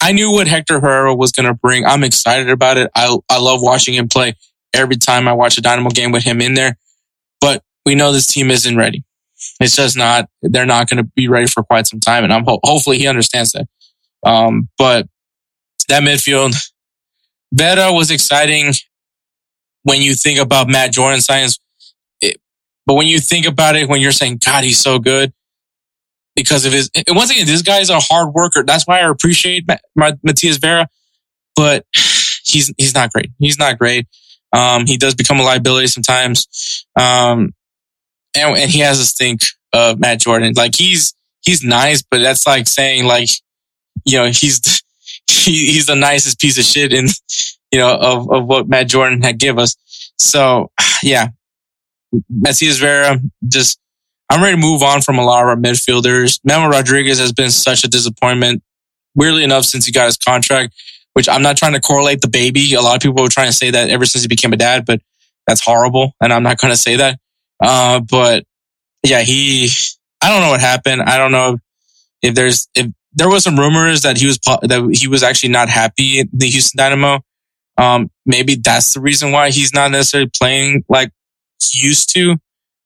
[0.00, 1.84] I knew what Hector Herrera was going to bring.
[1.86, 2.90] I'm excited about it.
[2.94, 4.34] I, I love watching him play
[4.74, 6.76] every time I watch a Dynamo game with him in there.
[7.40, 9.04] But we know this team isn't ready.
[9.60, 12.24] It's just not, they're not going to be ready for quite some time.
[12.24, 13.66] And I'm ho- hopefully he understands that.
[14.24, 15.06] Um, but
[15.88, 16.54] that midfield,
[17.52, 18.72] Vera was exciting
[19.82, 21.58] when you think about Matt Jordan science.
[22.20, 22.40] It,
[22.86, 25.32] but when you think about it, when you're saying, God, he's so good
[26.34, 28.62] because of his, And once again, this guy is a hard worker.
[28.64, 30.88] That's why I appreciate Matias Vera,
[31.54, 31.86] but
[32.44, 33.30] he's, he's not great.
[33.38, 34.06] He's not great.
[34.52, 36.86] Um, he does become a liability sometimes.
[36.98, 37.54] Um,
[38.36, 39.42] and, and he has a stink
[39.72, 40.54] of Matt Jordan.
[40.56, 43.30] Like he's, he's nice, but that's like saying like,
[44.04, 44.82] you know, he's,
[45.26, 47.06] he, he's the nicest piece of shit in,
[47.70, 49.76] you know, of, of what Matt Jordan had give us.
[50.18, 50.70] So
[51.02, 51.28] yeah,
[52.28, 53.78] Matias Vera, just,
[54.30, 56.40] I'm ready to move on from a lot of our midfielders.
[56.44, 58.62] Memo Rodriguez has been such a disappointment.
[59.14, 60.74] Weirdly enough, since he got his contract,
[61.12, 62.74] which I'm not trying to correlate the baby.
[62.74, 64.84] A lot of people are trying to say that ever since he became a dad,
[64.84, 65.00] but
[65.46, 66.14] that's horrible.
[66.20, 67.18] And I'm not going to say that.
[67.62, 68.44] Uh, but
[69.04, 69.68] yeah, he,
[70.22, 71.02] I don't know what happened.
[71.02, 71.58] I don't know
[72.22, 75.68] if there's, if there was some rumors that he was, that he was actually not
[75.68, 77.20] happy in the Houston Dynamo.
[77.76, 81.10] Um, maybe that's the reason why he's not necessarily playing like
[81.62, 82.36] he used to.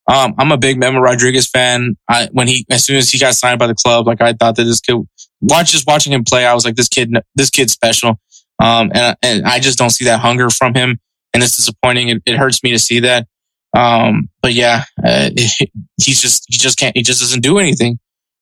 [0.09, 1.97] Um, I'm a big Memo Rodriguez fan.
[2.09, 4.57] I, when he, as soon as he got signed by the club, like I thought
[4.57, 4.97] that this kid,
[5.43, 8.19] watch just watching him play, I was like, this kid, this kid's special.
[8.59, 10.99] Um, and, and I just don't see that hunger from him.
[11.35, 12.09] And it's disappointing.
[12.09, 13.29] It, it hurts me to see that.
[13.77, 15.29] Um, but yeah, uh,
[16.03, 17.99] he's just, he just can't, he just doesn't do anything.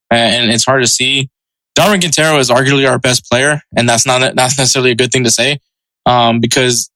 [0.09, 1.29] And it's hard to see.
[1.75, 3.59] Darwin Quintero is arguably our best player.
[3.75, 5.59] And that's not, not necessarily a good thing to say.
[6.05, 6.89] Um, because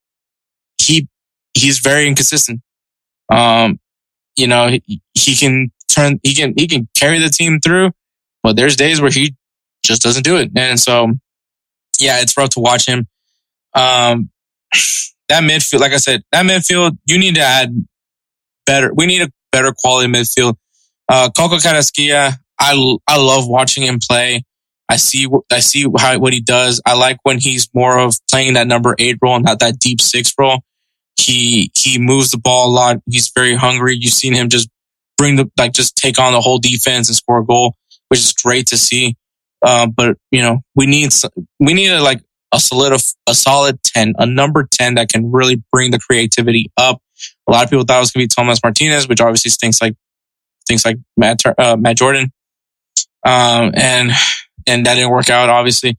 [0.81, 1.09] he,
[1.53, 2.61] he's very inconsistent.
[3.29, 3.80] Um,
[4.35, 7.91] you know, he, he can turn, he can, he can carry the team through,
[8.43, 9.35] but there's days where he
[9.83, 10.51] just doesn't do it.
[10.55, 11.11] And so,
[11.99, 13.07] yeah, it's rough to watch him.
[13.73, 14.29] Um,
[15.29, 17.85] that midfield, like I said, that midfield, you need to add
[18.65, 18.91] better.
[18.93, 20.55] We need a better quality midfield.
[21.07, 24.43] Uh, Coco Carrasquilla, I, I love watching him play.
[24.89, 26.81] I see, I see how, what he does.
[26.85, 30.01] I like when he's more of playing that number eight role and not that deep
[30.01, 30.61] six role.
[31.19, 32.97] He, he moves the ball a lot.
[33.09, 33.95] He's very hungry.
[33.99, 34.69] You've seen him just
[35.17, 37.75] bring the, like, just take on the whole defense and score a goal,
[38.09, 39.15] which is great to see.
[39.63, 41.11] Uh, but you know, we need,
[41.59, 42.21] we need a, like
[42.51, 47.01] a solid, a solid 10, a number 10 that can really bring the creativity up.
[47.47, 49.81] A lot of people thought it was going to be Thomas Martinez, which obviously stinks
[49.81, 49.93] like,
[50.61, 52.31] stinks like Matt, uh, Matt Jordan.
[53.23, 54.11] Um, and,
[54.67, 55.49] and that didn't work out.
[55.49, 55.97] Obviously,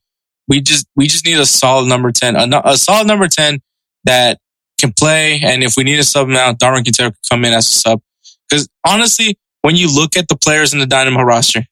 [0.48, 3.60] we just, we just need a solid number 10, a, a solid number 10
[4.04, 4.38] that
[4.82, 5.40] can play.
[5.42, 8.02] And if we need a sub now, Darwin Quintero can come in as a sub.
[8.48, 11.64] Because honestly, when you look at the players in the Dynamo roster,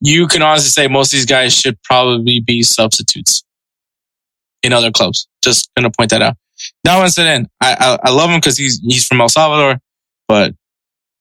[0.00, 3.42] you can honestly say most of these guys should probably be substitutes
[4.62, 5.26] in other clubs.
[5.42, 6.36] Just gonna point that out.
[6.84, 9.80] Darwin Cerén, I, I, I love him because he's he's from El Salvador,
[10.28, 10.54] but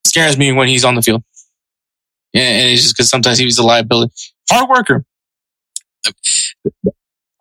[0.06, 1.24] scares me when he's on the field.
[2.34, 4.14] And it's just because sometimes he's a liability.
[4.50, 5.06] Hard worker.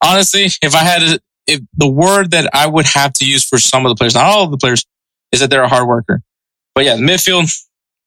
[0.03, 3.59] Honestly, if I had to, if the word that I would have to use for
[3.59, 4.85] some of the players, not all of the players,
[5.33, 6.23] is that they're a hard worker.
[6.75, 7.51] But yeah, midfield,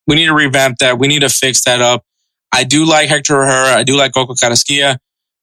[0.07, 0.99] we need to revamp that.
[0.99, 2.03] We need to fix that up.
[2.51, 3.75] I do like Hector Herrera.
[3.75, 4.97] I do like Coco Carrasquilla.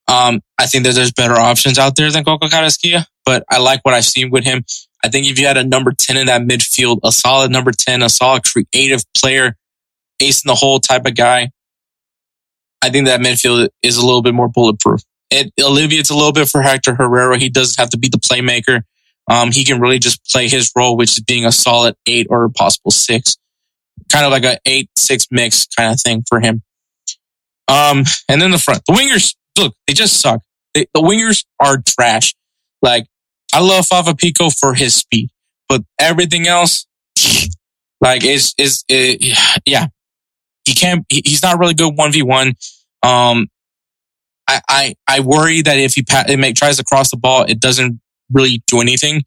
[0.08, 3.80] Um, I think that there's better options out there than Coco Carrasquilla, but I like
[3.84, 4.64] what I've seen with him.
[5.02, 8.02] I think if you had a number 10 in that midfield, a solid number 10,
[8.02, 9.56] a solid creative player,
[10.20, 11.50] ace in the hole type of guy,
[12.82, 15.00] I think that midfield is a little bit more bulletproof.
[15.30, 17.38] It alleviates a little bit for Hector Herrera.
[17.38, 18.82] He doesn't have to be the playmaker.
[19.30, 22.48] Um, he can really just play his role, which is being a solid eight or
[22.51, 23.36] possible six,
[24.12, 26.62] kind of like a eight, six mix kind of thing for him.
[27.68, 30.42] Um, and then the front, the wingers, look, they just suck.
[30.74, 32.34] They, the wingers are trash.
[32.82, 33.06] Like,
[33.55, 35.30] I love Fafa Picault for his speed,
[35.68, 36.86] but everything else,
[38.01, 39.86] like, is, is, is yeah,
[40.66, 42.55] he can't, he's not really good 1v1.
[43.02, 43.48] Um,
[44.48, 47.60] I, I, I worry that if he pa- make, tries to cross the ball, it
[47.60, 48.00] doesn't
[48.32, 49.24] really do anything,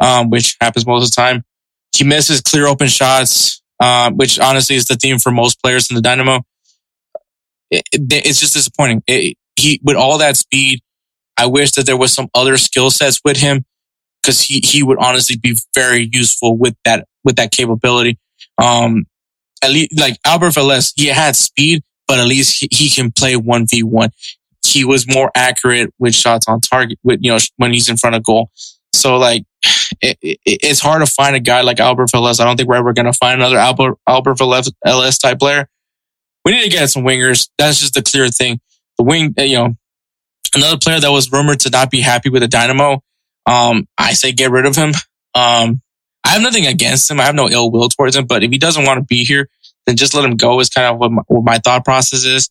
[0.00, 1.44] um, which happens most of the time.
[1.96, 3.62] He misses clear open shots.
[3.80, 6.40] uh, which honestly is the theme for most players in the Dynamo.
[7.70, 9.02] It, it, it's just disappointing.
[9.06, 10.80] It, he with all that speed,
[11.38, 13.64] I wish that there was some other skill sets with him
[14.22, 18.18] because he he would honestly be very useful with that with that capability.
[18.58, 19.06] Um,
[19.62, 23.36] at least like Alberth Elis, he had speed, but at least he, he can play
[23.36, 24.10] one v one.
[24.66, 28.16] He was more accurate with shots on target with you know when he's in front
[28.16, 28.50] of goal.
[28.92, 29.44] So like
[30.00, 32.40] it, it, it's hard to find a guy like Alberth Elis.
[32.40, 34.40] I don't think we're ever going to find another Albert Alberth
[34.84, 35.68] Elis type player.
[36.44, 37.48] We need to get some wingers.
[37.58, 38.60] That's just the clear thing.
[38.98, 39.76] The wing, you know,
[40.54, 43.02] another player that was rumored to not be happy with the Dynamo.
[43.46, 44.92] Um, I say get rid of him.
[45.34, 45.82] Um,
[46.24, 47.20] I have nothing against him.
[47.20, 49.48] I have no ill will towards him, but if he doesn't want to be here,
[49.86, 52.50] then just let him go is kind of what my, what my thought process is.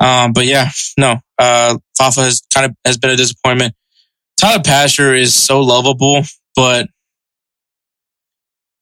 [0.00, 3.74] Um, but yeah, no, uh, Fafa has kind of has been a disappointment.
[4.36, 6.22] Tyler Pasher is so lovable,
[6.54, 6.88] but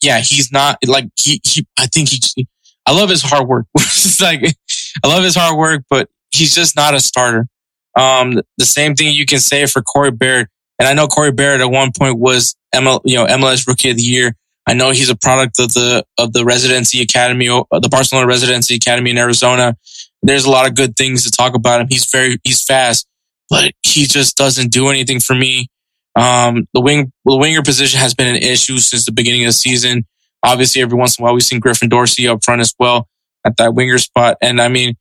[0.03, 2.47] yeah, he's not like he, he I think he,
[2.87, 3.67] I love his hard work.
[4.21, 4.57] like,
[5.05, 7.49] I love his hard work, but he's just not a starter.
[7.97, 10.49] Um, the same thing you can say for Corey Baird.
[10.79, 13.97] And I know Corey Baird at one point was ML, you know, MLS rookie of
[13.97, 14.37] the year.
[14.69, 19.11] I know he's a product of the, of the residency academy, the Barcelona residency academy
[19.11, 19.77] in Arizona.
[20.23, 21.89] There's a lot of good things to talk about him.
[21.91, 23.07] He's very, he's fast,
[23.49, 25.69] but he just doesn't do anything for me.
[26.17, 29.53] Um, the wing, the winger position has been an issue since the beginning of the
[29.53, 30.07] season.
[30.43, 33.09] Obviously, every once in a while, we've seen Griffin Dorsey up front as well
[33.45, 34.37] at that winger spot.
[34.41, 34.97] And I mean,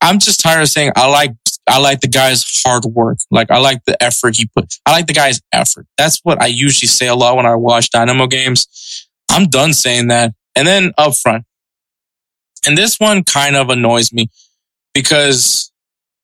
[0.00, 1.32] I'm just tired of saying I like
[1.66, 3.18] I like the guy's hard work.
[3.30, 4.74] Like I like the effort he put.
[4.84, 5.86] I like the guy's effort.
[5.96, 9.06] That's what I usually say a lot when I watch Dynamo games.
[9.30, 10.34] I'm done saying that.
[10.56, 11.44] And then up front.
[12.66, 14.28] And this one kind of annoys me
[14.94, 15.70] because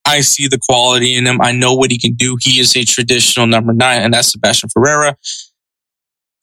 [0.07, 1.41] I see the quality in him.
[1.41, 2.37] I know what he can do.
[2.41, 5.17] He is a traditional number nine, and that's Sebastian Ferreira.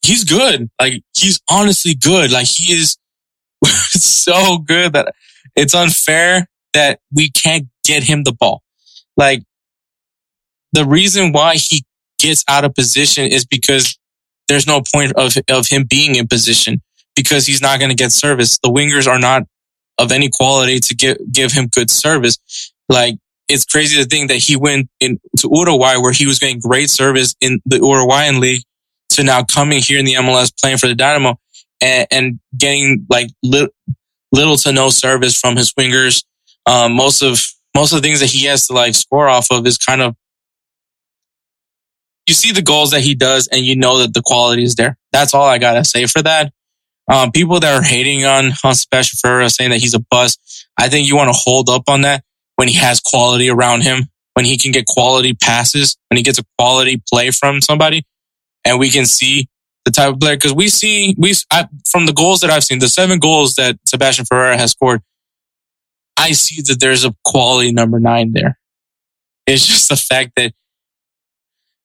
[0.05, 0.69] He's good.
[0.81, 2.31] Like he's honestly good.
[2.31, 2.97] Like he is
[3.65, 5.13] so good that
[5.55, 8.63] it's unfair that we can't get him the ball.
[9.15, 9.43] Like
[10.73, 11.85] the reason why he
[12.19, 13.97] gets out of position is because
[14.47, 16.81] there's no point of, of him being in position
[17.15, 18.57] because he's not going to get service.
[18.61, 19.43] The wingers are not
[19.97, 22.37] of any quality to give, give him good service.
[22.89, 23.15] Like
[23.47, 26.89] it's crazy to think that he went in to Uruguay where he was getting great
[26.89, 28.63] service in the Uruguayan league
[29.11, 31.37] to now coming here in the MLS playing for the Dynamo
[31.81, 33.69] and, and getting like li-
[34.31, 36.23] little to no service from his wingers.
[36.65, 37.39] Um, most of
[37.75, 40.15] most of the things that he has to like score off of is kind of
[42.27, 44.97] you see the goals that he does and you know that the quality is there.
[45.11, 46.53] That's all I gotta say for that.
[47.07, 50.89] Um, people that are hating on, on Sebastian Ferreira saying that he's a bust, I
[50.89, 52.23] think you want to hold up on that
[52.55, 54.05] when he has quality around him,
[54.35, 58.05] when he can get quality passes, when he gets a quality play from somebody,
[58.65, 59.47] and we can see
[59.85, 62.79] the type of player because we see we I, from the goals that I've seen,
[62.79, 65.01] the seven goals that Sebastian Ferreira has scored,
[66.17, 68.57] I see that there's a quality number nine there.
[69.45, 70.53] It's just the fact that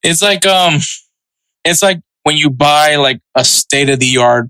[0.02, 0.78] it's like um,
[1.64, 4.48] it's like when you buy like a state of the art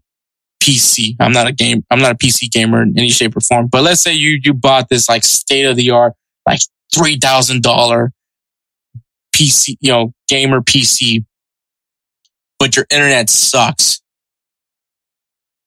[0.68, 1.16] PC.
[1.18, 1.84] I'm not a game.
[1.90, 3.68] I'm not a PC gamer in any shape or form.
[3.68, 6.12] But let's say you you bought this like state of the art
[6.46, 6.60] like
[6.94, 8.12] three thousand dollar
[9.34, 11.24] PC, you know, gamer PC,
[12.58, 14.02] but your internet sucks.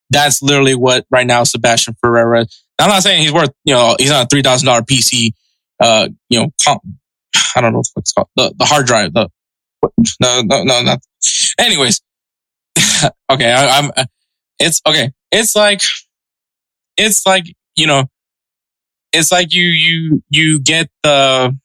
[0.09, 2.45] That's literally what right now Sebastian Ferreira.
[2.77, 5.31] I'm not saying he's worth, you know, he's not a three thousand dollar PC.
[5.79, 6.83] Uh, you know, comp,
[7.55, 8.27] I don't know what it's called.
[8.35, 9.13] The the hard drive.
[9.13, 9.29] The
[10.19, 10.99] no no no not.
[11.57, 12.01] Anyways,
[13.31, 13.91] okay, I, I'm.
[14.61, 15.11] It's okay.
[15.31, 15.81] It's like,
[16.97, 18.05] it's like you know,
[19.13, 21.57] it's like you you you get the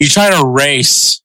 [0.00, 1.22] you try to race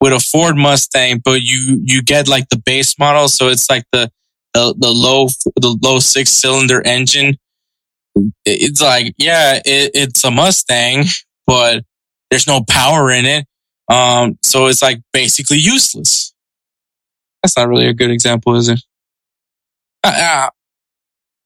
[0.00, 3.84] with a Ford Mustang, but you you get like the base model, so it's like
[3.92, 4.10] the
[4.54, 7.36] the, the low the low six cylinder engine.
[8.44, 11.04] It's like yeah, it, it's a Mustang,
[11.46, 11.84] but
[12.30, 13.46] there's no power in it.
[13.88, 16.32] Um, so it's like basically useless.
[17.42, 18.80] That's not really a good example, is it?
[20.02, 20.50] Uh, uh,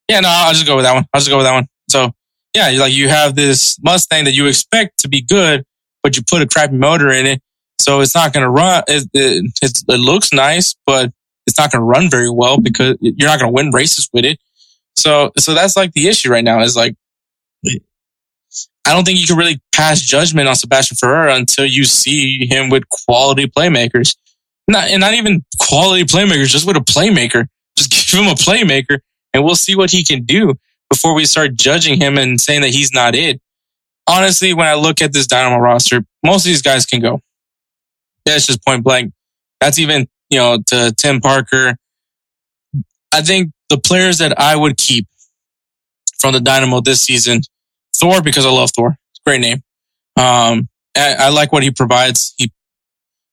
[0.08, 1.06] yeah, no, I'll just go with that one.
[1.12, 1.66] I'll just go with that one.
[1.88, 2.12] So
[2.54, 5.64] yeah, like you have this Mustang that you expect to be good,
[6.02, 7.42] but you put a crappy motor in it,
[7.80, 8.82] so it's not going to run.
[8.86, 9.52] It, it,
[9.88, 11.12] it, looks nice, but
[11.46, 14.24] it's not going to run very well because you're not going to win races with
[14.24, 14.38] it.
[14.96, 16.94] So, so that's like the issue right now is like,
[18.86, 22.68] I don't think you can really pass judgment on Sebastian Ferrer until you see him
[22.68, 24.16] with quality playmakers.
[24.68, 27.48] Not, and not even quality playmakers, just with a playmaker.
[27.76, 29.00] Just give him a playmaker
[29.32, 30.54] and we'll see what he can do
[30.88, 33.40] before we start judging him and saying that he's not it.
[34.06, 37.20] Honestly, when I look at this Dynamo roster, most of these guys can go.
[38.24, 39.12] That's just point blank.
[39.60, 41.76] That's even, you know, to Tim Parker.
[43.12, 45.06] I think the players that I would keep
[46.18, 47.40] from the Dynamo this season,
[47.96, 48.96] Thor, because I love Thor.
[49.24, 49.62] Great name.
[50.16, 52.34] Um, I, I like what he provides.
[52.36, 52.52] He,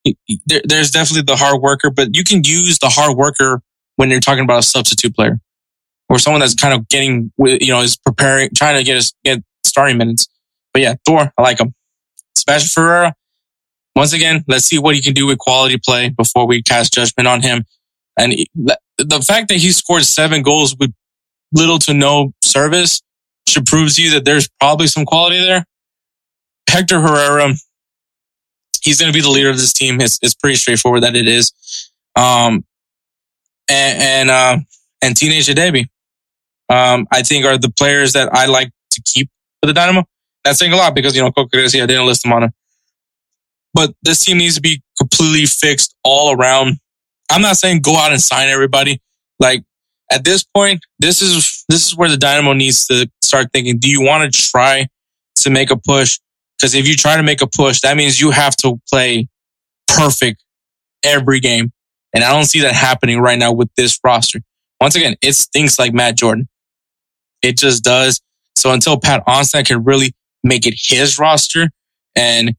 [0.04, 3.62] he there, there's definitely the hard worker, but you can use the hard worker
[4.02, 5.40] when you're talking about a substitute player
[6.10, 9.44] or someone that's kind of getting, you know, is preparing, trying to get us get
[9.64, 10.28] starting minutes.
[10.74, 11.76] But yeah, Thor, I like him.
[12.36, 13.14] Sebastian Ferreira,
[13.96, 17.28] once again, let's see what he can do with quality play before we cast judgment
[17.28, 17.64] on him.
[18.18, 18.34] And
[18.98, 20.92] the fact that he scored seven goals with
[21.54, 23.04] little to no service
[23.48, 25.64] should prove to you that there's probably some quality there.
[26.68, 27.54] Hector Herrera,
[28.82, 30.02] he's going to be the leader of this team.
[30.02, 31.52] It's, it's pretty straightforward that it is.
[32.16, 32.66] Um,
[33.72, 34.58] and, and, uh,
[35.02, 35.88] and Teenage Hadebe,
[36.70, 39.30] um, I think are the players that I like to keep
[39.62, 40.04] for the Dynamo.
[40.44, 42.52] That's saying a lot because, you know, Coca I didn't list them on it.
[43.74, 46.78] But this team needs to be completely fixed all around.
[47.32, 49.02] I'm not saying go out and sign everybody.
[49.40, 49.64] Like
[50.12, 53.90] at this point, this is, this is where the Dynamo needs to start thinking, do
[53.90, 54.88] you want to try
[55.38, 56.20] to make a push?
[56.58, 59.28] Because if you try to make a push, that means you have to play
[59.88, 60.44] perfect
[61.04, 61.72] every game.
[62.14, 64.42] And I don't see that happening right now with this roster.
[64.80, 66.48] Once again, it stinks like Matt Jordan.
[67.42, 68.22] It just does.
[68.56, 70.14] So until Pat Onstad can really
[70.44, 71.70] make it his roster,
[72.16, 72.56] and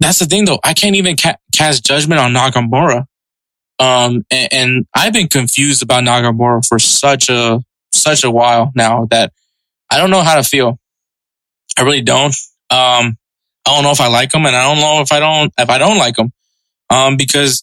[0.00, 3.04] that's the thing though, I can't even ca- cast judgment on Nagamura.
[3.80, 7.60] Um, and, and, I've been confused about Nagamura for such a,
[7.92, 9.32] such a while now that
[9.88, 10.80] I don't know how to feel.
[11.78, 12.34] I really don't.
[12.70, 13.16] Um,
[13.64, 15.70] I don't know if I like him and I don't know if I don't, if
[15.70, 16.32] I don't like him.
[16.90, 17.62] Um, because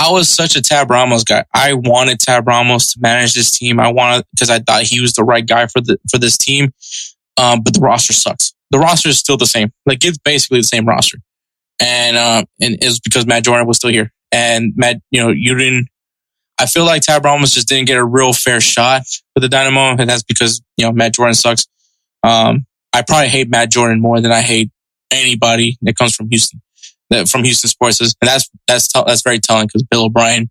[0.00, 1.44] I was such a Tab Ramos guy.
[1.52, 3.78] I wanted Tab Ramos to manage this team.
[3.78, 6.72] I wanted, cause I thought he was the right guy for the, for this team.
[7.36, 8.54] Um, but the roster sucks.
[8.70, 9.72] The roster is still the same.
[9.84, 11.18] Like it's basically the same roster.
[11.82, 15.54] And, uh, and it's because Matt Jordan was still here and Matt, you know, you
[15.54, 15.88] didn't,
[16.58, 19.02] I feel like Tab Ramos just didn't get a real fair shot
[19.34, 19.96] with the Dynamo.
[19.98, 21.66] And that's because, you know, Matt Jordan sucks.
[22.22, 24.70] Um, I probably hate Matt Jordan more than I hate
[25.10, 26.62] anybody that comes from Houston,
[27.28, 28.00] from Houston sports.
[28.00, 30.50] And that's, that's, that's very telling because Bill O'Brien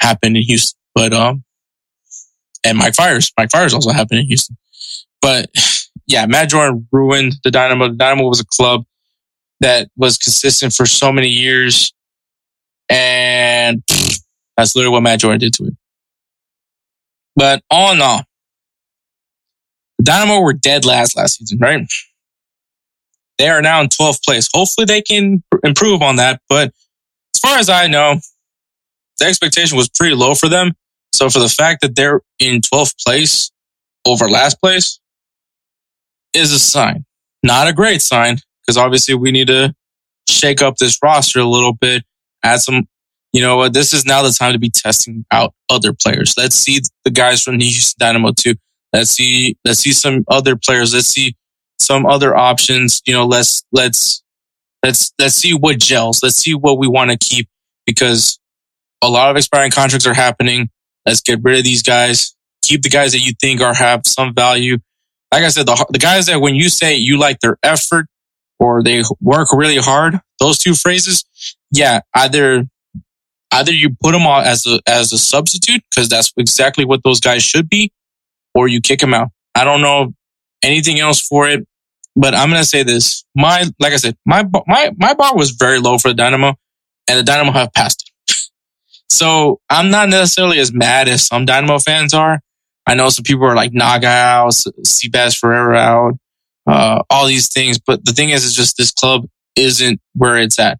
[0.00, 1.44] happened in Houston, but, um,
[2.64, 4.56] and Mike Fiers, Mike Fiers also happened in Houston.
[5.20, 5.50] But
[6.06, 7.88] yeah, Matt Jordan ruined the Dynamo.
[7.88, 8.84] The Dynamo was a club
[9.60, 11.92] that was consistent for so many years.
[12.88, 13.82] And
[14.56, 15.74] that's literally what Matt Jordan did to it.
[17.34, 18.24] But all in all,
[19.98, 21.86] the Dynamo were dead last last season, right?
[23.42, 24.48] They are now in 12th place.
[24.54, 26.40] Hopefully they can improve on that.
[26.48, 26.68] But
[27.34, 28.20] as far as I know,
[29.18, 30.74] the expectation was pretty low for them.
[31.12, 33.50] So for the fact that they're in 12th place
[34.06, 35.00] over last place
[36.32, 37.04] is a sign.
[37.42, 39.74] Not a great sign because obviously we need to
[40.28, 42.04] shake up this roster a little bit,
[42.44, 42.86] add some,
[43.32, 46.34] you know what, this is now the time to be testing out other players.
[46.36, 48.54] Let's see the guys from the Houston Dynamo too.
[48.92, 50.94] Let's see, let's see some other players.
[50.94, 51.34] Let's see
[51.78, 53.02] some other options.
[53.06, 54.22] You know, let's, let's,
[54.82, 56.20] let's, let's see what gels.
[56.22, 57.48] Let's see what we want to keep
[57.86, 58.38] because
[59.02, 60.70] a lot of expiring contracts are happening.
[61.04, 62.34] Let's get rid of these guys.
[62.62, 64.78] Keep the guys that you think are have some value.
[65.32, 68.06] Like I said, the, the guys that when you say you like their effort
[68.58, 71.24] or they work really hard, those two phrases,
[71.72, 72.64] yeah, either
[73.50, 77.18] either you put them on as a as a substitute because that's exactly what those
[77.18, 77.92] guys should be,
[78.54, 79.30] or you kick them out.
[79.54, 80.12] I don't know
[80.62, 81.66] anything else for it,
[82.14, 85.78] but I'm gonna say this: my like I said, my my my bar was very
[85.78, 86.54] low for the Dynamo,
[87.08, 88.34] and the Dynamo have passed it.
[89.10, 92.40] so I'm not necessarily as mad as some Dynamo fans are.
[92.86, 94.52] I know some people are like Naga out,
[94.84, 96.14] Seabass Ferreira out,
[96.66, 99.24] uh, all these things, but the thing is, is just this club
[99.56, 100.78] isn't where it's at.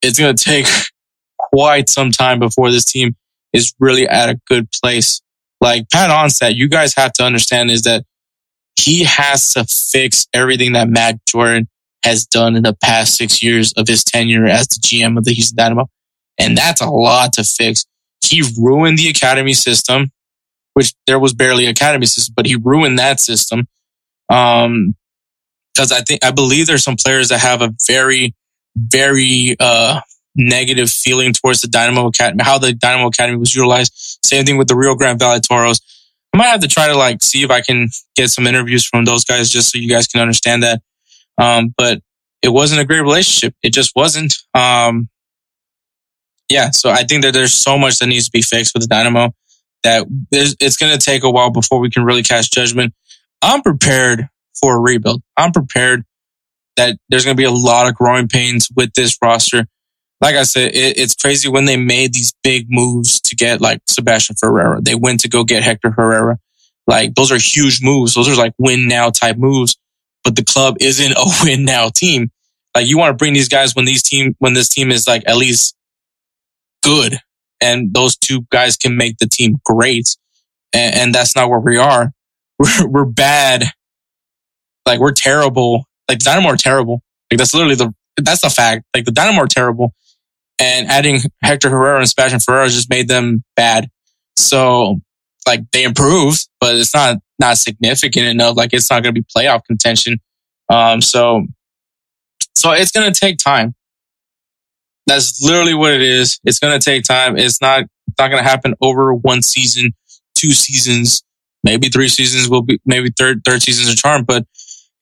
[0.00, 0.66] It's gonna take
[1.38, 3.16] quite some time before this team
[3.52, 5.20] is really at a good place.
[5.60, 8.04] Like Pat Onstad, you guys have to understand is that
[8.78, 11.68] he has to fix everything that Matt Jordan
[12.04, 15.32] has done in the past six years of his tenure as the GM of the
[15.32, 15.88] Houston Dynamo.
[16.38, 17.84] And that's a lot to fix.
[18.24, 20.12] He ruined the academy system,
[20.74, 23.66] which there was barely academy system, but he ruined that system.
[24.28, 24.94] Um,
[25.76, 28.34] cause I think, I believe there's some players that have a very,
[28.76, 30.00] very, uh,
[30.36, 33.92] negative feeling towards the Dynamo Academy, how the Dynamo Academy was utilized.
[34.24, 35.80] Same thing with the Rio Grande Valley Toros.
[36.38, 39.24] Might have to try to like see if I can get some interviews from those
[39.24, 40.80] guys just so you guys can understand that.
[41.36, 42.00] Um, but
[42.42, 43.54] it wasn't a great relationship.
[43.62, 44.34] It just wasn't.
[44.54, 45.08] Um,
[46.48, 46.70] yeah.
[46.70, 49.34] So I think that there's so much that needs to be fixed with the Dynamo
[49.82, 52.94] that it's going to take a while before we can really cast judgment.
[53.42, 54.28] I'm prepared
[54.60, 55.22] for a rebuild.
[55.36, 56.04] I'm prepared
[56.76, 59.66] that there's going to be a lot of growing pains with this roster.
[60.20, 63.80] Like I said, it, it's crazy when they made these big moves to get like
[63.88, 64.80] Sebastian Ferreira.
[64.80, 66.38] They went to go get Hector Herrera.
[66.86, 68.14] Like those are huge moves.
[68.14, 69.76] Those are like win now type moves.
[70.24, 72.30] But the club isn't a win now team.
[72.74, 75.22] Like you want to bring these guys when these team when this team is like
[75.26, 75.76] at least
[76.82, 77.18] good,
[77.60, 80.16] and those two guys can make the team great.
[80.72, 82.12] And, and that's not where we are.
[82.58, 83.66] We're we're bad.
[84.84, 85.84] Like we're terrible.
[86.08, 87.02] Like Dynamo are terrible.
[87.30, 88.84] Like that's literally the that's the fact.
[88.96, 89.94] Like the Dynamo are terrible
[90.58, 93.88] and adding Hector Herrera and Sebastian Ferreira just made them bad.
[94.36, 95.00] So
[95.46, 98.56] like they improved, but it's not not significant enough.
[98.56, 100.18] Like it's not going to be playoff contention.
[100.68, 101.46] Um, so
[102.54, 103.74] so it's going to take time.
[105.06, 106.38] That's literally what it is.
[106.44, 107.38] It's going to take time.
[107.38, 107.84] It's not
[108.18, 109.92] not going to happen over one season,
[110.34, 111.22] two seasons,
[111.62, 112.48] maybe three seasons.
[112.48, 114.44] Will be maybe third third season's a charm, but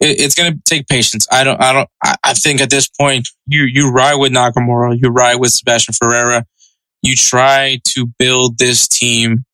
[0.01, 1.27] it, it's going to take patience.
[1.31, 1.89] I don't, I don't,
[2.23, 6.45] I, think at this point, you, you ride with Nakamura, you ride with Sebastian Ferreira.
[7.03, 9.45] You try to build this team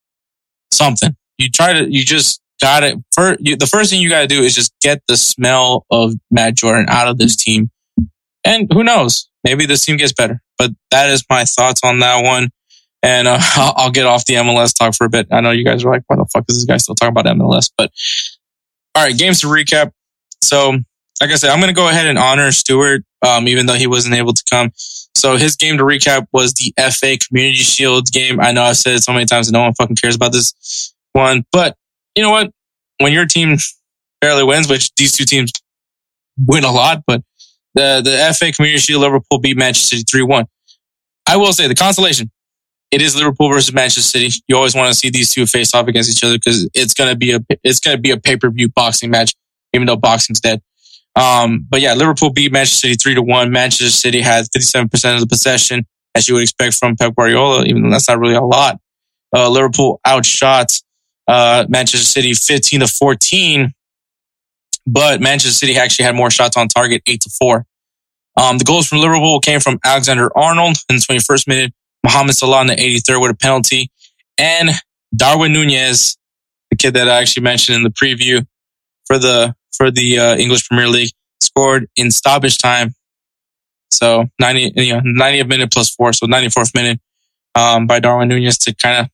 [0.73, 1.15] something.
[1.39, 2.99] You try to, you just got it.
[3.41, 6.55] You, the first thing you got to do is just get the smell of Matt
[6.55, 7.71] Jordan out of this team.
[8.45, 9.29] And who knows?
[9.45, 10.41] Maybe this team gets better.
[10.59, 12.51] But that is my thoughts on that one.
[13.03, 15.27] And uh, I'll, get off the MLS talk for a bit.
[15.31, 17.27] I know you guys are like, why the fuck is this guy still talking about
[17.37, 17.71] MLS?
[17.77, 17.91] But
[18.95, 19.91] all right, games to recap.
[20.43, 20.73] So,
[21.21, 23.87] like I said, I'm going to go ahead and honor Stewart, um, even though he
[23.87, 24.73] wasn't able to come.
[25.17, 28.41] So his game to recap was the FA Community Shield game.
[28.41, 30.95] I know I've said it so many times and no one fucking cares about this
[31.13, 31.77] one, but
[32.17, 32.51] you know what?
[32.99, 33.57] When your team
[34.21, 35.53] barely wins, which these two teams
[36.39, 37.23] win a lot, but
[37.75, 40.47] the, the FA Community Shield, Liverpool beat Manchester City 3-1.
[41.29, 42.31] I will say the consolation.
[42.91, 44.43] It is Liverpool versus Manchester City.
[44.49, 47.11] You always want to see these two face off against each other because it's going
[47.11, 49.35] to be a, it's going to be a pay-per-view boxing match
[49.73, 50.61] even though boxing's dead.
[51.15, 53.51] Um, but yeah, Liverpool beat Manchester City three to one.
[53.51, 57.83] Manchester City had 57% of the possession, as you would expect from Pep Guardiola, even
[57.83, 58.79] though that's not really a lot.
[59.35, 60.73] Uh, Liverpool outshot,
[61.29, 63.73] uh, Manchester City 15 to 14,
[64.87, 67.67] but Manchester City actually had more shots on target, eight to four.
[68.37, 72.63] Um, the goals from Liverpool came from Alexander Arnold in the 21st minute, Mohamed Salah
[72.63, 73.91] in the 83rd with a penalty,
[74.39, 74.71] and
[75.15, 76.17] Darwin Nunez,
[76.71, 78.47] the kid that I actually mentioned in the preview
[79.07, 82.95] for the for the uh, English Premier League, scored in stoppage time.
[83.91, 86.13] So 90, you know, 90th minute plus four.
[86.13, 87.01] So 94th minute,
[87.55, 89.11] um, by Darwin Nunez to kind of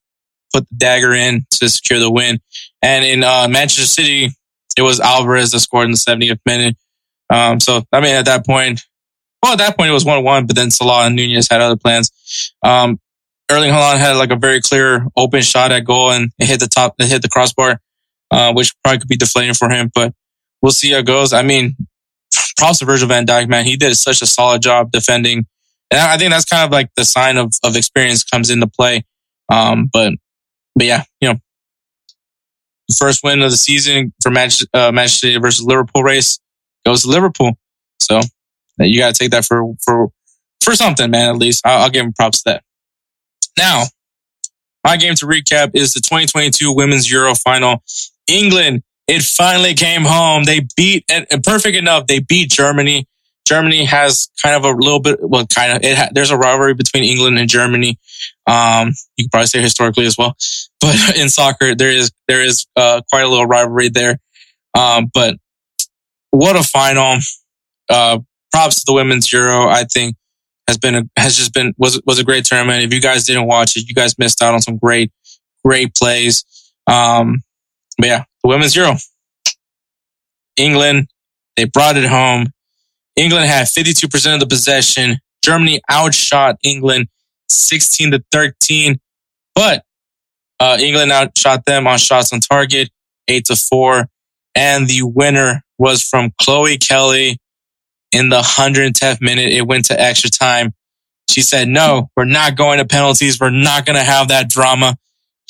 [0.54, 2.40] put the dagger in to secure the win.
[2.80, 4.30] And in, uh, Manchester City,
[4.76, 6.76] it was Alvarez that scored in the 70th minute.
[7.30, 8.82] Um, so, I mean, at that point,
[9.42, 12.10] well, at that point it was 1-1, but then Salah and Nunez had other plans.
[12.62, 13.00] Um,
[13.50, 16.68] Erling Haaland had like a very clear open shot at goal and it hit the
[16.68, 17.80] top, it hit the crossbar,
[18.30, 19.90] uh, which probably could be deflating for him.
[19.94, 20.12] But
[20.62, 21.32] we'll see how it goes.
[21.32, 21.76] I mean,
[22.56, 23.64] props to Virgil van Dijk, man.
[23.64, 25.46] He did such a solid job defending.
[25.90, 29.04] And I think that's kind of like the sign of, of experience comes into play.
[29.50, 30.14] Um, but,
[30.74, 31.38] but yeah, you know,
[32.96, 36.40] first win of the season for Manchester, uh, Manchester City versus Liverpool race
[36.84, 37.52] goes to Liverpool.
[38.00, 38.20] So
[38.78, 40.08] you got to take that for, for,
[40.62, 41.66] for something, man, at least.
[41.66, 42.62] I'll, I'll give him props to that.
[43.56, 43.84] Now,
[44.84, 47.82] my game to recap is the 2022 Women's Euro Final.
[48.28, 50.44] England it finally came home.
[50.44, 53.08] They beat, and, perfect enough, they beat Germany.
[53.46, 56.74] Germany has kind of a little bit, well, kind of, it ha, there's a rivalry
[56.74, 57.98] between England and Germany.
[58.46, 60.36] Um, you could probably say historically as well,
[60.80, 64.20] but in soccer, there is, there is, uh, quite a little rivalry there.
[64.74, 65.36] Um, but
[66.30, 67.18] what a final,
[67.88, 68.18] uh,
[68.52, 69.68] props to the women's Euro.
[69.68, 70.16] I think
[70.68, 72.82] has been, a, has just been, was, was a great tournament.
[72.82, 75.10] If you guys didn't watch it, you guys missed out on some great,
[75.64, 76.44] great plays.
[76.86, 77.42] Um,
[77.96, 78.96] but yeah, the women's Euro.
[80.56, 81.08] England,
[81.56, 82.52] they brought it home.
[83.16, 85.18] England had 52% of the possession.
[85.42, 87.08] Germany outshot England
[87.48, 89.00] 16 to 13,
[89.54, 89.84] but
[90.60, 92.90] uh, England outshot them on shots on target,
[93.28, 94.08] eight to four.
[94.54, 97.38] And the winner was from Chloe Kelly
[98.10, 99.52] in the 110th minute.
[99.52, 100.74] It went to extra time.
[101.30, 103.38] She said, no, we're not going to penalties.
[103.38, 104.96] We're not going to have that drama.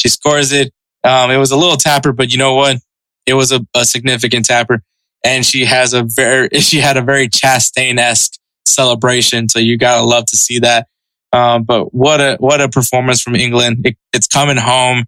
[0.01, 0.73] She scores it.
[1.05, 2.79] Um, it was a little tapper, but you know what?
[3.27, 4.83] It was a, a significant tapper.
[5.25, 9.49] And she has a very, she had a very Chastain-esque celebration.
[9.49, 10.89] So you gotta love to see that.
[11.33, 13.87] Um, but what a, what a performance from England.
[13.87, 15.05] It, it's coming home.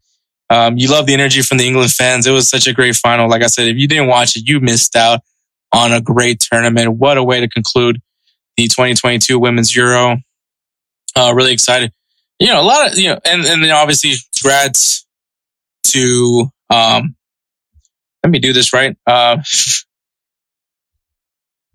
[0.51, 2.27] Um, you love the energy from the England fans.
[2.27, 3.29] It was such a great final.
[3.29, 5.21] Like I said, if you didn't watch it, you missed out
[5.73, 6.95] on a great tournament.
[6.95, 8.01] What a way to conclude
[8.57, 10.19] the 2022 Women's Euro.
[11.17, 11.93] Uh, really excited.
[12.39, 15.07] You know, a lot of, you know, and, and then obviously congrats
[15.85, 17.17] to, um,
[18.25, 18.97] let me do this right.
[19.07, 19.39] Uh,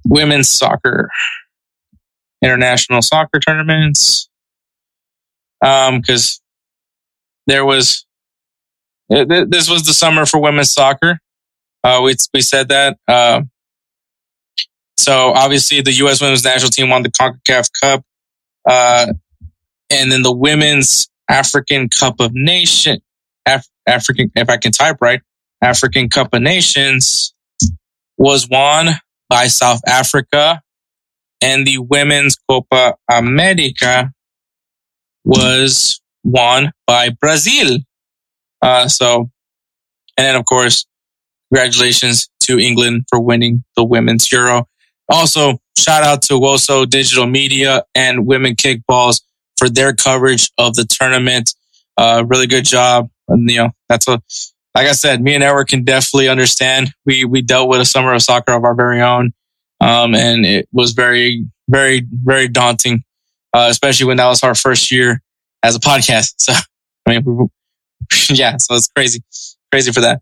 [0.05, 1.09] women's soccer.
[2.43, 4.29] international soccer tournaments.
[5.63, 6.41] Um, because
[7.47, 8.05] there was
[9.09, 11.19] this was the summer for women's soccer.
[11.83, 12.97] Uh, we we said that.
[13.07, 13.41] Uh,
[14.97, 16.21] so obviously the U.S.
[16.21, 18.03] women's national team won the Concacaf Cup,
[18.67, 19.07] uh,
[19.89, 22.99] and then the women's African Cup of Nation,
[23.45, 25.21] Af- African, if I can type right,
[25.61, 27.33] African Cup of Nations
[28.17, 28.89] was won
[29.29, 30.61] by South Africa,
[31.41, 34.11] and the women's Copa America
[35.23, 37.79] was won by Brazil.
[38.61, 39.29] Uh, so,
[40.17, 40.85] and then of course,
[41.51, 44.67] congratulations to England for winning the women's Euro.
[45.09, 49.21] Also, shout out to Woso Digital Media and Women Kickballs
[49.57, 51.53] for their coverage of the tournament.
[51.97, 53.09] Uh, really good job.
[53.27, 54.21] And, you know, that's a,
[54.75, 56.91] like I said, me and Edward can definitely understand.
[57.05, 59.33] We, we dealt with a summer of soccer of our very own.
[59.81, 63.03] Um, and it was very, very, very daunting,
[63.53, 65.21] uh, especially when that was our first year
[65.63, 66.33] as a podcast.
[66.39, 66.53] So,
[67.07, 67.49] I mean,
[68.29, 69.21] yeah, so it's crazy,
[69.71, 70.21] crazy for that.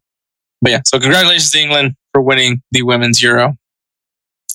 [0.62, 3.56] But yeah, so congratulations to England for winning the women's Euro.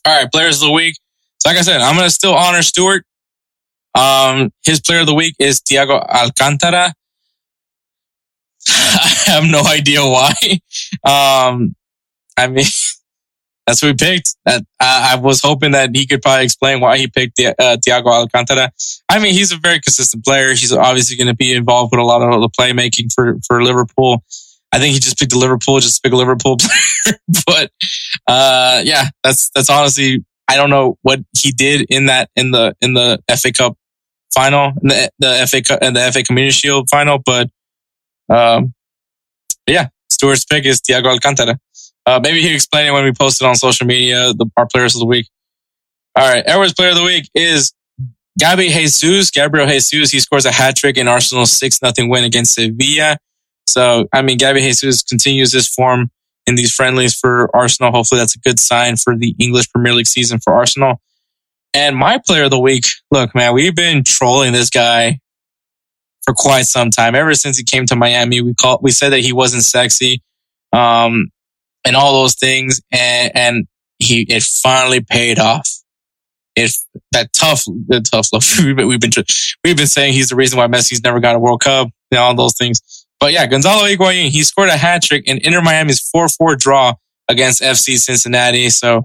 [0.05, 0.97] All right, players of the week.
[1.39, 3.05] So like I said, I'm going to still honor Stewart.
[3.95, 6.93] Um, his player of the week is Thiago Alcantara.
[8.71, 10.33] I have no idea why.
[11.05, 11.75] Um,
[12.37, 12.65] I mean,
[13.67, 14.37] that's what we picked.
[14.45, 18.07] That I, I, was hoping that he could probably explain why he picked uh, Thiago
[18.07, 18.73] Alcantara.
[19.09, 20.51] I mean, he's a very consistent player.
[20.51, 24.23] He's obviously going to be involved with a lot of the playmaking for for Liverpool.
[24.73, 27.19] I think he just picked a Liverpool just pick a Liverpool player.
[27.47, 27.71] but
[28.27, 32.75] uh, yeah, that's that's honestly I don't know what he did in that in the
[32.81, 33.77] in the FA Cup
[34.35, 37.51] final, the the FA Cup and the FA Community Shield final, but
[38.29, 38.75] um,
[39.67, 41.59] yeah, Stewart's pick is Thiago Alcantara.
[42.07, 45.01] Uh, maybe he explained it when we posted on social media, the, our players of
[45.01, 45.29] the week.
[46.17, 46.43] All right.
[46.47, 47.75] Edwards player of the week is
[48.39, 50.11] Gabby Jesus, Gabriel Jesus.
[50.11, 53.19] He scores a hat trick in Arsenal's 6 nothing win against Sevilla.
[53.69, 56.11] So, I mean, Gabby Jesus continues this form
[56.47, 57.93] in these friendlies for Arsenal.
[57.93, 61.01] Hopefully that's a good sign for the English Premier League season for Arsenal.
[61.75, 65.21] And my player of the week, look, man, we've been trolling this guy
[66.29, 67.15] for quite some time.
[67.15, 70.23] Ever since he came to Miami, we called, we said that he wasn't sexy.
[70.73, 71.31] Um,
[71.87, 72.83] and all those things.
[72.93, 73.67] And, and
[73.99, 75.67] he, it finally paid off.
[76.55, 76.73] It,
[77.13, 78.45] that tough, the tough love.
[78.59, 79.11] we've been, we've been,
[79.65, 82.35] we've been saying he's the reason why Messi's never got a World Cup and all
[82.35, 83.07] those things.
[83.21, 86.95] But yeah, Gonzalo Higuain, he scored a hat trick in Inter Miami's 4-4 draw
[87.29, 88.69] against FC Cincinnati.
[88.69, 89.05] So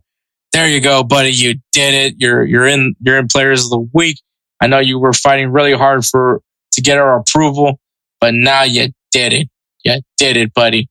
[0.52, 1.32] there you go, buddy.
[1.32, 2.16] You did it.
[2.18, 4.20] You're, you're in, you're in players of the week.
[4.60, 6.42] I know you were fighting really hard for,
[6.74, 7.80] to get our approval,
[8.20, 9.50] but now you did it.
[9.84, 10.90] You did it, buddy.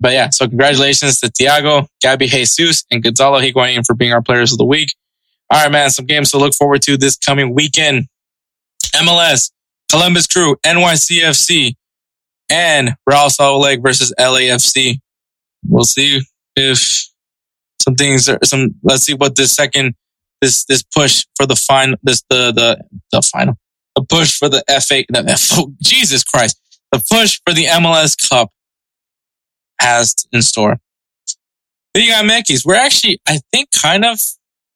[0.00, 4.52] But yeah, so congratulations to Thiago, Gabby Jesus, and Gonzalo Higuain for being our players
[4.52, 4.94] of the week.
[5.50, 8.06] All right, man, some games to look forward to this coming weekend.
[8.96, 9.50] MLS,
[9.90, 11.74] Columbus Crew, NYCFC,
[12.50, 14.98] and Real Salt Lake versus LAFC.
[15.66, 16.22] We'll see
[16.56, 17.08] if
[17.80, 18.74] some things are some.
[18.82, 19.94] Let's see what this second
[20.40, 23.56] this this push for the final this the the the final
[23.96, 26.60] the push for the FA the F, Jesus Christ
[26.94, 28.50] the push for the MLS Cup
[29.80, 30.78] has in store.
[31.96, 34.18] Liga MX, we're actually, I think, kind of,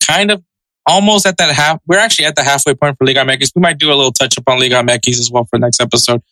[0.07, 0.43] kind of
[0.87, 1.81] almost at that half.
[1.87, 3.53] We're actually at the halfway point for Liga MX.
[3.55, 6.23] We might do a little touch up on Liga MX as well for next episode.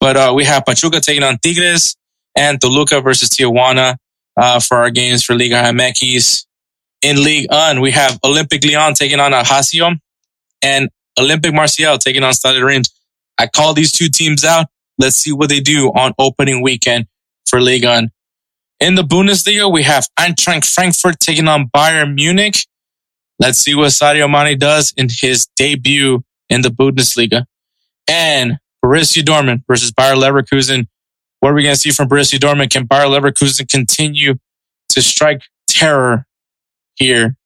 [0.00, 1.96] But uh, we have Pachuca taking on Tigres
[2.36, 3.96] and Toluca versus Tijuana
[4.36, 6.44] uh, for our games for Liga MX.
[7.02, 9.90] In Ligue 1, we have Olympique Lyon taking on Ajaccio
[10.62, 10.88] and
[11.18, 12.90] Olympique Marseille taking on Stade Reims.
[13.38, 14.66] I call these two teams out.
[14.98, 17.06] Let's see what they do on opening weekend
[17.48, 18.10] for Ligue 1.
[18.80, 22.66] In the Bundesliga, we have Eintracht Frankfurt taking on Bayern Munich.
[23.38, 27.44] Let's see what Sadio Mane does in his debut in the Bundesliga.
[28.08, 30.86] And Borussia Dortmund versus Bayer Leverkusen.
[31.40, 32.70] What are we going to see from Borussia Dortmund?
[32.70, 34.36] Can Bayer Leverkusen continue
[34.90, 36.26] to strike terror
[36.94, 37.36] here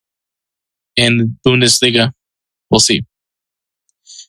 [0.97, 2.13] in Bundesliga?
[2.71, 3.05] We'll see.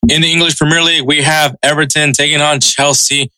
[0.10, 3.32] In the English Premier League, we have Everton taking on Chelsea.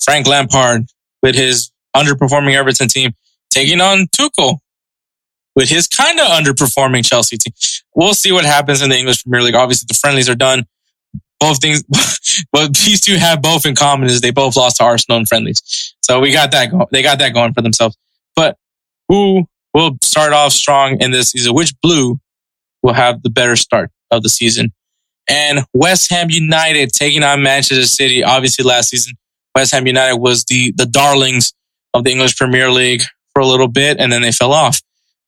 [0.00, 0.86] Frank Lampard
[1.22, 3.12] with his underperforming Everton team,
[3.50, 4.58] taking on Tuchel
[5.54, 7.52] with his kind of underperforming Chelsea team.
[7.94, 9.54] We'll see what happens in the English Premier League.
[9.54, 10.64] Obviously, the friendlies are done.
[11.40, 11.82] Both things,
[12.52, 15.94] but these two have both in common is they both lost to Arsenal in friendlies.
[16.02, 16.86] So we got that going.
[16.92, 17.96] They got that going for themselves.
[18.34, 18.56] But
[19.08, 21.54] who will start off strong in this season?
[21.54, 22.20] Which blue
[22.82, 24.72] will have the better start of the season?
[25.28, 28.22] And West Ham United taking on Manchester City.
[28.22, 29.14] Obviously, last season
[29.54, 31.52] West Ham United was the the darlings
[31.94, 34.80] of the English Premier League for a little bit, and then they fell off.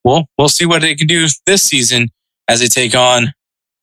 [0.05, 2.09] Well, we'll see what they can do this season
[2.49, 3.33] as they take on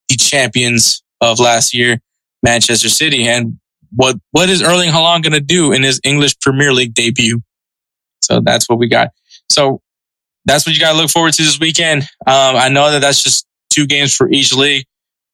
[0.10, 2.00] the champions of last year,
[2.44, 3.28] Manchester City.
[3.28, 3.60] And
[3.96, 7.42] what, what is Erling Haaland going to do in his English Premier League debut?
[8.22, 9.10] So that's what we got.
[9.50, 9.82] So
[10.46, 12.04] that's what you got to look forward to this weekend.
[12.26, 14.86] Um, I know that that's just two games for each league,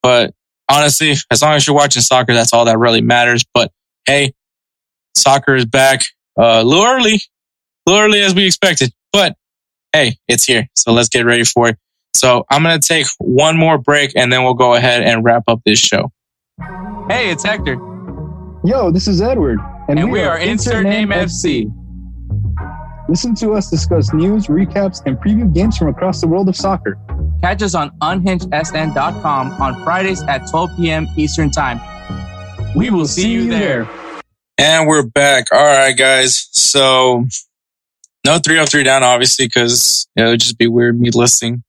[0.01, 0.33] but
[0.71, 3.43] honestly, as long as you're watching soccer, that's all that really matters.
[3.53, 3.71] But
[4.05, 4.33] hey,
[5.15, 6.01] soccer is back.
[6.39, 9.35] Uh, a little early, a little early as we expected, but
[9.93, 10.67] hey, it's here.
[10.75, 11.77] So let's get ready for it.
[12.15, 15.43] So I'm going to take one more break and then we'll go ahead and wrap
[15.47, 16.11] up this show.
[17.09, 17.73] Hey, it's Hector.
[18.63, 19.59] Yo, this is Edward.
[19.89, 21.69] And, we, are Insert Name FC.
[23.11, 26.97] Listen to us discuss news, recaps, and preview games from across the world of soccer.
[27.41, 31.07] Catch us on unhingedsn.com on Fridays at 12 p.m.
[31.17, 31.81] Eastern Time.
[32.73, 33.89] We will see you there.
[34.57, 35.47] And we're back.
[35.51, 36.47] All right, guys.
[36.53, 37.25] So
[38.25, 41.65] no 303 down, obviously, because it would just be weird me listing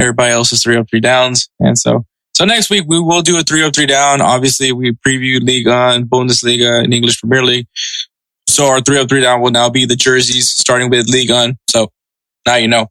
[0.00, 1.50] everybody else's 303 downs.
[1.60, 4.22] And so, so next week we will do a 303 down.
[4.22, 7.66] Obviously, we previewed Ligue 1 Bundesliga and English Premier League.
[8.48, 11.56] So our 303 down will now be the jerseys starting with Ligue 1.
[11.70, 11.92] So
[12.46, 12.88] now you know.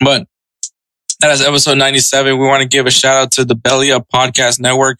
[0.00, 0.26] But
[1.20, 2.38] that is episode 97.
[2.38, 4.98] We want to give a shout out to the Belly Up Podcast Network.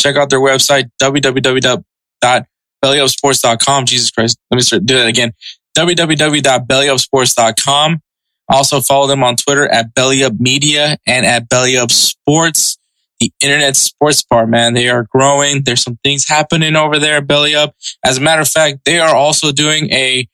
[0.00, 3.86] Check out their website, www.bellyupsports.com.
[3.86, 4.38] Jesus Christ.
[4.50, 5.32] Let me start, do that again.
[5.76, 8.00] www.bellyupsports.com.
[8.48, 12.78] Also follow them on Twitter at BellyUpMedia and at BellyUpSports.
[13.20, 14.74] The internet sports bar, man.
[14.74, 15.62] They are growing.
[15.62, 17.74] There's some things happening over there Belly Up.
[18.04, 20.26] As a matter of fact, they are also doing a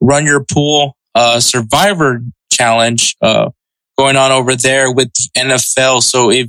[0.00, 2.20] run your pool, uh, survivor
[2.52, 3.50] challenge, uh,
[3.96, 6.02] going on over there with the NFL.
[6.02, 6.48] So if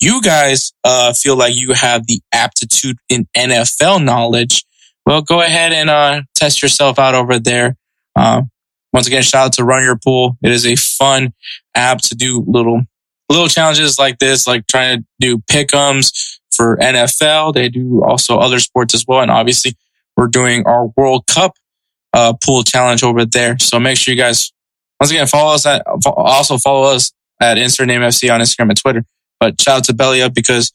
[0.00, 4.64] you guys, uh, feel like you have the aptitude in NFL knowledge,
[5.06, 7.76] well, go ahead and, uh, test yourself out over there.
[8.16, 8.42] Uh,
[8.92, 10.38] once again, shout out to Run Your Pool.
[10.42, 11.34] It is a fun
[11.74, 12.82] app to do little,
[13.28, 17.54] little challenges like this, like trying to do pickums for NFL.
[17.54, 19.20] They do also other sports as well.
[19.20, 19.76] And obviously
[20.16, 21.56] we're doing our World Cup,
[22.12, 23.58] uh, pool challenge over there.
[23.58, 24.52] So make sure you guys,
[25.00, 28.80] once again, follow us at, also follow us at Insert Name FC on Instagram and
[28.80, 29.04] Twitter.
[29.40, 30.72] But shout out to Belly Up because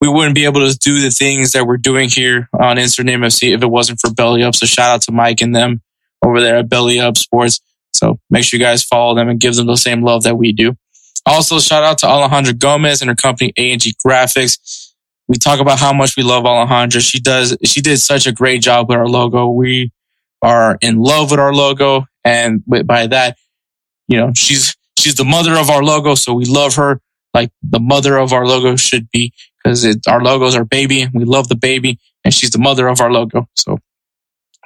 [0.00, 3.20] we wouldn't be able to do the things that we're doing here on Insert Name
[3.20, 4.54] FC if it wasn't for Belly Up.
[4.54, 5.80] So shout out to Mike and them
[6.24, 7.60] over there at Belly Up Sports.
[7.94, 10.52] So make sure you guys follow them and give them the same love that we
[10.52, 10.76] do.
[11.24, 14.92] Also, shout out to Alejandra Gomez and her company A&G Graphix.
[15.28, 17.00] We talk about how much we love Alejandra.
[17.00, 19.48] She does, she did such a great job with our logo.
[19.48, 19.92] We
[20.42, 22.06] are in love with our logo.
[22.24, 23.36] And by that,
[24.08, 26.14] you know, she's, she's the mother of our logo.
[26.16, 27.00] So we love her
[27.34, 29.32] like the mother of our logo should be
[29.62, 31.06] because our logos our baby.
[31.12, 33.48] We love the baby and she's the mother of our logo.
[33.54, 33.78] So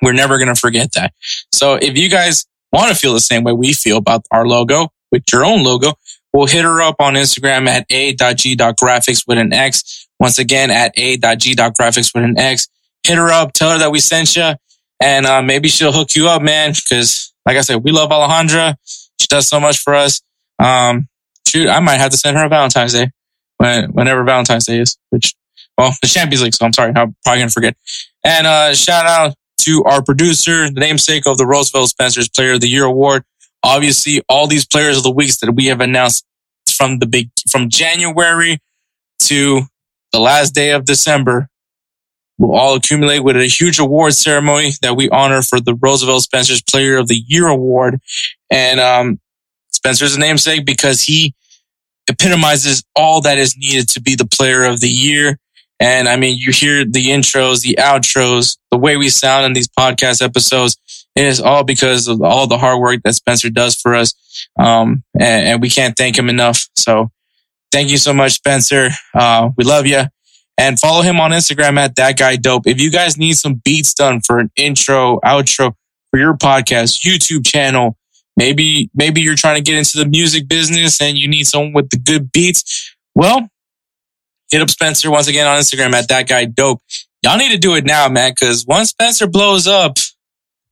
[0.03, 1.13] we're never going to forget that.
[1.53, 4.89] So if you guys want to feel the same way we feel about our logo
[5.13, 5.95] with your own logo,
[6.37, 10.07] we'll hit her up on Instagram at a.g.graphix with an X.
[10.21, 12.69] Once again, at a.g.graphix with an X.
[13.03, 14.53] Hit her up, tell her that we sent you,
[15.01, 16.73] and uh, maybe she'll hook you up, man.
[16.73, 18.77] Because, like I said, we love Alejandra.
[19.19, 20.21] She does so much for us.
[20.59, 21.09] Um,
[21.47, 23.11] shoot, I might have to send her a Valentine's Day
[23.57, 25.35] when, whenever Valentine's Day is, which,
[25.79, 26.55] well, the Champions League.
[26.55, 27.77] So I'm sorry, I'm probably gonna forget.
[28.25, 32.61] And uh, shout out to our producer, the namesake of the Roosevelt Spencer's Player of
[32.61, 33.25] the Year Award.
[33.67, 36.25] Obviously, all these players of the weeks that we have announced
[36.71, 38.59] from the big, from January
[39.25, 39.63] to
[40.13, 41.49] the last day of December
[42.39, 46.63] will all accumulate with a huge award ceremony that we honor for the Roosevelt Spencer's
[46.63, 48.01] Player of the Year Award.
[48.51, 49.19] And, um,
[49.73, 51.35] Spencer's a namesake because he
[52.09, 55.39] epitomizes all that is needed to be the player of the year.
[55.79, 59.69] And I mean, you hear the intros, the outros, the way we sound in these
[59.69, 60.79] podcast episodes.
[61.17, 64.15] It is all because of all the hard work that Spencer does for us.
[64.59, 66.69] Um, and, and, we can't thank him enough.
[66.77, 67.11] So
[67.73, 68.91] thank you so much, Spencer.
[69.15, 70.03] Uh, we love you
[70.59, 72.67] and follow him on Instagram at that guy dope.
[72.67, 75.75] If you guys need some beats done for an intro, outro
[76.11, 77.97] for your podcast, YouTube channel,
[78.37, 81.89] maybe, maybe you're trying to get into the music business and you need someone with
[81.89, 82.95] the good beats.
[83.15, 83.49] Well,
[84.51, 86.83] hit up Spencer once again on Instagram at that guy dope.
[87.23, 89.97] Y'all need to do it now, man, because once Spencer blows up,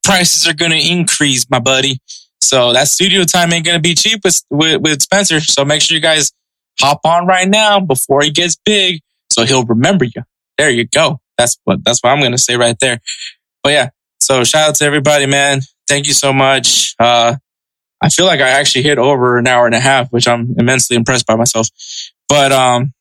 [0.04, 1.98] prices are going to increase, my buddy.
[2.42, 5.40] So that studio time ain't going to be cheap with, with, with Spencer.
[5.40, 6.32] So make sure you guys
[6.78, 9.00] hop on right now before he gets big
[9.32, 10.22] so he'll remember you.
[10.58, 11.20] There you go.
[11.38, 13.00] That's what, that's what I'm going to say right there.
[13.62, 13.88] But yeah.
[14.20, 15.60] So shout out to everybody, man.
[15.88, 16.94] Thank you so much.
[16.98, 17.36] Uh,
[18.02, 20.96] I feel like I actually hit over an hour and a half, which I'm immensely
[20.96, 21.68] impressed by myself.
[22.28, 22.92] But, um,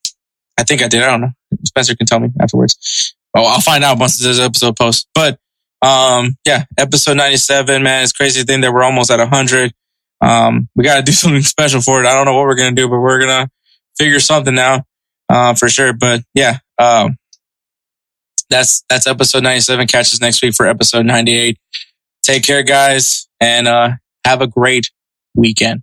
[0.57, 1.03] I think I did.
[1.03, 1.31] I don't know.
[1.65, 3.15] Spencer can tell me afterwards.
[3.35, 5.07] Oh, I'll find out once this episode posts.
[5.15, 5.39] But
[5.83, 9.73] um, yeah, episode 97, man, it's crazy thing that we're almost at 100.
[10.21, 12.07] Um, we got to do something special for it.
[12.07, 13.51] I don't know what we're going to do, but we're going to
[13.97, 14.83] figure something out.
[15.29, 15.93] uh, for sure.
[15.93, 17.17] But yeah, um,
[18.49, 19.87] that's that's episode 97.
[19.87, 21.57] Catch us next week for episode 98.
[22.23, 23.91] Take care, guys, and uh,
[24.25, 24.91] have a great
[25.35, 25.82] weekend.